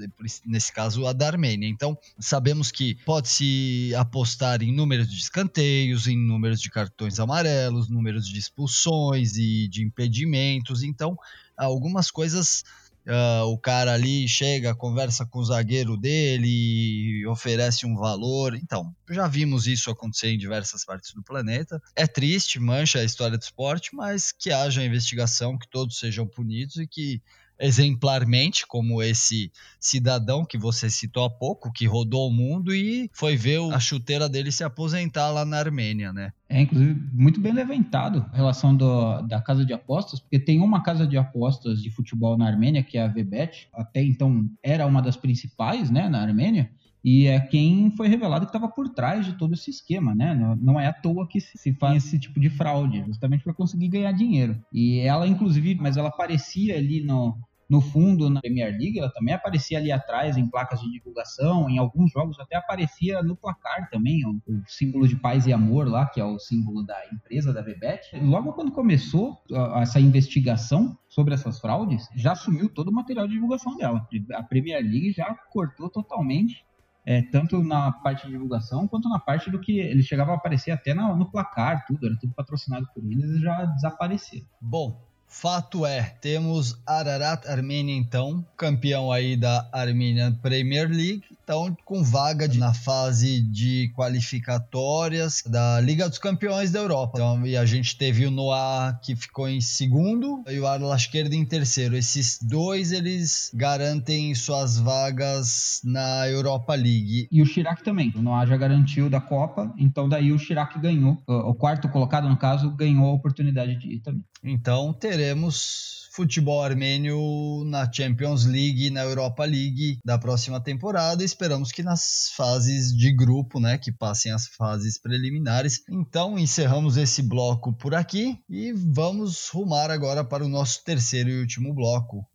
Nesse 0.46 0.72
caso, 0.72 1.06
a 1.06 1.12
da 1.12 1.26
Armênia. 1.26 1.68
Então, 1.68 1.96
sabemos 2.18 2.70
que 2.70 2.94
pode-se 3.04 3.92
apostar 3.94 4.62
em 4.62 4.74
números 4.74 5.10
de 5.10 5.18
escanteios, 5.18 6.06
em 6.06 6.16
números 6.16 6.58
de 6.58 6.70
cartões 6.70 7.20
amarelos, 7.20 7.90
números 7.90 8.26
de 8.26 8.38
expulsões 8.38 9.36
e 9.36 9.68
de 9.68 9.84
impedimentos. 9.84 10.82
Então, 10.82 11.18
algumas 11.54 12.10
coisas 12.10 12.64
Uh, 13.06 13.44
o 13.46 13.58
cara 13.58 13.94
ali 13.94 14.28
chega, 14.28 14.76
conversa 14.76 15.26
com 15.26 15.40
o 15.40 15.44
zagueiro 15.44 15.96
dele, 15.96 17.26
oferece 17.26 17.84
um 17.84 17.96
valor. 17.96 18.54
Então, 18.54 18.94
já 19.10 19.26
vimos 19.26 19.66
isso 19.66 19.90
acontecer 19.90 20.28
em 20.28 20.38
diversas 20.38 20.84
partes 20.84 21.12
do 21.12 21.22
planeta. 21.22 21.82
É 21.96 22.06
triste, 22.06 22.60
mancha 22.60 23.00
a 23.00 23.04
história 23.04 23.36
do 23.36 23.42
esporte, 23.42 23.94
mas 23.94 24.30
que 24.30 24.52
haja 24.52 24.84
investigação, 24.84 25.58
que 25.58 25.68
todos 25.68 25.98
sejam 25.98 26.26
punidos 26.26 26.76
e 26.76 26.86
que 26.86 27.20
exemplarmente, 27.62 28.66
como 28.66 29.00
esse 29.00 29.52
cidadão 29.78 30.44
que 30.44 30.58
você 30.58 30.90
citou 30.90 31.24
há 31.24 31.30
pouco, 31.30 31.72
que 31.72 31.86
rodou 31.86 32.28
o 32.28 32.32
mundo 32.32 32.74
e 32.74 33.08
foi 33.12 33.36
ver 33.36 33.60
a 33.72 33.78
chuteira 33.78 34.28
dele 34.28 34.50
se 34.50 34.64
aposentar 34.64 35.30
lá 35.30 35.44
na 35.44 35.58
Armênia, 35.58 36.12
né? 36.12 36.32
É, 36.48 36.60
inclusive, 36.60 37.00
muito 37.12 37.40
bem 37.40 37.52
levantado 37.52 38.26
a 38.32 38.36
relação 38.36 38.76
do, 38.76 39.22
da 39.22 39.40
casa 39.40 39.64
de 39.64 39.72
apostas, 39.72 40.18
porque 40.18 40.40
tem 40.40 40.60
uma 40.60 40.82
casa 40.82 41.06
de 41.06 41.16
apostas 41.16 41.80
de 41.80 41.90
futebol 41.90 42.36
na 42.36 42.48
Armênia, 42.48 42.82
que 42.82 42.98
é 42.98 43.04
a 43.04 43.08
VBET, 43.08 43.68
até 43.72 44.02
então 44.02 44.44
era 44.62 44.84
uma 44.84 45.00
das 45.00 45.16
principais, 45.16 45.88
né, 45.88 46.08
na 46.08 46.20
Armênia, 46.20 46.68
e 47.04 47.26
é 47.26 47.40
quem 47.40 47.90
foi 47.92 48.06
revelado 48.08 48.46
que 48.46 48.50
estava 48.50 48.68
por 48.68 48.88
trás 48.88 49.26
de 49.26 49.32
todo 49.32 49.54
esse 49.54 49.70
esquema, 49.70 50.14
né? 50.14 50.56
Não 50.60 50.78
é 50.78 50.86
à 50.86 50.92
toa 50.92 51.26
que 51.26 51.40
se 51.40 51.72
faz 51.72 52.04
esse 52.04 52.18
tipo 52.18 52.38
de 52.38 52.48
fraude, 52.48 53.02
justamente 53.06 53.42
para 53.42 53.52
conseguir 53.52 53.88
ganhar 53.88 54.12
dinheiro. 54.12 54.56
E 54.72 55.00
ela, 55.00 55.26
inclusive, 55.26 55.74
mas 55.74 55.96
ela 55.96 56.10
aparecia 56.10 56.76
ali 56.76 57.02
no, 57.02 57.36
no 57.72 57.80
fundo 57.80 58.28
na 58.28 58.42
Premier 58.42 58.70
League, 58.70 58.98
ela 58.98 59.10
também 59.10 59.32
aparecia 59.32 59.78
ali 59.78 59.90
atrás 59.90 60.36
em 60.36 60.46
placas 60.46 60.78
de 60.78 60.92
divulgação, 60.92 61.70
em 61.70 61.78
alguns 61.78 62.12
jogos 62.12 62.38
até 62.38 62.54
aparecia 62.54 63.22
no 63.22 63.34
placar 63.34 63.88
também, 63.88 64.26
o, 64.26 64.42
o 64.46 64.62
símbolo 64.66 65.08
de 65.08 65.16
paz 65.16 65.46
e 65.46 65.54
amor 65.54 65.88
lá, 65.88 66.04
que 66.04 66.20
é 66.20 66.24
o 66.24 66.38
símbolo 66.38 66.82
da 66.82 66.98
empresa 67.10 67.50
da 67.50 67.62
Bebet. 67.62 68.14
Logo 68.20 68.52
quando 68.52 68.70
começou 68.72 69.42
essa 69.80 69.98
investigação 69.98 70.98
sobre 71.08 71.32
essas 71.32 71.58
fraudes, 71.60 72.06
já 72.14 72.34
sumiu 72.34 72.68
todo 72.68 72.88
o 72.88 72.92
material 72.92 73.26
de 73.26 73.32
divulgação 73.32 73.74
dela. 73.74 74.06
A 74.34 74.42
Premier 74.42 74.82
League 74.82 75.12
já 75.12 75.34
cortou 75.50 75.88
totalmente 75.88 76.66
é, 77.06 77.22
tanto 77.22 77.62
na 77.62 77.90
parte 77.90 78.26
de 78.26 78.32
divulgação 78.32 78.86
quanto 78.86 79.08
na 79.08 79.18
parte 79.18 79.50
do 79.50 79.58
que 79.58 79.78
ele 79.78 80.02
chegava 80.02 80.32
a 80.32 80.34
aparecer 80.34 80.72
até 80.72 80.92
no 80.92 81.30
placar, 81.30 81.86
tudo, 81.86 82.04
era 82.04 82.18
tudo 82.20 82.34
patrocinado 82.34 82.86
por 82.94 83.02
eles 83.02 83.30
e 83.30 83.40
já 83.40 83.64
desapareceu. 83.64 84.42
Bom, 84.60 85.10
Fato 85.32 85.86
é, 85.86 86.14
temos 86.20 86.78
Ararat 86.86 87.46
Armênia 87.48 87.96
então, 87.96 88.44
campeão 88.54 89.10
aí 89.10 89.34
da 89.34 89.66
Armenian 89.72 90.34
Premier 90.34 90.86
League, 90.88 91.24
então 91.42 91.76
com 91.84 92.02
vaga 92.02 92.48
de, 92.48 92.58
na 92.58 92.72
fase 92.72 93.40
de 93.40 93.92
qualificatórias 93.94 95.42
da 95.46 95.80
Liga 95.80 96.08
dos 96.08 96.18
Campeões 96.18 96.70
da 96.70 96.80
Europa. 96.80 97.12
Então, 97.14 97.46
e 97.46 97.56
a 97.56 97.64
gente 97.64 97.96
teve 97.96 98.26
o 98.26 98.30
Noah 98.30 98.98
que 99.02 99.16
ficou 99.16 99.48
em 99.48 99.60
segundo 99.60 100.42
e 100.48 100.58
o 100.58 100.66
Arlasquerda 100.66 101.34
em 101.34 101.44
terceiro. 101.44 101.96
Esses 101.96 102.38
dois 102.40 102.92
eles 102.92 103.50
garantem 103.54 104.34
suas 104.34 104.78
vagas 104.78 105.80
na 105.84 106.28
Europa 106.28 106.74
League. 106.74 107.28
E 107.30 107.42
o 107.42 107.46
Chirac 107.46 107.82
também. 107.82 108.12
O 108.14 108.22
Noah 108.22 108.46
já 108.46 108.56
garantiu 108.56 109.10
da 109.10 109.20
Copa, 109.20 109.72
então 109.76 110.08
daí 110.08 110.32
o 110.32 110.38
Chirac 110.38 110.78
ganhou. 110.78 111.18
O 111.26 111.54
quarto 111.54 111.88
colocado 111.88 112.28
no 112.28 112.36
caso 112.36 112.70
ganhou 112.70 113.10
a 113.10 113.12
oportunidade 113.12 113.76
de 113.76 113.94
ir 113.94 114.00
também. 114.00 114.24
Então 114.42 114.92
teremos 114.92 116.01
futebol 116.14 116.62
armênio 116.62 117.64
na 117.66 117.90
Champions 117.90 118.44
League, 118.44 118.90
na 118.90 119.02
Europa 119.02 119.44
League 119.44 119.98
da 120.04 120.18
próxima 120.18 120.60
temporada. 120.60 121.24
Esperamos 121.24 121.72
que 121.72 121.82
nas 121.82 122.30
fases 122.36 122.94
de 122.94 123.12
grupo, 123.14 123.58
né, 123.58 123.78
que 123.78 123.90
passem 123.90 124.30
as 124.30 124.46
fases 124.46 125.00
preliminares. 125.00 125.82
Então 125.88 126.38
encerramos 126.38 126.96
esse 126.96 127.22
bloco 127.22 127.72
por 127.72 127.94
aqui 127.94 128.38
e 128.48 128.72
vamos 128.72 129.48
rumar 129.48 129.90
agora 129.90 130.22
para 130.22 130.44
o 130.44 130.48
nosso 130.48 130.84
terceiro 130.84 131.30
e 131.30 131.40
último 131.40 131.74
bloco. 131.74 132.26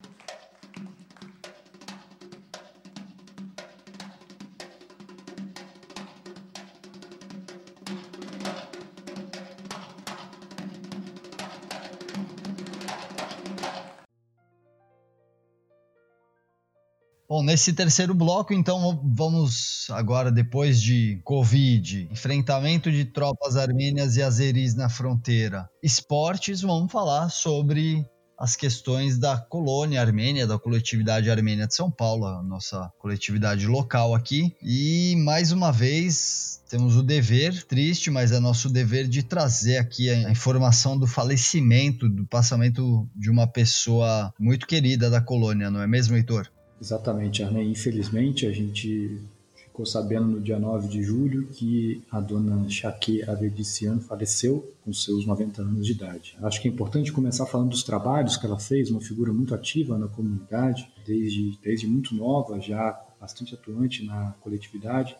Bom, 17.38 17.43
nesse 17.43 17.71
terceiro 17.71 18.15
bloco, 18.15 18.51
então, 18.51 18.99
vamos 19.15 19.85
agora, 19.91 20.31
depois 20.31 20.81
de 20.81 21.21
Covid, 21.23 22.09
enfrentamento 22.11 22.91
de 22.91 23.05
tropas 23.05 23.55
armênias 23.55 24.17
e 24.17 24.23
azeris 24.23 24.73
na 24.73 24.89
fronteira, 24.89 25.69
esportes, 25.83 26.61
vamos 26.61 26.91
falar 26.91 27.29
sobre 27.29 28.03
as 28.39 28.55
questões 28.55 29.19
da 29.19 29.38
colônia 29.38 30.01
armênia, 30.01 30.47
da 30.47 30.57
coletividade 30.57 31.29
armênia 31.29 31.67
de 31.67 31.75
São 31.75 31.91
Paulo, 31.91 32.25
a 32.25 32.41
nossa 32.41 32.91
coletividade 32.97 33.67
local 33.67 34.15
aqui. 34.15 34.55
E 34.59 35.15
mais 35.17 35.51
uma 35.51 35.71
vez 35.71 36.63
temos 36.67 36.95
o 36.95 37.03
dever, 37.03 37.63
triste, 37.65 38.09
mas 38.09 38.31
é 38.31 38.39
nosso 38.39 38.67
dever 38.67 39.07
de 39.07 39.21
trazer 39.21 39.77
aqui 39.77 40.09
a 40.09 40.31
informação 40.31 40.97
do 40.97 41.05
falecimento, 41.05 42.09
do 42.09 42.25
passamento 42.25 43.07
de 43.15 43.29
uma 43.29 43.45
pessoa 43.45 44.33
muito 44.39 44.65
querida 44.65 45.07
da 45.07 45.21
colônia, 45.21 45.69
não 45.69 45.83
é 45.83 45.85
mesmo, 45.85 46.15
Heitor? 46.15 46.49
Exatamente, 46.80 47.43
Arnei. 47.43 47.69
Infelizmente, 47.69 48.45
a 48.45 48.51
gente 48.51 49.19
ficou 49.55 49.86
sabendo 49.86 50.25
no 50.25 50.41
dia 50.41 50.59
9 50.59 50.88
de 50.88 51.03
julho 51.03 51.47
que 51.47 52.01
a 52.11 52.19
dona 52.19 52.67
Chaque 52.69 53.23
Avedician 53.30 53.99
faleceu 53.99 54.73
com 54.84 54.93
seus 54.93 55.25
90 55.25 55.61
anos 55.61 55.86
de 55.86 55.91
idade. 55.91 56.38
Acho 56.41 56.61
que 56.61 56.67
é 56.67 56.71
importante 56.71 57.11
começar 57.11 57.45
falando 57.45 57.69
dos 57.69 57.84
trabalhos 57.84 58.38
que 58.38 58.45
ela 58.45 58.59
fez, 58.59 58.89
uma 58.89 59.01
figura 59.01 59.34
muito 59.34 59.53
ativa 59.53 59.97
na 59.97 60.07
comunidade, 60.07 60.91
desde, 61.05 61.57
desde 61.61 61.88
muito 61.88 62.15
nova, 62.15 62.59
já 62.59 62.99
bastante 63.19 63.53
atuante 63.53 64.03
na 64.05 64.34
coletividade. 64.41 65.15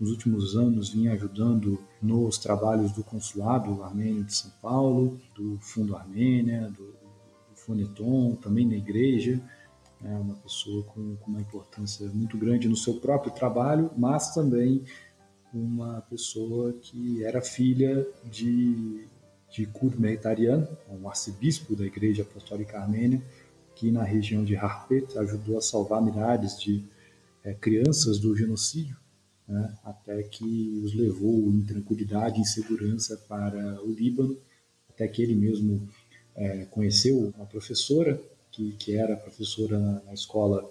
Nos 0.00 0.10
últimos 0.10 0.56
anos 0.56 0.90
vinha 0.90 1.12
ajudando 1.12 1.78
nos 2.02 2.36
trabalhos 2.38 2.92
do 2.92 3.04
Consulado 3.04 3.82
Armênio 3.82 4.24
de 4.24 4.34
São 4.34 4.50
Paulo, 4.60 5.18
do 5.34 5.58
Fundo 5.60 5.94
Armênia, 5.94 6.68
do, 6.68 6.84
do 6.84 7.56
Foneton, 7.56 8.34
também 8.34 8.66
na 8.66 8.76
igreja 8.76 9.40
é 10.04 10.14
uma 10.14 10.34
pessoa 10.34 10.82
com, 10.84 11.16
com, 11.16 11.30
uma 11.30 11.40
importância 11.40 12.08
muito 12.08 12.36
grande 12.36 12.68
no 12.68 12.76
seu 12.76 12.94
próprio 12.94 13.32
trabalho, 13.32 13.90
mas 13.96 14.34
também 14.34 14.84
uma 15.52 16.00
pessoa 16.02 16.72
que 16.72 17.22
era 17.24 17.40
filha 17.40 18.06
de, 18.24 19.06
de 19.50 19.66
Kud 19.66 20.00
Meitarian, 20.00 20.66
um 20.88 21.08
arcebispo 21.08 21.76
da 21.76 21.84
Igreja 21.84 22.22
Apostólica 22.22 22.78
Armênia, 22.78 23.22
que 23.74 23.90
na 23.90 24.02
região 24.02 24.44
de 24.44 24.56
Harpet 24.56 25.16
ajudou 25.18 25.58
a 25.58 25.62
salvar 25.62 26.02
milhares 26.02 26.58
de 26.58 26.84
é, 27.44 27.52
crianças 27.54 28.18
do 28.18 28.36
genocídio, 28.36 28.96
né, 29.46 29.76
até 29.84 30.22
que 30.22 30.80
os 30.84 30.94
levou 30.94 31.50
em 31.50 31.62
tranquilidade, 31.62 32.40
em 32.40 32.44
segurança 32.44 33.16
para 33.28 33.82
o 33.82 33.92
Líbano, 33.92 34.36
até 34.88 35.06
que 35.06 35.22
ele 35.22 35.34
mesmo 35.34 35.88
é, 36.34 36.64
conheceu 36.66 37.32
uma 37.36 37.46
professora 37.46 38.20
que, 38.52 38.72
que 38.72 38.96
era 38.96 39.16
professora 39.16 39.78
na, 39.78 40.02
na 40.02 40.14
escola 40.14 40.70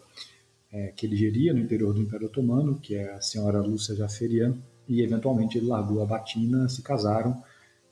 é, 0.72 0.94
que 0.96 1.06
ele 1.06 1.16
geria 1.16 1.54
no 1.54 1.60
interior 1.60 1.94
do 1.94 2.02
Império 2.02 2.28
Otomano, 2.28 2.80
que 2.80 2.96
é 2.96 3.14
a 3.14 3.22
senhora 3.22 3.60
Lúcia 3.60 3.96
Jaferian, 3.96 4.58
e 4.88 5.02
eventualmente 5.02 5.58
ele 5.58 5.68
largou 5.68 6.02
a 6.02 6.06
batina, 6.06 6.70
se 6.70 6.82
casaram 6.82 7.44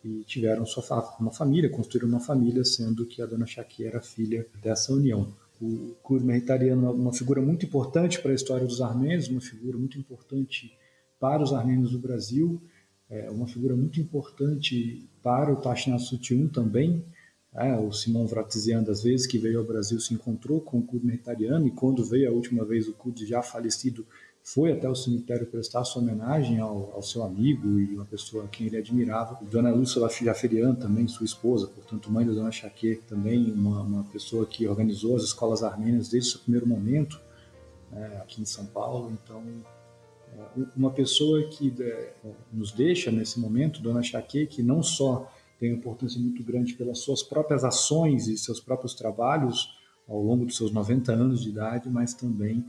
e 0.03 0.23
tiveram 0.23 0.65
sua, 0.65 1.17
uma 1.19 1.31
família, 1.31 1.69
construíram 1.69 2.07
uma 2.07 2.19
família, 2.19 2.63
sendo 2.63 3.05
que 3.05 3.21
a 3.21 3.25
dona 3.25 3.45
Shaki 3.45 3.83
era 3.83 4.01
filha 4.01 4.47
dessa 4.61 4.93
união. 4.93 5.33
O 5.61 5.93
Kur 6.01 6.23
Meritariano 6.23 6.87
é 6.87 6.89
uma 6.89 7.11
figura 7.11 7.41
muito 7.41 7.65
importante 7.65 8.21
para 8.21 8.31
a 8.31 8.35
história 8.35 8.65
dos 8.65 8.81
armênios, 8.81 9.27
uma 9.27 9.41
figura 9.41 9.77
muito 9.77 9.97
importante 9.97 10.71
para 11.19 11.43
os 11.43 11.51
armênios 11.51 11.91
do 11.91 11.99
Brasil, 11.99 12.61
é 13.09 13.29
uma 13.29 13.47
figura 13.47 13.75
muito 13.75 13.99
importante 13.99 15.09
para 15.21 15.51
o 15.51 15.99
Sutyun 15.99 16.47
também, 16.47 17.03
é, 17.53 17.75
o 17.75 17.91
Simon 17.91 18.27
Vratizian, 18.27 18.83
das 18.83 19.01
vezes 19.01 19.25
que 19.25 19.37
veio 19.37 19.59
ao 19.59 19.65
Brasil, 19.65 19.99
se 19.99 20.13
encontrou 20.13 20.61
com 20.61 20.79
o 20.79 20.83
Kud 20.83 21.05
Meritariano 21.05 21.67
e 21.67 21.71
quando 21.71 22.05
veio 22.05 22.29
a 22.29 22.33
última 22.33 22.63
vez 22.63 22.87
o 22.87 22.93
Kud 22.93 23.25
já 23.25 23.41
falecido, 23.41 24.05
foi 24.43 24.71
até 24.71 24.87
o 24.89 24.95
cemitério 24.95 25.45
prestar 25.45 25.83
sua 25.83 26.01
homenagem 26.01 26.59
ao, 26.59 26.91
ao 26.93 27.01
seu 27.01 27.23
amigo 27.23 27.79
e 27.79 27.95
uma 27.95 28.05
pessoa 28.05 28.45
a 28.45 28.47
quem 28.47 28.67
ele 28.67 28.77
admirava. 28.77 29.39
Dona 29.43 29.71
Lúcia 29.71 30.01
Jaferian, 30.09 30.75
também 30.75 31.07
sua 31.07 31.25
esposa, 31.25 31.67
portanto 31.67 32.11
mãe 32.11 32.25
da 32.25 32.33
Dona 32.33 32.51
Chaque, 32.51 33.01
também 33.07 33.51
uma, 33.51 33.81
uma, 33.81 34.03
pessoa 34.05 34.45
que 34.45 34.67
organizou 34.67 35.15
as 35.15 35.23
escolas 35.23 35.63
armênias 35.63 36.07
desde 36.09 36.29
o 36.29 36.31
seu 36.33 36.39
primeiro 36.41 36.67
momento 36.67 37.19
né, 37.91 38.21
aqui 38.23 38.41
em 38.41 38.45
São 38.45 38.65
Paulo. 38.65 39.11
Então, 39.11 39.43
é, 40.33 40.61
uma 40.75 40.91
pessoa 40.91 41.43
que 41.47 41.73
é, 41.79 42.13
nos 42.51 42.71
deixa 42.71 43.11
nesse 43.11 43.39
momento, 43.39 43.81
Dona 43.81 44.01
Chaque, 44.01 44.47
que 44.47 44.63
não 44.63 44.81
só 44.81 45.31
tem 45.59 45.73
importância 45.73 46.19
muito 46.19 46.43
grande 46.43 46.73
pelas 46.73 46.99
suas 46.99 47.21
próprias 47.21 47.63
ações 47.63 48.27
e 48.27 48.37
seus 48.37 48.59
próprios 48.59 48.93
trabalhos 48.93 49.77
ao 50.07 50.21
longo 50.21 50.45
dos 50.45 50.55
seus 50.55 50.71
90 50.71 51.11
anos 51.11 51.43
de 51.43 51.49
idade, 51.49 51.89
mas 51.89 52.13
também 52.13 52.65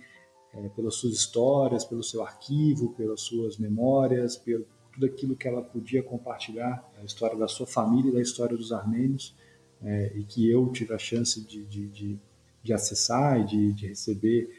é, 0.53 0.69
pelas 0.71 0.97
suas 0.97 1.15
histórias, 1.15 1.85
pelo 1.85 2.03
seu 2.03 2.23
arquivo, 2.23 2.93
pelas 2.95 3.21
suas 3.21 3.57
memórias, 3.57 4.37
pelo 4.37 4.67
tudo 4.93 5.07
aquilo 5.07 5.37
que 5.37 5.47
ela 5.47 5.63
podia 5.63 6.03
compartilhar, 6.03 6.85
a 6.99 7.05
história 7.05 7.37
da 7.37 7.47
sua 7.47 7.67
família 7.67 8.11
e 8.11 8.15
da 8.15 8.21
história 8.21 8.57
dos 8.57 8.73
armênios, 8.73 9.37
é, 9.83 10.13
e 10.17 10.25
que 10.25 10.51
eu 10.51 10.69
tive 10.73 10.93
a 10.93 10.99
chance 10.99 11.41
de, 11.47 11.65
de, 11.65 11.89
de, 11.89 12.19
de 12.63 12.73
acessar 12.73 13.41
e 13.41 13.45
de, 13.45 13.73
de 13.73 13.87
receber 13.87 14.51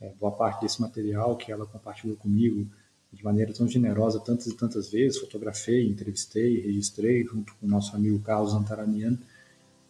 é, 0.00 0.10
boa 0.14 0.32
parte 0.32 0.62
desse 0.62 0.80
material 0.80 1.36
que 1.36 1.50
ela 1.50 1.66
compartilhou 1.66 2.16
comigo 2.16 2.70
de 3.12 3.24
maneira 3.24 3.52
tão 3.52 3.66
generosa 3.66 4.20
tantas 4.20 4.46
e 4.46 4.54
tantas 4.54 4.90
vezes. 4.90 5.18
Fotografei, 5.18 5.86
entrevistei, 5.88 6.60
registrei 6.60 7.24
junto 7.24 7.54
com 7.56 7.66
o 7.66 7.68
nosso 7.68 7.94
amigo 7.94 8.18
Carlos 8.20 8.54
Antaranian. 8.54 9.18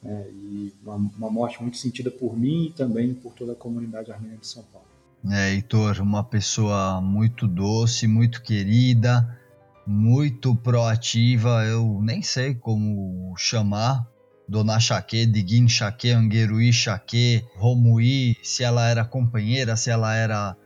É, 0.02 0.30
e 0.32 0.72
uma, 0.82 0.94
uma, 0.94 1.30
morte 1.30 1.60
muito 1.60 1.76
sentida 1.76 2.10
por 2.10 2.34
mim 2.34 2.66
e 2.66 2.72
também 2.72 3.12
por 3.12 3.34
toda 3.34 3.52
a 3.52 3.54
comunidade 3.54 4.10
armênia 4.10 4.38
de 4.38 4.46
São 4.46 4.62
Paulo. 4.72 4.86
É, 5.30 5.52
Heitor, 5.52 6.00
uma 6.00 6.24
pessoa 6.24 7.02
muito 7.02 7.46
doce, 7.46 8.06
muito 8.06 8.42
querida, 8.42 9.38
muito 9.86 10.56
proativa. 10.56 11.66
Eu 11.66 12.00
nem 12.02 12.22
sei 12.22 12.54
como 12.54 13.34
chamar. 13.36 14.08
Dona 14.48 14.80
Chaque, 14.80 15.26
Diguin 15.26 15.68
Chaque, 15.68 16.10
Angueruí 16.10 16.72
Chaque, 16.72 17.44
Romui, 17.54 18.36
se 18.42 18.64
ela 18.64 18.88
era 18.88 19.04
companheira, 19.04 19.76
se 19.76 19.90
ela 19.90 20.12
era 20.12 20.56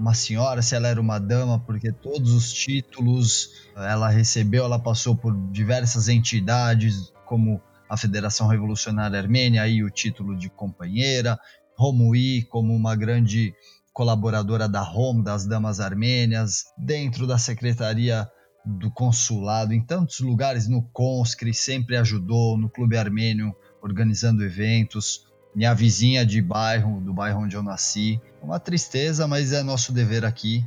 uma 0.00 0.14
senhora, 0.14 0.62
se 0.62 0.74
ela 0.74 0.88
era 0.88 0.98
uma 0.98 1.18
dama, 1.18 1.60
porque 1.60 1.92
todos 1.92 2.32
os 2.32 2.50
títulos 2.50 3.50
ela 3.76 4.08
recebeu, 4.08 4.64
ela 4.64 4.78
passou 4.78 5.14
por 5.14 5.36
diversas 5.52 6.08
entidades, 6.08 7.12
como 7.26 7.60
a 7.86 7.98
Federação 7.98 8.48
Revolucionária 8.48 9.18
Armênia, 9.18 9.62
aí 9.62 9.84
o 9.84 9.90
título 9.90 10.36
de 10.36 10.48
companheira, 10.48 11.38
Romui 11.76 12.42
como 12.44 12.74
uma 12.74 12.96
grande 12.96 13.54
colaboradora 13.92 14.66
da 14.66 14.80
ROM, 14.80 15.22
das 15.22 15.46
Damas 15.46 15.80
Armênias, 15.80 16.64
dentro 16.78 17.26
da 17.26 17.36
Secretaria 17.36 18.26
do 18.64 18.90
Consulado, 18.90 19.74
em 19.74 19.84
tantos 19.84 20.20
lugares, 20.20 20.66
no 20.66 20.82
Conscri, 20.82 21.52
sempre 21.52 21.96
ajudou, 21.96 22.56
no 22.56 22.70
Clube 22.70 22.96
Armênio, 22.96 23.54
organizando 23.82 24.44
eventos 24.44 25.29
minha 25.54 25.74
vizinha 25.74 26.24
de 26.24 26.40
bairro, 26.40 27.00
do 27.00 27.12
bairro 27.12 27.42
onde 27.42 27.56
eu 27.56 27.62
nasci. 27.62 28.20
Uma 28.42 28.60
tristeza, 28.60 29.26
mas 29.26 29.52
é 29.52 29.62
nosso 29.62 29.92
dever 29.92 30.24
aqui 30.24 30.64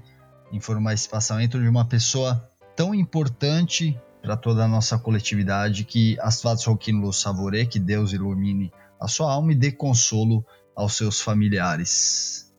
informar 0.52 0.94
esse 0.94 1.10
passamento 1.10 1.60
de 1.60 1.68
uma 1.68 1.86
pessoa 1.86 2.50
tão 2.76 2.94
importante 2.94 4.00
para 4.22 4.38
toda 4.38 4.64
a 4.64 4.68
nossa 4.68 4.98
coletividade 4.98 5.84
que 5.84 6.18
Asfat 6.22 6.66
Rokin 6.68 6.94
Lo 6.94 7.12
Savore, 7.12 7.66
que 7.66 7.80
Deus 7.80 8.14
ilumine 8.14 8.72
a 9.00 9.08
sua 9.08 9.34
alma 9.34 9.52
e 9.52 9.56
dê 9.56 9.72
consolo 9.72 10.46
aos 10.76 10.96
seus 10.96 11.20
familiares. 11.20 12.54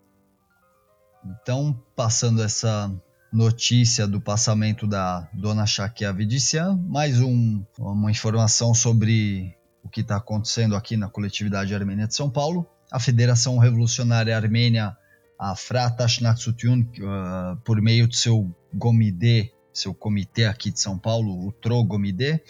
Então, 1.25 1.81
passando 1.97 2.43
essa 2.43 2.93
notícia 3.33 4.07
do 4.07 4.21
passamento 4.21 4.87
da 4.87 5.29
dona 5.33 5.67
Shakia 5.67 6.13
Vidician, 6.13 6.77
mais 6.87 7.21
um, 7.21 7.65
uma 7.79 8.11
informação 8.11 8.75
sobre 8.75 9.57
o 9.85 9.89
que 9.89 10.01
está 10.01 10.17
acontecendo 10.17 10.75
aqui 10.75 10.97
na 10.97 11.09
coletividade 11.09 11.75
armênia 11.75 12.07
de 12.07 12.15
São 12.15 12.31
Paulo. 12.31 12.67
A 12.91 12.99
Federação 12.99 13.59
Revolucionária 13.59 14.35
Armênia, 14.35 14.97
a 15.39 15.55
Fratash 15.55 16.21
uh, 16.21 17.57
por 17.65 17.81
meio 17.81 18.09
do 18.09 18.15
seu 18.15 18.55
Gomide, 18.73 19.53
seu 19.73 19.93
comitê 19.93 20.47
aqui 20.47 20.71
de 20.71 20.81
São 20.81 20.99
Paulo, 20.99 21.47
o 21.47 21.53
Tro 21.53 21.85
Gomide, 21.85 22.41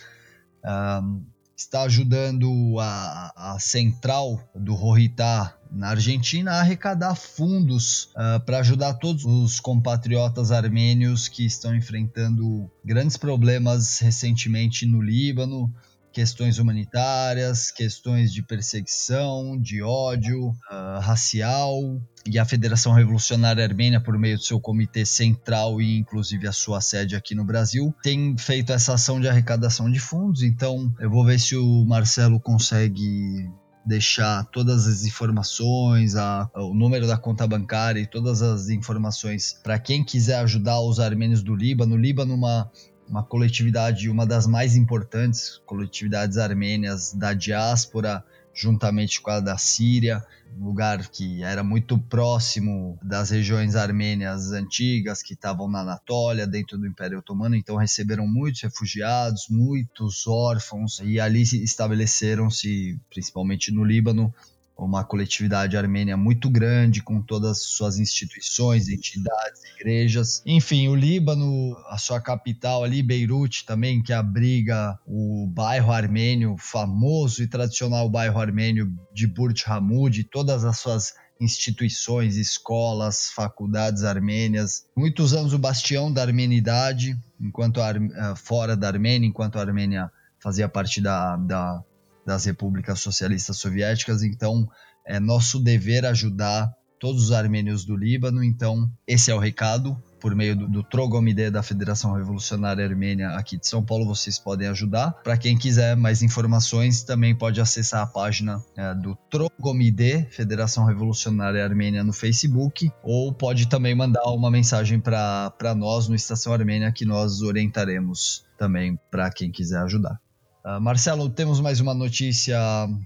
uh, 0.62 1.22
está 1.56 1.82
ajudando 1.82 2.78
a, 2.80 3.54
a, 3.54 3.58
central 3.60 4.40
do 4.54 4.74
Rorritá 4.74 5.56
na 5.70 5.90
Argentina 5.90 6.52
a 6.52 6.60
arrecadar 6.60 7.14
fundos 7.14 8.10
uh, 8.14 8.40
para 8.44 8.58
ajudar 8.58 8.94
todos 8.94 9.24
os 9.24 9.60
compatriotas 9.60 10.52
armênios 10.52 11.28
que 11.28 11.46
estão 11.46 11.74
enfrentando 11.74 12.70
grandes 12.84 13.16
problemas 13.16 13.98
recentemente 13.98 14.84
no 14.84 15.00
Líbano, 15.00 15.72
questões 16.14 16.58
humanitárias, 16.58 17.72
questões 17.72 18.32
de 18.32 18.40
perseguição, 18.40 19.60
de 19.60 19.82
ódio 19.82 20.50
uh, 20.50 21.00
racial. 21.00 22.00
E 22.26 22.38
a 22.38 22.44
Federação 22.44 22.92
Revolucionária 22.92 23.62
Armênia, 23.62 24.00
por 24.00 24.16
meio 24.16 24.38
do 24.38 24.42
seu 24.42 24.58
comitê 24.58 25.04
central 25.04 25.82
e 25.82 25.98
inclusive 25.98 26.46
a 26.46 26.52
sua 26.52 26.80
sede 26.80 27.16
aqui 27.16 27.34
no 27.34 27.44
Brasil, 27.44 27.92
tem 28.02 28.38
feito 28.38 28.72
essa 28.72 28.94
ação 28.94 29.20
de 29.20 29.28
arrecadação 29.28 29.90
de 29.90 29.98
fundos. 29.98 30.42
Então, 30.42 30.94
eu 31.00 31.10
vou 31.10 31.24
ver 31.24 31.38
se 31.38 31.56
o 31.56 31.84
Marcelo 31.84 32.40
consegue 32.40 33.50
deixar 33.84 34.44
todas 34.46 34.86
as 34.86 35.04
informações, 35.04 36.16
a, 36.16 36.48
o 36.54 36.72
número 36.72 37.06
da 37.06 37.18
conta 37.18 37.46
bancária 37.46 38.00
e 38.00 38.06
todas 38.06 38.40
as 38.40 38.70
informações 38.70 39.60
para 39.62 39.78
quem 39.78 40.02
quiser 40.02 40.38
ajudar 40.38 40.80
os 40.80 40.98
armênios 40.98 41.42
do 41.42 41.54
Líbano. 41.54 41.94
O 41.94 41.98
Líbano, 41.98 42.34
uma 42.34 42.70
uma 43.08 43.22
coletividade, 43.22 44.08
uma 44.08 44.26
das 44.26 44.46
mais 44.46 44.76
importantes 44.76 45.60
coletividades 45.66 46.38
armênias 46.38 47.12
da 47.12 47.32
diáspora, 47.32 48.24
juntamente 48.52 49.20
com 49.20 49.30
a 49.30 49.40
da 49.40 49.58
Síria, 49.58 50.24
um 50.58 50.66
lugar 50.66 51.08
que 51.08 51.42
era 51.42 51.64
muito 51.64 51.98
próximo 51.98 52.98
das 53.02 53.30
regiões 53.30 53.74
armênias 53.74 54.52
antigas 54.52 55.22
que 55.22 55.34
estavam 55.34 55.68
na 55.68 55.80
Anatólia, 55.80 56.46
dentro 56.46 56.78
do 56.78 56.86
Império 56.86 57.18
Otomano, 57.18 57.56
então 57.56 57.76
receberam 57.76 58.26
muitos 58.26 58.62
refugiados, 58.62 59.46
muitos 59.50 60.26
órfãos, 60.26 61.00
e 61.02 61.18
ali 61.18 61.42
estabeleceram-se, 61.42 62.98
principalmente 63.10 63.72
no 63.72 63.84
Líbano, 63.84 64.32
uma 64.76 65.04
coletividade 65.04 65.76
armênia 65.76 66.16
muito 66.16 66.50
grande, 66.50 67.02
com 67.02 67.22
todas 67.22 67.52
as 67.52 67.62
suas 67.62 67.98
instituições, 67.98 68.88
entidades, 68.88 69.62
igrejas. 69.76 70.42
Enfim, 70.44 70.88
o 70.88 70.94
Líbano, 70.94 71.76
a 71.88 71.96
sua 71.96 72.20
capital 72.20 72.82
ali, 72.82 73.02
Beirute 73.02 73.64
também, 73.64 74.02
que 74.02 74.12
abriga 74.12 74.98
o 75.06 75.46
bairro 75.46 75.92
armênio, 75.92 76.56
famoso 76.58 77.42
e 77.42 77.46
tradicional 77.46 78.08
bairro 78.08 78.40
armênio 78.40 78.92
de 79.12 79.26
Burj 79.26 79.64
Hamud, 79.66 80.24
todas 80.24 80.64
as 80.64 80.78
suas 80.78 81.14
instituições, 81.40 82.36
escolas, 82.36 83.30
faculdades 83.30 84.04
armênias. 84.04 84.86
Muitos 84.96 85.34
anos 85.34 85.52
o 85.52 85.58
bastião 85.58 86.12
da 86.12 86.22
armenidade, 86.22 87.16
enquanto 87.40 87.80
a, 87.80 87.90
eh, 87.90 88.34
fora 88.36 88.76
da 88.76 88.88
Armênia, 88.88 89.26
enquanto 89.26 89.58
a 89.58 89.60
Armênia 89.60 90.10
fazia 90.38 90.68
parte 90.68 91.00
da, 91.00 91.36
da 91.36 91.82
das 92.26 92.44
repúblicas 92.44 93.00
socialistas 93.00 93.58
soviéticas, 93.58 94.22
então 94.22 94.68
é 95.06 95.20
nosso 95.20 95.58
dever 95.58 96.06
ajudar 96.06 96.72
todos 97.04 97.24
os 97.24 97.32
armênios 97.32 97.84
do 97.84 97.94
Líbano. 97.94 98.42
Então, 98.42 98.90
esse 99.06 99.30
é 99.30 99.34
o 99.34 99.38
recado. 99.38 99.94
Por 100.18 100.34
meio 100.34 100.56
do, 100.56 100.66
do 100.66 100.82
Trogomide 100.82 101.50
da 101.50 101.62
Federação 101.62 102.14
Revolucionária 102.14 102.82
Armênia 102.82 103.28
aqui 103.32 103.58
de 103.58 103.68
São 103.68 103.84
Paulo, 103.84 104.06
vocês 104.06 104.38
podem 104.38 104.68
ajudar. 104.68 105.10
Para 105.22 105.36
quem 105.36 105.54
quiser 105.54 105.94
mais 105.94 106.22
informações, 106.22 107.02
também 107.02 107.34
pode 107.36 107.60
acessar 107.60 108.00
a 108.00 108.06
página 108.06 108.64
é, 108.74 108.94
do 108.94 109.14
Trogomide, 109.30 110.26
Federação 110.30 110.86
Revolucionária 110.86 111.62
Armênia, 111.62 112.02
no 112.02 112.14
Facebook, 112.14 112.90
ou 113.02 113.34
pode 113.34 113.68
também 113.68 113.94
mandar 113.94 114.24
uma 114.32 114.50
mensagem 114.50 114.98
para 114.98 115.74
nós 115.76 116.08
no 116.08 116.14
Estação 116.14 116.54
Armênia 116.54 116.90
que 116.90 117.04
nós 117.04 117.42
orientaremos 117.42 118.46
também 118.56 118.98
para 119.10 119.30
quem 119.30 119.50
quiser 119.52 119.80
ajudar. 119.82 120.23
Uh, 120.64 120.80
Marcelo, 120.80 121.28
temos 121.28 121.60
mais 121.60 121.78
uma 121.78 121.92
notícia 121.92 122.58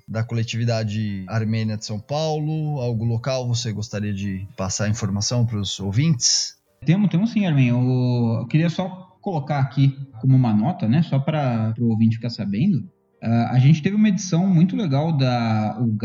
da 0.06 0.22
coletividade 0.22 1.24
armênia 1.26 1.76
de 1.76 1.84
São 1.84 1.98
Paulo. 1.98 2.80
Algo 2.80 3.04
local 3.04 3.48
você 3.48 3.72
gostaria 3.72 4.14
de 4.14 4.46
passar 4.56 4.84
a 4.84 4.88
informação 4.88 5.44
para 5.44 5.59
os 5.59 5.80
ouvintes? 5.80 6.56
Temos, 6.86 7.11
temos 7.11 7.30
sim, 7.30 7.46
Armin. 7.46 7.70
Eu, 7.70 8.46
queria 8.46 8.70
só 8.70 8.88
colocar 9.20 9.59
aqui 9.59 9.98
como 10.20 10.36
uma 10.36 10.54
nota, 10.54 10.86
né? 10.86 11.02
Só 11.02 11.18
para 11.18 11.74
o 11.80 11.88
ouvinte 11.88 12.14
ficar 12.14 12.30
sabendo. 12.30 12.88
Uh, 13.22 13.50
a 13.50 13.58
gente 13.58 13.82
teve 13.82 13.96
uma 13.96 14.08
edição 14.08 14.46
muito 14.46 14.76
legal 14.76 15.16
da 15.16 15.76
o 15.80 15.96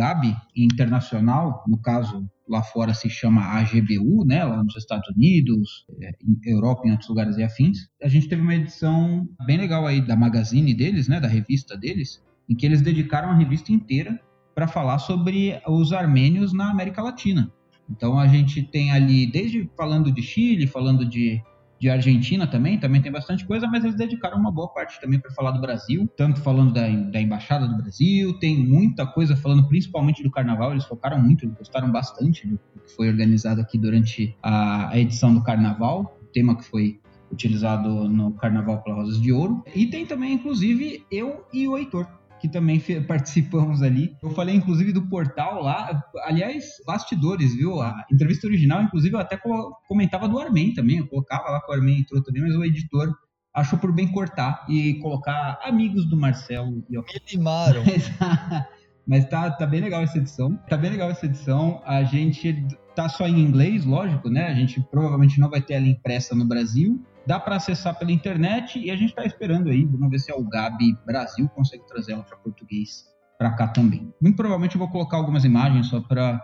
Internacional, 0.55 1.64
no 1.68 1.78
caso 1.78 2.28
lá 2.47 2.61
fora 2.61 2.93
se 2.93 3.09
chama 3.09 3.41
AGBU, 3.41 4.26
né, 4.26 4.43
lá 4.43 4.64
nos 4.64 4.76
Estados 4.76 5.07
Unidos, 5.16 5.86
é, 6.01 6.11
em 6.22 6.51
Europa, 6.51 6.82
em 6.86 6.91
outros 6.91 7.09
lugares 7.09 7.38
e 7.38 7.43
afins. 7.43 7.88
A 8.01 8.07
gente 8.07 8.28
teve 8.28 8.41
uma 8.41 8.55
edição 8.55 9.28
bem 9.45 9.57
legal 9.57 9.86
aí 9.86 10.01
da 10.01 10.16
magazine 10.16 10.74
deles, 10.74 11.07
né, 11.07 11.20
da 11.20 11.28
revista 11.28 11.78
deles, 11.78 12.22
em 12.49 12.55
que 12.55 12.66
eles 12.66 12.82
dedicaram 12.82 13.30
a 13.30 13.36
revista 13.36 13.72
inteira 13.72 14.20
para 14.53 14.68
falar 14.68 14.99
sobre 14.99 15.59
os 15.68 15.93
armênios 15.93 16.53
na 16.53 16.70
América 16.70 17.01
Latina. 17.01 17.51
Então 17.89 18.20
a 18.20 18.28
gente 18.28 18.61
tem 18.61 18.91
ali, 18.91 19.26
desde 19.26 19.70
falando 19.78 20.11
de 20.11 20.22
Chile, 20.22 20.68
falando 20.68 21.05
de 21.05 21.41
de 21.84 21.90
Argentina 21.90 22.48
também, 22.48 22.80
também 22.80 23.02
tem 23.02 23.12
bastante 23.12 23.46
coisa, 23.46 23.68
mas 23.68 23.84
eles 23.84 23.98
dedicaram 23.98 24.38
uma 24.38 24.50
boa 24.50 24.70
parte 24.70 25.02
também 25.02 25.20
para 25.20 25.30
falar 25.32 25.52
do 25.52 25.60
Brasil, 25.60 26.10
tanto 26.16 26.40
falando 26.40 26.72
da, 26.72 26.88
da 26.88 27.20
Embaixada 27.20 27.68
do 27.68 27.76
Brasil, 27.76 28.40
tem 28.40 28.58
muita 28.58 29.06
coisa 29.06 29.36
falando 29.36 29.68
principalmente 29.68 30.24
do 30.24 30.32
Carnaval, 30.32 30.72
eles 30.72 30.86
focaram 30.86 31.22
muito, 31.22 31.46
gostaram 31.50 31.92
bastante 31.92 32.48
do 32.48 32.58
que 32.58 32.96
foi 32.96 33.10
organizado 33.10 33.60
aqui 33.60 33.78
durante 33.78 34.34
a, 34.42 34.92
a 34.92 34.98
edição 34.98 35.34
do 35.34 35.44
Carnaval, 35.44 36.18
o 36.22 36.26
tema 36.28 36.56
que 36.56 36.64
foi 36.64 37.02
utilizado 37.30 38.08
no 38.08 38.32
Carnaval 38.32 38.82
pela 38.82 38.96
Rosas 38.96 39.20
de 39.20 39.34
Ouro. 39.34 39.62
E 39.76 39.88
tem 39.88 40.06
também, 40.06 40.34
inclusive, 40.34 41.06
eu 41.12 41.46
e 41.52 41.68
o 41.68 41.78
Heitor, 41.78 42.08
que 42.44 42.50
também 42.50 42.78
participamos 43.08 43.82
ali. 43.82 44.18
Eu 44.22 44.30
falei, 44.32 44.54
inclusive, 44.54 44.91
do 44.91 45.08
portal 45.08 45.64
lá. 45.64 46.04
Aliás, 46.26 46.66
bastidores, 46.86 47.56
viu? 47.56 47.80
A 47.82 48.06
entrevista 48.12 48.46
original, 48.46 48.82
inclusive, 48.82 49.16
eu 49.16 49.20
até 49.22 49.39
comentava 49.88 50.28
do 50.28 50.38
Armin 50.38 50.74
também. 50.74 50.98
Eu 50.98 51.08
colocava 51.08 51.50
lá 51.50 51.62
que 51.62 51.72
o 51.72 51.74
Armin 51.74 52.00
entrou 52.00 52.22
também, 52.22 52.41
mas 52.41 52.54
o 52.54 52.66
editor 52.66 53.16
achou 53.54 53.80
por 53.80 53.96
bem 53.96 54.12
cortar 54.12 54.66
e 54.68 54.96
colocar 54.96 55.58
amigos 55.64 56.06
do 56.10 56.18
Marcelo. 56.18 56.84
E, 56.89 56.98
Me 56.98 57.04
limaram. 57.32 57.82
Mas 59.06 59.26
tá, 59.26 59.51
tá 59.51 59.66
bem 59.66 59.82
legal 59.82 60.01
essa 60.01 60.18
edição. 60.18 60.56
Tá 60.70 60.78
bem 60.78 60.91
legal 60.91 61.10
essa 61.10 61.26
edição. 61.26 61.82
A 61.86 62.04
gente 62.04 62.66
tá 62.95 63.10
só 63.10 63.28
em 63.28 63.39
inglês, 63.39 63.86
lógico, 63.86 64.30
né? 64.30 64.47
A 64.47 64.54
gente 64.54 64.82
provavelmente 64.82 65.39
não 65.39 65.49
vai 65.49 65.62
ter 65.62 65.74
ela 65.74 65.88
impressa 65.88 66.34
no 66.36 66.45
Brasil. 66.45 67.04
Dá 67.26 67.39
para 67.39 67.56
acessar 67.56 67.97
pela 67.97 68.12
internet 68.12 68.80
e 68.80 68.91
a 68.91 68.95
gente 68.95 69.10
está 69.10 69.26
esperando 69.26 69.70
aí. 69.70 69.86
Vamos 69.86 70.10
ver 70.10 70.20
se 70.20 70.32
a 70.32 70.36
Gabi 70.41 70.97
Brasil 71.06 71.47
consegue 71.49 71.86
trazer 71.88 72.14
ela 72.14 72.24
para 72.24 72.38
português 72.38 73.06
para 73.38 73.51
cá 73.51 73.68
também. 73.68 74.14
Muito 74.22 74.36
provavelmente 74.36 74.76
eu 74.76 74.80
vou 74.80 74.89
colocar 74.89 75.18
algumas 75.18 75.43
imagens 75.43 75.88
só 75.88 75.99
para 75.99 76.41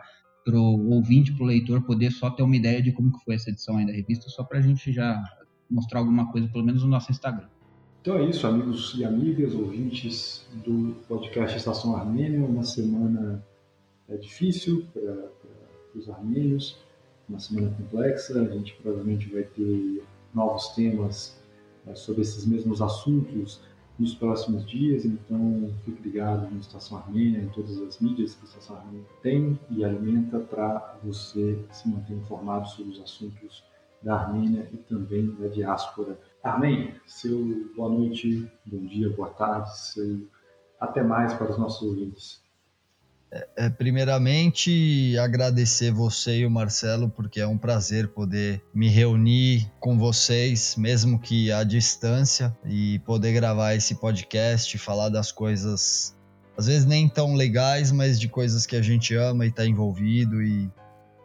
o 0.47 0.93
ouvinte, 0.93 1.33
para 1.33 1.43
o 1.43 1.47
leitor 1.47 1.81
poder 1.83 2.11
só 2.11 2.29
ter 2.29 2.43
uma 2.43 2.55
ideia 2.55 2.81
de 2.81 2.91
como 2.91 3.11
que 3.11 3.23
foi 3.23 3.35
essa 3.35 3.49
edição 3.49 3.77
aí 3.77 3.85
da 3.85 3.93
revista, 3.93 4.29
só 4.29 4.43
para 4.43 4.59
a 4.59 4.61
gente 4.61 4.91
já 4.91 5.21
mostrar 5.69 5.99
alguma 5.99 6.31
coisa, 6.31 6.47
pelo 6.47 6.65
menos 6.65 6.83
no 6.83 6.89
nosso 6.89 7.11
Instagram. 7.11 7.47
Então 8.01 8.15
é 8.15 8.23
isso, 8.23 8.47
amigos 8.47 8.93
e 8.97 9.03
amigas, 9.03 9.53
ouvintes 9.53 10.47
do 10.65 10.95
podcast 11.05 11.57
Estação 11.57 11.97
Armênia. 11.97 12.39
Uma 12.45 12.63
semana 12.63 13.45
é 14.07 14.15
difícil 14.15 14.85
para 14.93 15.29
os 15.93 16.09
armênios. 16.09 16.77
uma 17.27 17.39
semana 17.39 17.75
complexa, 17.75 18.41
a 18.41 18.45
gente 18.45 18.73
provavelmente 18.81 19.27
vai 19.29 19.43
ter 19.43 20.01
novos 20.33 20.69
temas 20.69 21.37
é, 21.85 21.93
sobre 21.93 22.21
esses 22.21 22.45
mesmos 22.45 22.81
assuntos 22.81 23.59
nos 23.99 24.15
próximos 24.15 24.65
dias, 24.65 25.03
então 25.03 25.69
fique 25.83 26.01
ligado 26.01 26.49
no 26.49 26.57
Estação 26.61 26.99
Armênia, 26.99 27.41
em 27.41 27.49
todas 27.49 27.81
as 27.81 27.99
mídias 27.99 28.33
que 28.33 28.43
a 28.43 28.47
Estação 28.47 28.77
Armênia 28.77 29.05
tem 29.21 29.59
e 29.69 29.83
alimenta 29.83 30.39
para 30.39 30.97
você 31.03 31.59
se 31.69 31.89
manter 31.89 32.13
informado 32.13 32.65
sobre 32.69 32.93
os 32.93 33.01
assuntos 33.01 33.61
da 34.01 34.15
Armênia 34.15 34.69
e 34.71 34.77
também 34.77 35.35
da 35.35 35.49
diáspora. 35.49 36.17
Amém. 36.43 36.95
Seu 37.05 37.69
boa 37.75 37.89
noite, 37.89 38.49
bom 38.65 38.85
dia, 38.85 39.09
boa 39.09 39.29
tarde, 39.29 39.77
seu 39.77 40.27
até 40.79 41.03
mais 41.03 41.33
para 41.33 41.51
os 41.51 41.57
nossos 41.57 41.81
ouvintes. 41.81 42.41
É, 43.55 43.69
primeiramente, 43.69 45.15
agradecer 45.19 45.91
você 45.91 46.39
e 46.39 46.45
o 46.45 46.49
Marcelo, 46.49 47.09
porque 47.09 47.39
é 47.39 47.45
um 47.45 47.57
prazer 47.57 48.07
poder 48.07 48.63
me 48.73 48.89
reunir 48.89 49.71
com 49.79 49.99
vocês, 49.99 50.75
mesmo 50.75 51.19
que 51.19 51.51
à 51.51 51.63
distância, 51.63 52.57
e 52.65 52.97
poder 52.99 53.33
gravar 53.33 53.75
esse 53.75 53.95
podcast, 53.95 54.75
falar 54.79 55.09
das 55.09 55.31
coisas, 55.31 56.17
às 56.57 56.65
vezes 56.65 56.85
nem 56.85 57.07
tão 57.07 57.35
legais, 57.35 57.91
mas 57.91 58.19
de 58.19 58.27
coisas 58.27 58.65
que 58.65 58.75
a 58.75 58.81
gente 58.81 59.13
ama 59.13 59.45
e 59.45 59.49
está 59.49 59.63
envolvido. 59.63 60.41
E, 60.41 60.67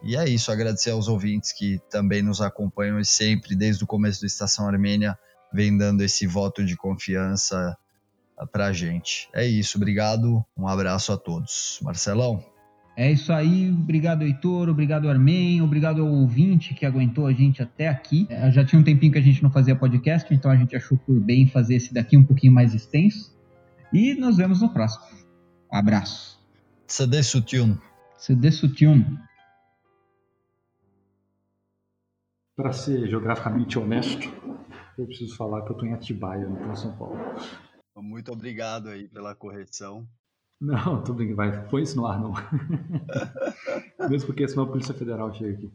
e 0.05 0.15
é 0.15 0.29
isso, 0.29 0.51
agradecer 0.51 0.91
aos 0.91 1.07
ouvintes 1.07 1.51
que 1.51 1.79
também 1.89 2.21
nos 2.21 2.39
acompanham 2.39 2.99
e 2.99 3.05
sempre, 3.05 3.55
desde 3.55 3.83
o 3.83 3.87
começo 3.87 4.19
do 4.19 4.27
Estação 4.27 4.67
Armênia, 4.67 5.17
vem 5.51 5.75
dando 5.75 6.03
esse 6.03 6.27
voto 6.27 6.63
de 6.63 6.75
confiança 6.75 7.75
pra 8.51 8.71
gente. 8.71 9.27
É 9.33 9.45
isso, 9.45 9.77
obrigado, 9.77 10.45
um 10.55 10.67
abraço 10.67 11.11
a 11.11 11.17
todos. 11.17 11.79
Marcelão? 11.81 12.43
É 12.97 13.11
isso 13.11 13.33
aí, 13.33 13.69
obrigado 13.71 14.21
Heitor, 14.21 14.69
obrigado 14.69 15.09
Armen, 15.09 15.61
obrigado 15.61 16.01
ao 16.01 16.07
ouvinte 16.07 16.73
que 16.73 16.85
aguentou 16.85 17.25
a 17.27 17.33
gente 17.33 17.61
até 17.61 17.89
aqui. 17.89 18.25
É, 18.29 18.49
já 18.51 18.63
tinha 18.63 18.79
um 18.79 18.83
tempinho 18.83 19.11
que 19.11 19.17
a 19.17 19.21
gente 19.21 19.43
não 19.43 19.51
fazia 19.51 19.75
podcast, 19.75 20.33
então 20.33 20.49
a 20.49 20.55
gente 20.55 20.75
achou 20.75 20.97
por 20.99 21.19
bem 21.19 21.47
fazer 21.47 21.75
esse 21.75 21.93
daqui 21.93 22.15
um 22.15 22.23
pouquinho 22.23 22.53
mais 22.53 22.73
extenso. 22.73 23.35
E 23.91 24.13
nos 24.13 24.37
vemos 24.37 24.61
no 24.61 24.69
próximo. 24.69 25.03
Abraço. 25.69 26.39
Sade 26.87 27.21
Sutyun. 27.23 27.75
Sade 28.17 28.51
Sutyun. 28.51 29.03
Para 32.55 32.71
ser 32.71 33.07
geograficamente 33.09 33.77
honesto, 33.77 34.29
eu 34.97 35.05
preciso 35.05 35.35
falar 35.35 35.63
que 35.63 35.71
eu 35.71 35.73
estou 35.73 35.87
em 35.89 35.93
Atibaia, 35.93 36.47
não 36.47 36.55
estou 36.55 36.71
em 36.71 36.75
São 36.75 36.97
Paulo. 36.97 37.17
Muito 37.97 38.31
obrigado 38.31 38.87
aí 38.87 39.09
pela 39.09 39.35
correção. 39.35 40.07
Não, 40.61 41.03
tô 41.03 41.13
brincando, 41.13 41.35
vai. 41.35 41.67
Põe 41.67 41.83
isso 41.83 41.97
no 41.97 42.05
ar, 42.05 42.19
não. 42.19 42.33
Mesmo 44.09 44.27
porque 44.27 44.47
senão 44.47 44.63
a 44.63 44.67
Polícia 44.67 44.93
Federal 44.93 45.33
chega 45.33 45.57
aqui. 45.57 45.73